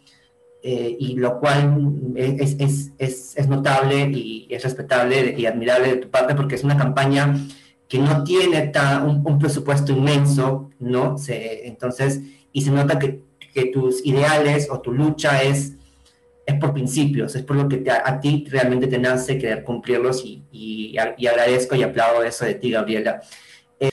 eh, 0.68 0.96
y 0.98 1.14
lo 1.14 1.38
cual 1.38 1.94
es, 2.16 2.56
es, 2.58 2.90
es, 2.98 3.36
es, 3.36 3.46
notable 3.46 4.10
y 4.12 4.48
es 4.50 4.64
respetable 4.64 5.32
y 5.38 5.46
admirable 5.46 5.90
de 5.90 5.96
tu 5.98 6.10
parte 6.10 6.34
porque 6.34 6.56
es 6.56 6.64
una 6.64 6.76
campaña 6.76 7.36
que 7.86 8.00
no 8.00 8.24
tiene 8.24 8.66
ta, 8.66 9.04
un, 9.04 9.22
un, 9.24 9.38
presupuesto 9.38 9.92
inmenso, 9.92 10.72
¿no? 10.80 11.18
Se, 11.18 11.68
entonces, 11.68 12.20
y 12.50 12.62
se 12.62 12.72
nota 12.72 12.98
que, 12.98 13.20
que, 13.54 13.66
tus 13.66 14.04
ideales 14.04 14.66
o 14.68 14.80
tu 14.80 14.92
lucha 14.92 15.40
es, 15.40 15.74
es 16.44 16.54
por 16.56 16.72
principios, 16.72 17.36
es 17.36 17.44
por 17.44 17.54
lo 17.54 17.68
que 17.68 17.76
te, 17.76 17.92
a, 17.92 18.20
ti 18.20 18.44
realmente 18.50 18.88
te 18.88 18.98
nace 18.98 19.38
querer 19.38 19.62
cumplirlos 19.62 20.24
y, 20.24 20.42
y, 20.50 20.96
y, 21.16 21.26
agradezco 21.28 21.76
y 21.76 21.84
aplaudo 21.84 22.24
eso 22.24 22.44
de 22.44 22.54
ti, 22.54 22.72
Gabriela. 22.72 23.20
Eh, 23.78 23.90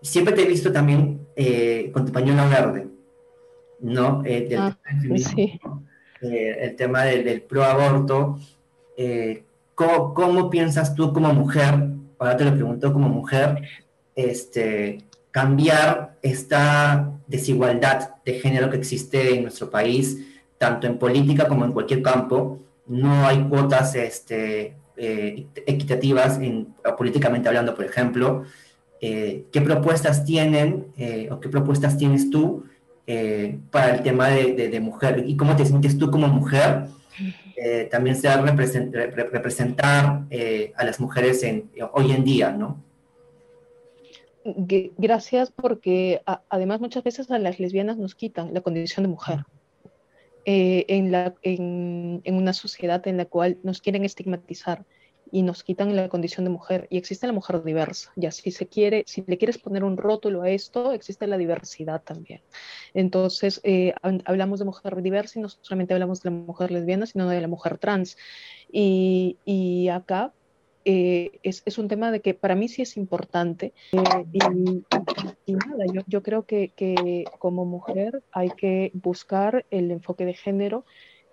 siempre 0.00 0.32
te 0.32 0.40
he 0.40 0.46
visto 0.46 0.72
también 0.72 1.26
eh, 1.36 1.90
con 1.92 2.06
tu 2.06 2.12
pañuelo 2.12 2.48
verde, 2.48 2.86
¿no? 3.80 4.22
Del 4.22 4.56
ah, 4.56 4.78
sí 5.18 5.60
eh, 6.20 6.56
el 6.60 6.76
tema 6.76 7.04
del, 7.04 7.24
del 7.24 7.42
pro 7.42 7.64
aborto. 7.64 8.38
Eh, 8.96 9.44
¿cómo, 9.74 10.12
¿cómo, 10.14 10.50
piensas 10.50 10.94
tú 10.94 11.12
como 11.12 11.32
mujer, 11.32 11.74
ahora 12.18 12.36
te 12.36 12.44
lo 12.44 12.54
pregunto 12.54 12.92
como 12.92 13.08
mujer, 13.08 13.62
este, 14.16 15.04
cambiar 15.30 16.16
esta 16.22 17.12
desigualdad 17.28 18.16
de 18.24 18.40
género 18.40 18.68
que 18.70 18.78
existe 18.78 19.34
en 19.34 19.42
nuestro 19.42 19.70
país, 19.70 20.18
tanto 20.58 20.88
en 20.88 20.98
política 20.98 21.46
como 21.46 21.64
en 21.64 21.72
cualquier 21.72 22.02
campo. 22.02 22.58
No 22.86 23.26
hay 23.26 23.44
cuotas 23.44 23.94
este, 23.94 24.74
eh, 24.96 25.46
equitativas, 25.66 26.38
en, 26.38 26.74
políticamente 26.96 27.48
hablando, 27.48 27.74
por 27.74 27.84
ejemplo. 27.84 28.44
¿Qué 29.00 29.62
propuestas 29.64 30.24
tienen 30.24 30.88
o 31.30 31.38
qué 31.38 31.48
propuestas 31.48 31.96
tienes 31.96 32.30
tú 32.30 32.64
para 33.70 33.94
el 33.94 34.02
tema 34.02 34.28
de, 34.28 34.68
de, 34.68 34.80
mujer? 34.80 35.24
¿Y 35.26 35.36
cómo 35.36 35.56
te 35.56 35.64
sientes 35.64 35.98
tú 35.98 36.10
como 36.10 36.28
mujer? 36.28 36.86
también 37.90 38.14
sea 38.14 38.40
representar 38.40 40.22
a 40.76 40.84
las 40.84 41.00
mujeres 41.00 41.42
en, 41.42 41.70
hoy 41.92 42.12
en 42.12 42.24
día, 42.24 42.52
¿no? 42.52 42.84
Gracias 44.44 45.50
porque 45.50 46.22
además 46.48 46.80
muchas 46.80 47.02
veces 47.04 47.30
a 47.30 47.38
las 47.38 47.58
lesbianas 47.58 47.98
nos 47.98 48.14
quitan 48.14 48.54
la 48.54 48.60
condición 48.60 49.04
de 49.04 49.08
mujer. 49.08 49.44
Eh, 50.50 50.86
en, 50.88 51.12
la, 51.12 51.34
en, 51.42 52.22
en, 52.24 52.34
una 52.34 52.54
sociedad 52.54 53.06
en 53.06 53.18
la 53.18 53.26
cual 53.26 53.58
nos 53.62 53.82
quieren 53.82 54.06
estigmatizar 54.06 54.86
y 55.30 55.42
nos 55.42 55.62
quitan 55.62 55.94
la 55.94 56.08
condición 56.08 56.44
de 56.44 56.50
mujer. 56.50 56.86
Y 56.90 56.98
existe 56.98 57.26
la 57.26 57.32
mujer 57.32 57.62
diversa. 57.62 58.12
Ya 58.16 58.30
si 58.30 58.50
se 58.50 58.66
quiere, 58.66 59.04
si 59.06 59.24
le 59.26 59.38
quieres 59.38 59.58
poner 59.58 59.84
un 59.84 59.96
rótulo 59.96 60.42
a 60.42 60.50
esto, 60.50 60.92
existe 60.92 61.26
la 61.26 61.38
diversidad 61.38 62.02
también. 62.02 62.42
Entonces, 62.94 63.60
eh, 63.64 63.94
hablamos 64.24 64.58
de 64.58 64.64
mujer 64.64 65.00
diversa 65.02 65.38
y 65.38 65.42
no 65.42 65.48
solamente 65.48 65.94
hablamos 65.94 66.22
de 66.22 66.30
la 66.30 66.36
mujer 66.36 66.70
lesbiana, 66.70 67.06
sino 67.06 67.28
de 67.28 67.40
la 67.40 67.48
mujer 67.48 67.78
trans. 67.78 68.16
Y, 68.70 69.38
y 69.44 69.88
acá 69.88 70.32
eh, 70.84 71.38
es, 71.42 71.62
es, 71.66 71.76
un 71.76 71.86
tema 71.86 72.10
de 72.10 72.20
que 72.20 72.32
para 72.32 72.54
mí 72.54 72.68
sí 72.68 72.80
es 72.80 72.96
importante. 72.96 73.74
Eh, 73.92 74.24
y, 74.32 74.84
y, 75.44 75.52
nada, 75.52 75.84
yo, 75.92 76.00
yo 76.06 76.22
creo 76.22 76.46
que, 76.46 76.70
que, 76.74 77.24
como 77.38 77.66
mujer 77.66 78.22
hay 78.32 78.48
que 78.50 78.90
buscar 78.94 79.66
el 79.70 79.90
enfoque 79.90 80.24
de 80.24 80.34
género. 80.34 80.86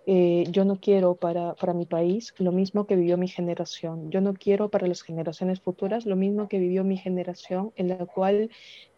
Eh, 0.07 0.45
yo 0.49 0.65
no 0.65 0.79
quiero 0.79 1.15
para, 1.15 1.55
para, 1.55 1.73
mi 1.73 1.85
país 1.85 2.33
lo 2.37 2.51
mismo 2.51 2.85
que 2.85 2.95
vivió 2.95 3.17
mi 3.17 3.27
generación. 3.27 4.11
Yo 4.11 4.21
no 4.21 4.33
quiero 4.33 4.69
para 4.69 4.87
las 4.87 5.01
generaciones 5.01 5.61
futuras 5.61 6.05
lo 6.05 6.15
mismo 6.15 6.47
que 6.47 6.59
vivió 6.59 6.83
mi 6.83 6.97
generación, 6.97 7.71
en 7.75 7.89
la 7.89 8.05
cual 8.05 8.49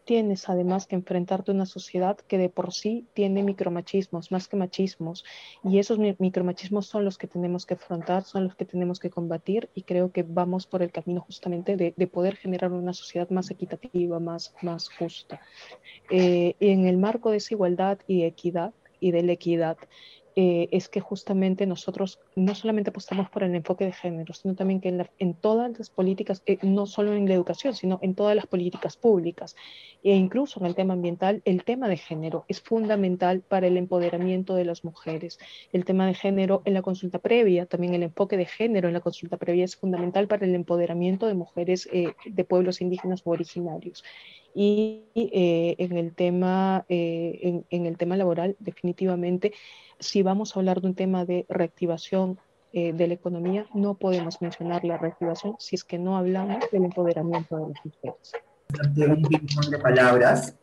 tienes 0.08 0.47
además 0.47 0.88
que 0.88 0.95
enfrentarte 0.95 1.51
a 1.51 1.53
una 1.53 1.66
sociedad 1.66 2.18
que 2.18 2.38
de 2.38 2.47
por 2.47 2.74
sí 2.74 3.05
tiene 3.14 3.43
micromachismos, 3.43 4.32
más 4.32 4.47
que 4.47 4.55
machismos, 4.55 5.26
y 5.66 5.80
esos 5.80 5.99
micromachismos 5.99 6.88
son 6.88 7.03
los 7.03 7.18
que 7.18 7.28
tenemos 7.28 7.66
que 7.66 7.74
afrontar, 7.74 8.24
son 8.24 8.45
los 8.45 8.55
que 8.55 8.64
tenemos 8.64 8.99
que 8.99 9.10
combatir, 9.10 9.70
y 9.76 9.84
creo 9.84 10.14
que 10.14 10.24
vamos 10.24 10.66
por 10.66 10.82
el 10.82 10.93
camino 10.93 11.22
justamente 11.22 11.76
de, 11.76 11.93
de 11.95 12.08
poder 12.08 12.38
generar 12.38 12.72
una 12.72 12.93
sociedad 12.93 13.30
más 13.32 13.51
equitativa, 13.51 14.18
más, 14.22 14.55
más 14.62 14.88
justa. 14.89 15.41
Eh, 16.10 16.55
en 16.62 16.88
el 16.88 16.97
marco 16.97 17.30
de 17.30 17.38
esa 17.38 17.53
igualdad 17.53 17.99
y 18.08 18.24
equidad, 18.24 18.74
y 19.01 19.12
de 19.12 19.24
la 19.24 19.34
equidad, 19.34 19.78
eh, 20.39 20.69
es 20.71 20.88
que 20.88 20.99
justamente 20.99 21.65
nosotros 21.65 22.19
no 22.35 22.53
solamente 22.53 22.91
apostamos 22.91 23.27
por 23.27 23.41
el 23.41 23.55
enfoque 23.55 23.85
de 23.85 23.91
género, 23.91 24.35
sino 24.35 24.53
también 24.53 24.79
que 24.79 24.89
en, 25.17 25.33
todas 25.33 25.75
las 25.79 25.89
políticas, 25.89 26.43
eh, 26.45 26.59
no 26.61 26.85
solo 26.85 27.13
en 27.13 27.27
la 27.27 27.33
educación, 27.33 27.73
sino 27.73 27.97
en 28.03 28.13
todas 28.13 28.35
las 28.35 28.45
políticas 28.45 28.97
públicas 28.97 29.55
e 30.03 30.13
incluso 30.13 30.59
en 30.59 30.67
el 30.67 30.75
tema 30.75 30.93
ambiental, 30.93 31.41
el 31.43 31.63
tema 31.63 31.89
de 31.89 31.97
género 31.97 32.45
es 32.47 32.61
fundamental 32.61 33.41
para 33.41 33.65
el 33.65 33.77
empoderamiento 33.77 34.53
de 34.53 34.65
las 34.65 34.83
mujeres. 34.83 35.39
El 35.73 35.85
tema 35.85 36.05
de 36.05 36.13
género 36.13 36.61
en 36.65 36.75
la 36.75 36.83
consulta 36.83 37.17
previa, 37.17 37.65
también 37.65 37.95
el 37.95 38.03
enfoque 38.03 38.38
de 38.38 38.45
género 38.45 38.88
en 38.89 38.93
la 38.93 38.99
consulta 38.99 39.38
previa 39.38 39.65
es 39.65 39.75
fundamental 39.75 40.27
para 40.27 40.45
el 40.45 40.53
empoderamiento 40.53 41.25
de 41.25 41.33
mujeres 41.33 41.89
eh, 41.91 42.13
de 42.27 42.43
pueblos 42.43 42.79
indígenas 42.79 43.23
o 43.25 43.31
originarios. 43.31 44.03
Y 44.60 45.03
eh, 45.14 45.76
en, 45.78 45.97
el 45.97 46.16
tema, 46.16 46.84
eh, 46.89 47.38
en, 47.43 47.66
en 47.70 47.86
el 47.86 47.95
tema 47.95 48.18
laboral, 48.18 48.55
definitivamente, 48.58 49.53
si 49.99 50.24
vamos 50.24 50.55
a 50.55 50.60
hablar 50.60 50.82
de 50.82 50.88
un 50.88 50.95
tema 50.95 51.26
de 51.26 51.45
reactivación 51.47 52.39
eh, 52.74 52.91
de 52.91 53.08
la 53.08 53.14
economía, 53.14 53.68
no 53.76 53.93
podemos 53.93 54.41
mencionar 54.41 54.84
la 54.84 54.97
reactivación 54.97 55.58
si 55.60 55.76
es 55.76 55.84
que 55.84 55.99
no 55.99 56.18
hablamos 56.18 56.58
del 56.72 56.86
empoderamiento 56.86 57.55
de 57.55 57.68
las 57.68 57.86
mujeres. 57.86 58.34
Un 59.16 59.22
ping 59.22 59.70
de 59.70 59.78
palabras. 59.78 60.55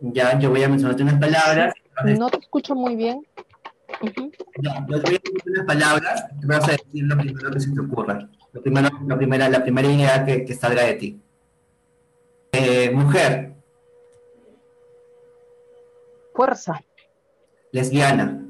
Ya, 0.00 0.38
yo 0.38 0.50
voy 0.50 0.62
a 0.62 0.68
mencionarte 0.68 1.02
unas 1.02 1.18
palabras. 1.18 1.72
No 2.04 2.28
te 2.28 2.40
escucho 2.40 2.74
muy 2.74 2.94
bien. 2.94 3.22
Uh 4.02 4.06
-huh. 4.06 4.32
Ya, 4.62 4.86
yo 4.86 5.00
voy 5.00 5.16
a 5.16 5.18
decir 5.18 5.42
unas 5.46 5.64
palabras 5.64 6.24
y 6.42 6.44
vas 6.44 6.68
a 6.68 6.72
decir 6.72 7.04
lo 7.04 7.16
primero 7.16 7.50
que 7.52 7.60
se 7.60 7.72
te 7.72 7.80
ocurra. 7.80 8.28
Lo 8.52 8.60
primero, 8.60 8.90
la, 9.06 9.16
primera, 9.16 9.48
la 9.48 9.62
primera 9.62 9.90
idea 9.90 10.24
que, 10.26 10.44
que 10.44 10.54
salga 10.54 10.82
de 10.82 10.94
ti. 10.96 11.20
Eh, 12.52 12.90
mujer. 12.90 13.54
Fuerza. 16.34 16.80
Lesbiana. 17.72 18.44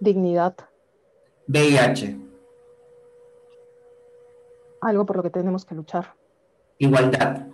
Dignidad. 0.00 0.54
VIH. 1.46 2.18
Algo 4.80 5.06
por 5.06 5.16
lo 5.16 5.22
que 5.22 5.30
tenemos 5.30 5.64
que 5.64 5.74
luchar. 5.74 6.14
Igualdad. 6.78 7.46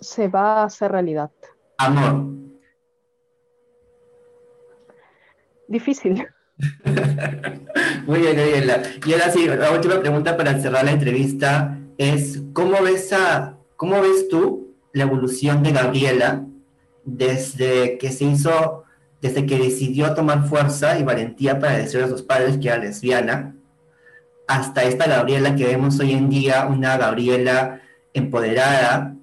Se 0.00 0.28
va 0.28 0.60
a 0.60 0.64
hacer 0.64 0.92
realidad. 0.92 1.30
Amor. 1.78 2.26
Difícil. 5.66 6.26
muy 8.06 8.20
bien, 8.20 8.36
muy 8.36 8.44
bien. 8.52 8.70
Y 9.06 9.12
ahora 9.12 9.30
sí, 9.30 9.46
la 9.46 9.70
última 9.70 10.00
pregunta 10.00 10.36
para 10.36 10.58
cerrar 10.60 10.84
la 10.84 10.92
entrevista 10.92 11.77
es, 11.98 12.40
¿cómo 12.52 12.80
ves, 12.82 13.12
a, 13.12 13.56
cómo 13.76 14.00
ves 14.00 14.28
tú 14.28 14.74
la 14.92 15.02
evolución 15.02 15.62
de 15.62 15.72
Gabriela 15.72 16.46
desde 17.04 17.98
que 17.98 18.10
se 18.10 18.24
hizo, 18.24 18.84
desde 19.20 19.44
que 19.44 19.58
decidió 19.58 20.14
tomar 20.14 20.48
fuerza 20.48 20.98
y 20.98 21.02
valentía 21.02 21.58
para 21.58 21.76
decir 21.76 22.00
a 22.02 22.08
sus 22.08 22.22
padres 22.22 22.58
que 22.58 22.68
era 22.68 22.78
lesbiana, 22.78 23.54
hasta 24.46 24.84
esta 24.84 25.06
Gabriela 25.06 25.56
que 25.56 25.66
vemos 25.66 25.98
hoy 25.98 26.12
en 26.12 26.30
día, 26.30 26.66
una 26.66 26.96
Gabriela 26.96 27.82
empoderada, 28.14 29.14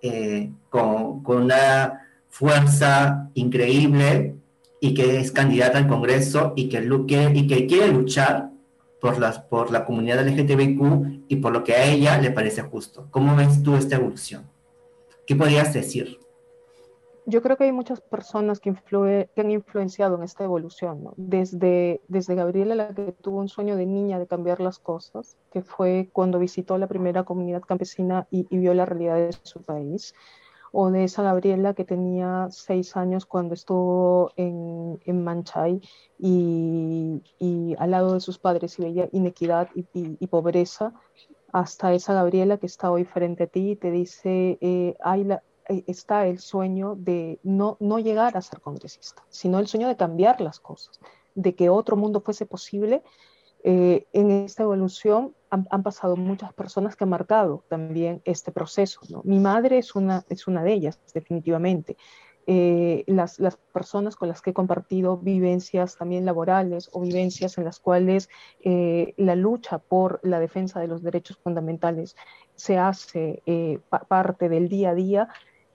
eh, 0.00 0.50
con, 0.70 1.22
una 1.26 2.06
fuerza 2.28 3.28
increíble 3.34 4.36
y 4.80 4.94
que 4.94 5.18
es 5.18 5.32
candidata 5.32 5.78
al 5.78 5.88
Congreso 5.88 6.54
y 6.56 6.68
que, 6.68 6.78
y 7.34 7.46
que 7.46 7.66
quiere 7.66 7.88
luchar 7.88 8.49
por, 9.00 9.18
las, 9.18 9.40
por 9.40 9.70
la 9.70 9.84
comunidad 9.84 10.26
LGTBQ 10.26 11.24
y 11.28 11.36
por 11.36 11.52
lo 11.52 11.64
que 11.64 11.74
a 11.74 11.84
ella 11.84 12.18
le 12.18 12.30
parece 12.30 12.62
justo. 12.62 13.06
¿Cómo 13.10 13.36
ves 13.36 13.62
tú 13.62 13.76
esta 13.76 13.96
evolución? 13.96 14.48
¿Qué 15.26 15.36
podrías 15.36 15.72
decir? 15.72 16.18
yo 17.30 17.42
creo 17.42 17.56
que 17.56 17.64
hay 17.64 17.72
muchas 17.72 18.00
personas 18.00 18.60
que, 18.60 18.70
influye, 18.70 19.28
que 19.34 19.40
han 19.40 19.50
influenciado 19.50 20.16
en 20.16 20.24
esta 20.24 20.44
evolución, 20.44 21.04
¿no? 21.04 21.14
desde, 21.16 22.00
desde 22.08 22.34
Gabriela, 22.34 22.74
la 22.74 22.94
que 22.94 23.12
tuvo 23.12 23.38
un 23.38 23.48
sueño 23.48 23.76
de 23.76 23.86
niña 23.86 24.18
de 24.18 24.26
cambiar 24.26 24.60
las 24.60 24.78
cosas, 24.78 25.36
que 25.52 25.62
fue 25.62 26.08
cuando 26.12 26.38
visitó 26.38 26.76
la 26.76 26.88
primera 26.88 27.24
comunidad 27.24 27.62
campesina 27.62 28.26
y 28.30 28.44
vio 28.56 28.74
la 28.74 28.84
realidad 28.84 29.16
de 29.16 29.32
su 29.42 29.62
país, 29.62 30.14
o 30.72 30.90
de 30.90 31.04
esa 31.04 31.22
Gabriela 31.22 31.74
que 31.74 31.84
tenía 31.84 32.48
seis 32.50 32.96
años 32.96 33.26
cuando 33.26 33.54
estuvo 33.54 34.32
en, 34.36 35.00
en 35.04 35.24
Manchay 35.24 35.80
y, 36.18 37.22
y, 37.38 37.74
al 37.78 37.90
lado 37.90 38.14
de 38.14 38.20
sus 38.20 38.38
padres 38.38 38.78
y 38.78 38.82
veía 38.82 39.08
inequidad 39.12 39.68
y, 39.74 39.86
y, 39.92 40.26
pobreza, 40.28 40.92
hasta 41.52 41.92
esa 41.92 42.14
Gabriela 42.14 42.58
que 42.58 42.66
está 42.66 42.90
hoy 42.90 43.04
frente 43.04 43.44
a 43.44 43.46
ti 43.46 43.72
y 43.72 43.76
te 43.76 43.90
dice, 43.90 44.58
eh, 44.60 44.96
hay 45.00 45.24
la, 45.24 45.42
está 45.86 46.26
el 46.26 46.38
sueño 46.38 46.94
de 46.96 47.40
no, 47.42 47.76
no 47.80 47.98
llegar 47.98 48.36
a 48.36 48.42
ser 48.42 48.60
congresista, 48.60 49.24
sino 49.28 49.58
el 49.58 49.66
sueño 49.66 49.88
de 49.88 49.96
cambiar 49.96 50.40
las 50.40 50.60
cosas, 50.60 51.00
de 51.34 51.54
que 51.54 51.70
otro 51.70 51.96
mundo 51.96 52.20
fuese 52.20 52.46
posible. 52.46 53.02
Eh, 53.62 54.06
en 54.14 54.30
esta 54.30 54.62
evolución 54.62 55.34
han, 55.50 55.82
pasado 55.82 56.16
muchas 56.16 56.52
personas 56.54 56.96
que 56.96 57.04
han 57.04 57.10
marcado 57.10 57.64
también 57.68 58.22
este 58.24 58.52
proceso. 58.52 59.00
Mi 59.24 59.40
madre 59.40 59.78
es 59.78 59.94
una, 59.94 60.24
es 60.28 60.46
una 60.46 60.62
de 60.62 60.72
ellas, 60.72 61.00
definitivamente. 61.12 61.96
Eh, 62.46 63.04
las, 63.06 63.38
las, 63.38 63.56
personas 63.56 64.16
con 64.16 64.28
las 64.28 64.40
que 64.40 64.50
he 64.50 64.54
compartido 64.54 65.18
vivencias 65.18 65.96
también 65.96 66.24
laborales 66.24 66.88
o 66.92 67.00
vivencias 67.00 67.58
en 67.58 67.64
las 67.64 67.78
cuales 67.78 68.28
eh, 68.60 69.14
la 69.18 69.36
lucha 69.36 69.78
por 69.78 70.20
la 70.22 70.40
defensa 70.40 70.80
de 70.80 70.88
los 70.88 71.02
derechos 71.02 71.36
fundamentales 71.36 72.16
se 72.56 72.78
hace 72.78 73.42
eh, 73.46 73.78
pa 73.88 74.00
parte 74.00 74.48
del 74.48 74.68
día 74.68 74.90
a 74.90 74.94
día, 74.94 75.28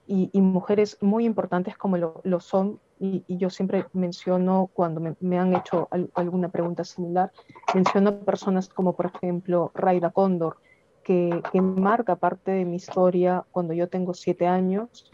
y, 0.06 0.30
y 0.32 0.40
mujeres 0.40 0.98
muy 1.00 1.24
importantes 1.24 1.76
como 1.76 1.96
lo, 1.96 2.20
lo 2.24 2.40
son, 2.40 2.80
y, 2.98 3.24
y, 3.26 3.36
yo 3.36 3.50
siempre 3.50 3.86
menciono 3.92 4.70
cuando 4.72 5.00
me, 5.00 5.16
me 5.20 5.38
han 5.38 5.54
hecho 5.54 5.88
al, 5.90 6.10
alguna 6.14 6.48
pregunta 6.48 6.84
similar, 6.84 7.30
menciono 7.74 8.20
personas 8.20 8.68
como 8.68 8.94
por 8.94 9.06
ejemplo 9.06 9.70
Raida 9.74 10.10
Cóndor, 10.10 10.56
que, 11.02 11.42
que, 11.52 11.60
marca 11.60 12.16
parte 12.16 12.50
de 12.52 12.64
mi 12.64 12.76
historia 12.76 13.44
cuando 13.52 13.74
yo 13.74 13.88
tengo 13.88 14.14
siete 14.14 14.46
años, 14.46 15.10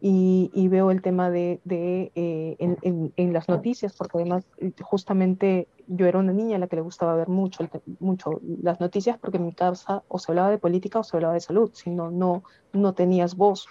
y, 0.00 0.68
veo 0.68 0.90
el 0.90 1.02
tema 1.02 1.30
de, 1.30 1.60
eh, 1.68 2.56
en, 2.58 3.32
las 3.32 3.48
noticias, 3.48 3.94
porque 3.96 4.18
además 4.18 4.46
eh, 4.58 4.72
justamente 4.80 5.68
yo 5.88 6.06
era 6.06 6.18
una 6.18 6.32
niña 6.32 6.56
a 6.56 6.58
la 6.60 6.68
que 6.68 6.76
le 6.76 6.82
gustaba 6.82 7.14
ver 7.16 7.28
mucho, 7.28 7.68
mucho 7.98 8.40
las 8.62 8.78
noticias, 8.80 9.18
porque 9.18 9.38
en 9.38 9.46
mi 9.46 9.52
casa 9.52 10.04
o 10.08 10.18
se 10.18 10.30
hablaba 10.30 10.50
de 10.50 10.58
política 10.58 11.00
o 11.00 11.02
se 11.02 11.16
hablaba 11.16 11.34
de 11.34 11.40
salud, 11.40 11.70
si 11.72 11.90
no, 11.90 12.10
no, 12.10 12.44
no 12.72 12.94
tenías 12.94 13.34
voz. 13.34 13.66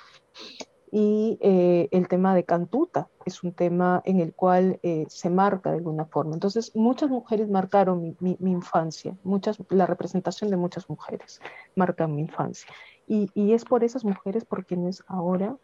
Y 0.89 1.37
eh, 1.41 1.89
el 1.91 2.07
tema 2.07 2.33
de 2.33 2.45
Cantuta 2.45 3.09
es 3.25 3.43
un 3.43 3.51
tema 3.51 4.01
en 4.05 4.21
el 4.21 4.33
cual 4.33 4.79
se 5.09 5.29
marca 5.29 5.71
de 5.71 5.77
alguna 5.77 6.05
forma. 6.05 6.33
Entonces, 6.33 6.73
muchas 6.75 7.09
mujeres 7.09 7.49
marcaron 7.49 8.15
mi, 8.19 8.37
mi, 8.39 8.51
infancia, 8.51 9.13
muchas, 9.23 9.57
la 9.69 9.85
representación 9.85 10.49
de 10.49 10.55
muchas 10.55 10.89
mujeres 10.89 11.41
marca 11.75 12.07
mi 12.07 12.21
infancia. 12.21 12.71
Y, 13.05 13.29
y 13.33 13.51
es 13.51 13.65
por 13.65 13.83
esas 13.83 14.05
mujeres 14.05 14.45
por 14.45 14.65
quienes 14.65 15.03
ahora 15.07 15.57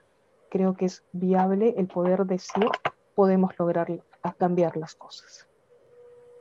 creo 0.50 0.76
que 0.76 0.86
es 0.86 1.04
viable 1.14 1.74
el 1.78 1.88
poder 1.88 2.26
decir, 2.26 2.68
podemos 3.16 3.58
lograr 3.58 3.88
cambiar 4.38 4.78
las 4.78 4.94
cosas. 4.94 5.48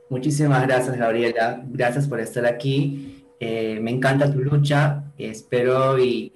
Muchísimas 0.09 0.61
gracias, 0.67 0.95
Gabriela. 0.95 1.63
Gracias 1.65 2.07
por 2.07 2.19
estar 2.19 2.45
aquí. 2.45 3.25
Eh, 3.39 3.79
me 3.81 3.91
encanta 3.91 4.31
tu 4.31 4.39
lucha. 4.39 5.03
Espero 5.17 5.97
y, 5.97 6.31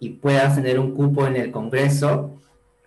y 0.00 0.10
puedas 0.10 0.54
tener 0.54 0.78
un 0.78 0.94
cupo 0.94 1.26
en 1.26 1.36
el 1.36 1.50
Congreso, 1.50 2.38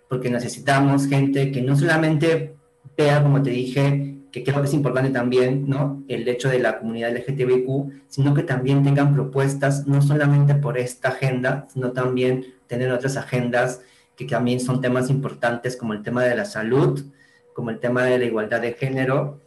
porque 0.08 0.30
necesitamos 0.30 1.06
gente 1.06 1.52
que 1.52 1.62
no 1.62 1.76
solamente 1.76 2.54
vea, 2.96 3.22
como 3.22 3.42
te 3.42 3.50
dije, 3.50 4.16
que 4.30 4.42
creo 4.42 4.60
que 4.60 4.68
es 4.68 4.74
importante 4.74 5.10
también, 5.10 5.68
¿no? 5.68 6.02
El 6.08 6.26
hecho 6.26 6.48
de 6.48 6.58
la 6.58 6.78
comunidad 6.78 7.14
LGTBIQ, 7.14 7.92
sino 8.08 8.32
que 8.32 8.42
también 8.42 8.82
tengan 8.82 9.14
propuestas, 9.14 9.86
no 9.86 10.00
solamente 10.00 10.54
por 10.54 10.78
esta 10.78 11.08
agenda, 11.08 11.66
sino 11.72 11.92
también 11.92 12.46
tener 12.66 12.90
otras 12.90 13.16
agendas 13.16 13.82
que 14.16 14.24
también 14.24 14.60
son 14.60 14.80
temas 14.80 15.10
importantes 15.10 15.76
como 15.76 15.92
el 15.92 16.02
tema 16.02 16.22
de 16.24 16.34
la 16.34 16.46
salud, 16.46 17.04
como 17.52 17.70
el 17.70 17.78
tema 17.78 18.04
de 18.04 18.18
la 18.18 18.24
igualdad 18.24 18.62
de 18.62 18.72
género 18.72 19.41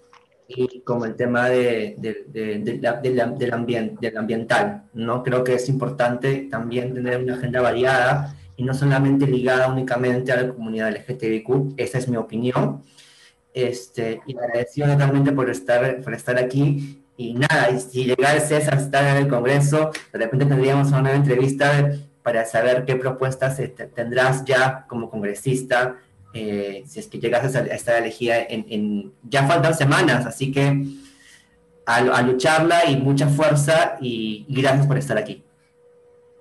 y 0.48 0.82
como 0.82 1.06
el 1.06 1.16
tema 1.16 1.50
de, 1.50 1.96
del, 1.98 2.86
ambiente, 3.52 3.98
del 4.02 4.18
ambiental. 4.18 4.84
¿no? 4.94 5.24
Creo 5.24 5.44
que 5.44 5.56
es 5.56 5.70
importante 5.70 6.48
también 6.50 6.94
tener 6.94 7.22
una 7.22 7.36
agenda 7.36 7.62
variada 7.62 8.36
y 8.56 8.64
no 8.64 8.74
solamente 8.74 9.28
ligada 9.28 9.68
únicamente 9.68 10.32
a 10.32 10.42
la 10.42 10.54
comunidad 10.54 10.92
LGTBIQ, 10.92 11.74
esa 11.78 11.98
es 11.98 12.08
mi 12.08 12.18
opinión. 12.18 12.84
Este, 13.54 14.22
y 14.28 14.38
agradecido 14.38 14.88
totalmente 14.88 15.32
por 15.32 15.50
estar, 15.50 16.02
por 16.02 16.14
estar 16.14 16.38
aquí. 16.38 17.02
Y 17.18 17.34
nada, 17.34 17.72
y 17.72 17.80
si 17.80 18.06
llegase 18.06 18.56
a 18.56 18.60
estar 18.60 19.16
en 19.16 19.24
el 19.24 19.30
Congreso, 19.30 19.92
de 20.12 20.20
repente 20.20 20.46
tendríamos 20.46 20.92
una 20.92 21.14
entrevista 21.14 21.92
para 22.22 22.44
saber 22.44 22.86
qué 22.86 22.96
propuestas 22.96 23.60
este, 23.60 23.86
tendrás 23.86 24.44
ya 24.46 24.86
como 24.90 25.10
congresista, 25.10 25.98
eh, 26.36 26.84
si 26.86 27.00
es 27.00 27.08
que 27.08 27.18
llegas 27.18 27.56
a 27.56 27.62
estar 27.62 27.96
elegida 27.96 28.36
en, 28.50 29.14
Ya 29.24 29.48
faltan 29.48 29.74
semanas, 29.74 30.26
así 30.26 30.52
que 30.52 30.86
a, 31.86 32.22
lucharla 32.22 32.90
y 32.90 32.98
mucha 32.98 33.28
fuerza 33.30 33.98
y, 34.02 34.46
gracias 34.50 34.86
por 34.86 34.98
estar 34.98 35.18
aquí. 35.18 35.44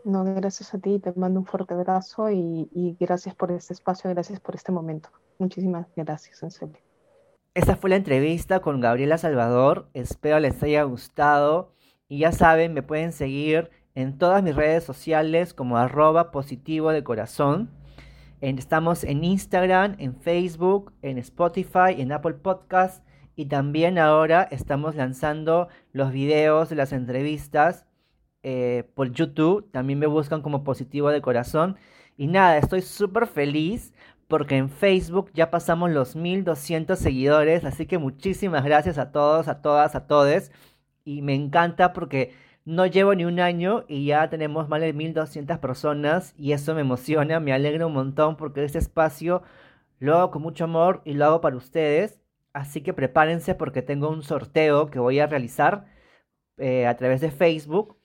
No, 0.05 0.25
gracias 0.35 0.75
a 0.75 0.79
ti, 0.79 0.99
te 0.99 1.13
mando 1.15 1.39
un 1.41 1.47
fuerte 1.47 1.75
abrazo 1.75 2.29
y, 2.29 2.69
y, 2.75 2.97
gracias 2.99 3.37
por 3.37 3.53
este 3.53 3.73
espacio, 3.73 4.11
gracias 4.11 4.41
por 4.41 4.57
este 4.57 4.73
momento. 4.73 5.11
Muchísimas 5.39 5.87
gracias, 5.95 6.43
en 6.43 6.51
serio. 6.51 6.77
Esta 7.55 7.77
fue 7.77 7.89
la 7.89 7.97
entrevista 7.97 8.59
con 8.59 8.81
Gabriela 8.81 9.17
Salvador, 9.17 9.89
espero 9.95 10.41
les 10.41 10.61
haya 10.61 10.83
gustado 10.83 11.73
y 12.09 12.19
ya 12.19 12.33
saben, 12.33 12.75
me 12.75 12.83
pueden 12.83 13.13
seguir 13.13 13.71
en 13.95 14.19
todas 14.19 14.43
mis 14.43 14.57
redes 14.57 14.83
sociales 14.83 15.55
como 15.55 15.77
arroba 15.77 16.33
positivo 16.33 16.91
de 16.91 17.05
corazón. 17.05 17.71
Estamos 18.45 19.05
en 19.05 19.25
Instagram, 19.25 19.97
en 19.99 20.15
Facebook, 20.15 20.93
en 21.01 21.17
Spotify, 21.19 21.95
en 21.97 22.13
Apple 22.13 22.35
Podcast 22.35 23.03
y 23.37 23.47
también 23.47 23.99
ahora 23.99 24.47
estamos 24.51 24.95
lanzando 24.95 25.69
los 25.93 26.13
videos 26.13 26.69
de 26.69 26.77
las 26.77 26.93
entrevistas 26.93 27.87
eh, 28.43 28.85
por 28.95 29.11
YouTube. 29.13 29.71
También 29.73 29.99
me 29.99 30.07
buscan 30.07 30.43
como 30.43 30.63
positivo 30.63 31.09
de 31.09 31.23
corazón. 31.23 31.77
Y 32.19 32.27
nada, 32.27 32.59
estoy 32.59 32.83
súper 32.83 33.27
feliz 33.27 33.95
porque 34.29 34.57
en 34.57 34.69
Facebook 34.69 35.31
ya 35.33 35.51
pasamos 35.51 35.91
los 35.91 36.15
1200 36.15 36.99
seguidores. 36.99 37.65
Así 37.65 37.87
que 37.87 37.97
muchísimas 37.99 38.63
gracias 38.63 38.99
a 38.99 39.11
todos, 39.11 39.49
a 39.49 39.63
todas, 39.63 39.95
a 39.95 40.07
todes. 40.07 40.53
Y 41.05 41.23
me 41.23 41.35
encanta 41.35 41.93
porque 41.95 42.35
no 42.65 42.87
llevo 42.87 43.15
ni 43.15 43.25
un 43.25 43.41
año 43.41 43.85
y 43.89 44.07
ya 44.07 44.29
tenemos 44.31 44.69
más 44.69 44.81
de 44.81 44.93
1200 44.93 45.59
personas 45.59 46.35
y 46.39 46.53
eso 46.53 46.75
me 46.75 46.81
emociona, 46.81 47.41
me 47.41 47.53
alegra 47.53 47.87
un 47.87 47.93
montón 47.93 48.37
porque 48.37 48.65
este 48.65 48.79
espacio 48.79 49.43
lo 49.99 50.17
hago 50.17 50.31
con 50.31 50.43
mucho 50.43 50.65
amor 50.65 51.03
y 51.05 51.15
lo 51.15 51.27
hago 51.27 51.41
para 51.41 51.57
ustedes. 51.57 52.21
Así 52.53 52.83
que 52.83 52.95
prepárense 52.95 53.55
porque 53.55 53.83
tengo 53.83 54.09
un 54.11 54.23
sorteo 54.23 54.91
que 54.91 54.99
voy 55.01 55.19
a 55.21 55.27
realizar 55.27 55.87
eh, 56.59 56.87
a 56.87 56.97
través 56.97 57.21
de 57.21 57.31
Facebook. 57.31 57.99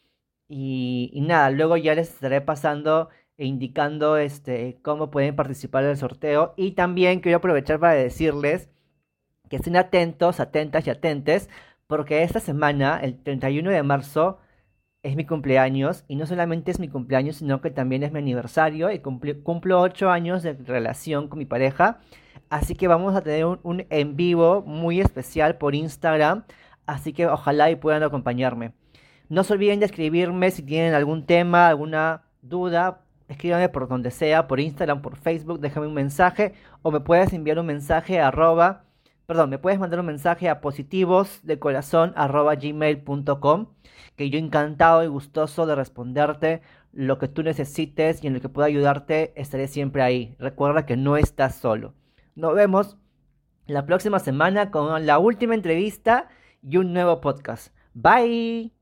Y, 0.47 1.11
nada, 1.21 1.51
luego 1.51 1.77
ya 1.77 1.95
les 1.95 2.09
estaré 2.09 2.41
pasando 2.41 3.09
e 3.37 3.45
indicando 3.45 4.17
este, 4.17 4.79
cómo 4.81 5.11
pueden 5.11 5.35
participar 5.35 5.83
del 5.85 5.97
sorteo. 5.97 6.53
Y 6.57 6.71
también 6.71 7.21
quiero 7.21 7.37
aprovechar 7.39 7.79
para 7.79 7.93
decirles 7.93 8.69
que 9.49 9.57
estén 9.57 9.75
atentos, 9.77 10.39
atentas 10.39 10.87
y 10.87 10.89
atentes, 10.91 11.49
porque 11.87 12.23
esta 12.23 12.39
semana, 12.39 12.99
el 13.01 13.21
31 13.21 13.71
de 13.71 13.83
marzo, 13.83 14.39
es 15.03 15.15
mi 15.15 15.25
cumpleaños 15.25 16.03
y 16.07 16.15
no 16.15 16.25
solamente 16.25 16.71
es 16.71 16.79
mi 16.79 16.89
cumpleaños, 16.89 17.37
sino 17.37 17.61
que 17.61 17.71
también 17.71 18.03
es 18.03 18.11
mi 18.11 18.19
aniversario 18.19 18.91
y 18.91 18.99
cumplo 18.99 19.81
ocho 19.81 20.09
años 20.09 20.43
de 20.43 20.53
relación 20.53 21.27
con 21.27 21.39
mi 21.39 21.45
pareja. 21.45 21.99
Así 22.49 22.75
que 22.75 22.87
vamos 22.87 23.15
a 23.15 23.21
tener 23.21 23.45
un, 23.45 23.85
en 23.89 24.15
vivo 24.15 24.63
muy 24.65 24.99
especial 24.99 25.57
por 25.57 25.75
Instagram. 25.75 26.43
Así 26.85 27.13
que 27.13 27.27
ojalá 27.27 27.69
y 27.69 27.75
puedan 27.75 28.03
acompañarme. 28.03 28.73
No 29.29 29.43
se 29.43 29.53
olviden 29.53 29.79
de 29.79 29.85
escribirme 29.85 30.51
si 30.51 30.63
tienen 30.63 30.93
algún 30.95 31.25
tema, 31.25 31.67
alguna 31.67 32.23
duda. 32.41 33.01
Escríbanme 33.27 33.69
por 33.69 33.87
donde 33.87 34.09
sea, 34.09 34.47
por 34.47 34.59
Instagram, 34.59 35.03
por 35.03 35.15
Facebook, 35.15 35.59
déjame 35.59 35.85
un 35.85 35.93
mensaje 35.93 36.53
o 36.81 36.89
me 36.91 36.99
puedes 36.99 37.31
enviar 37.31 37.59
un 37.59 37.67
mensaje 37.67 38.19
a 38.19 38.29
arroba, 38.29 38.85
perdón, 39.29 39.51
me 39.51 39.59
puedes 39.59 39.79
mandar 39.79 39.99
un 39.99 40.07
mensaje 40.07 40.49
a 40.49 40.59
positivos 40.59 41.41
de 41.43 41.59
corazón 41.59 42.13
arroba 42.15 42.55
gmail.com 42.55 43.67
que 44.15 44.31
yo 44.31 44.39
encantado 44.39 45.03
y 45.03 45.07
gustoso 45.07 45.67
de 45.67 45.75
responderte 45.75 46.63
lo 46.93 47.19
que 47.19 47.27
tú 47.27 47.43
necesites 47.43 48.23
y 48.23 48.27
en 48.27 48.33
lo 48.33 48.41
que 48.41 48.49
pueda 48.49 48.65
ayudarte, 48.65 49.39
estaré 49.39 49.67
siempre 49.67 50.01
ahí. 50.01 50.35
Recuerda 50.39 50.87
que 50.87 50.97
no 50.97 51.15
estás 51.15 51.53
solo. 51.53 51.93
Nos 52.33 52.55
vemos 52.55 52.97
la 53.67 53.85
próxima 53.85 54.17
semana 54.17 54.71
con 54.71 55.05
la 55.05 55.19
última 55.19 55.53
entrevista 55.53 56.27
y 56.63 56.77
un 56.77 56.91
nuevo 56.91 57.21
podcast. 57.21 57.71
Bye. 57.93 58.78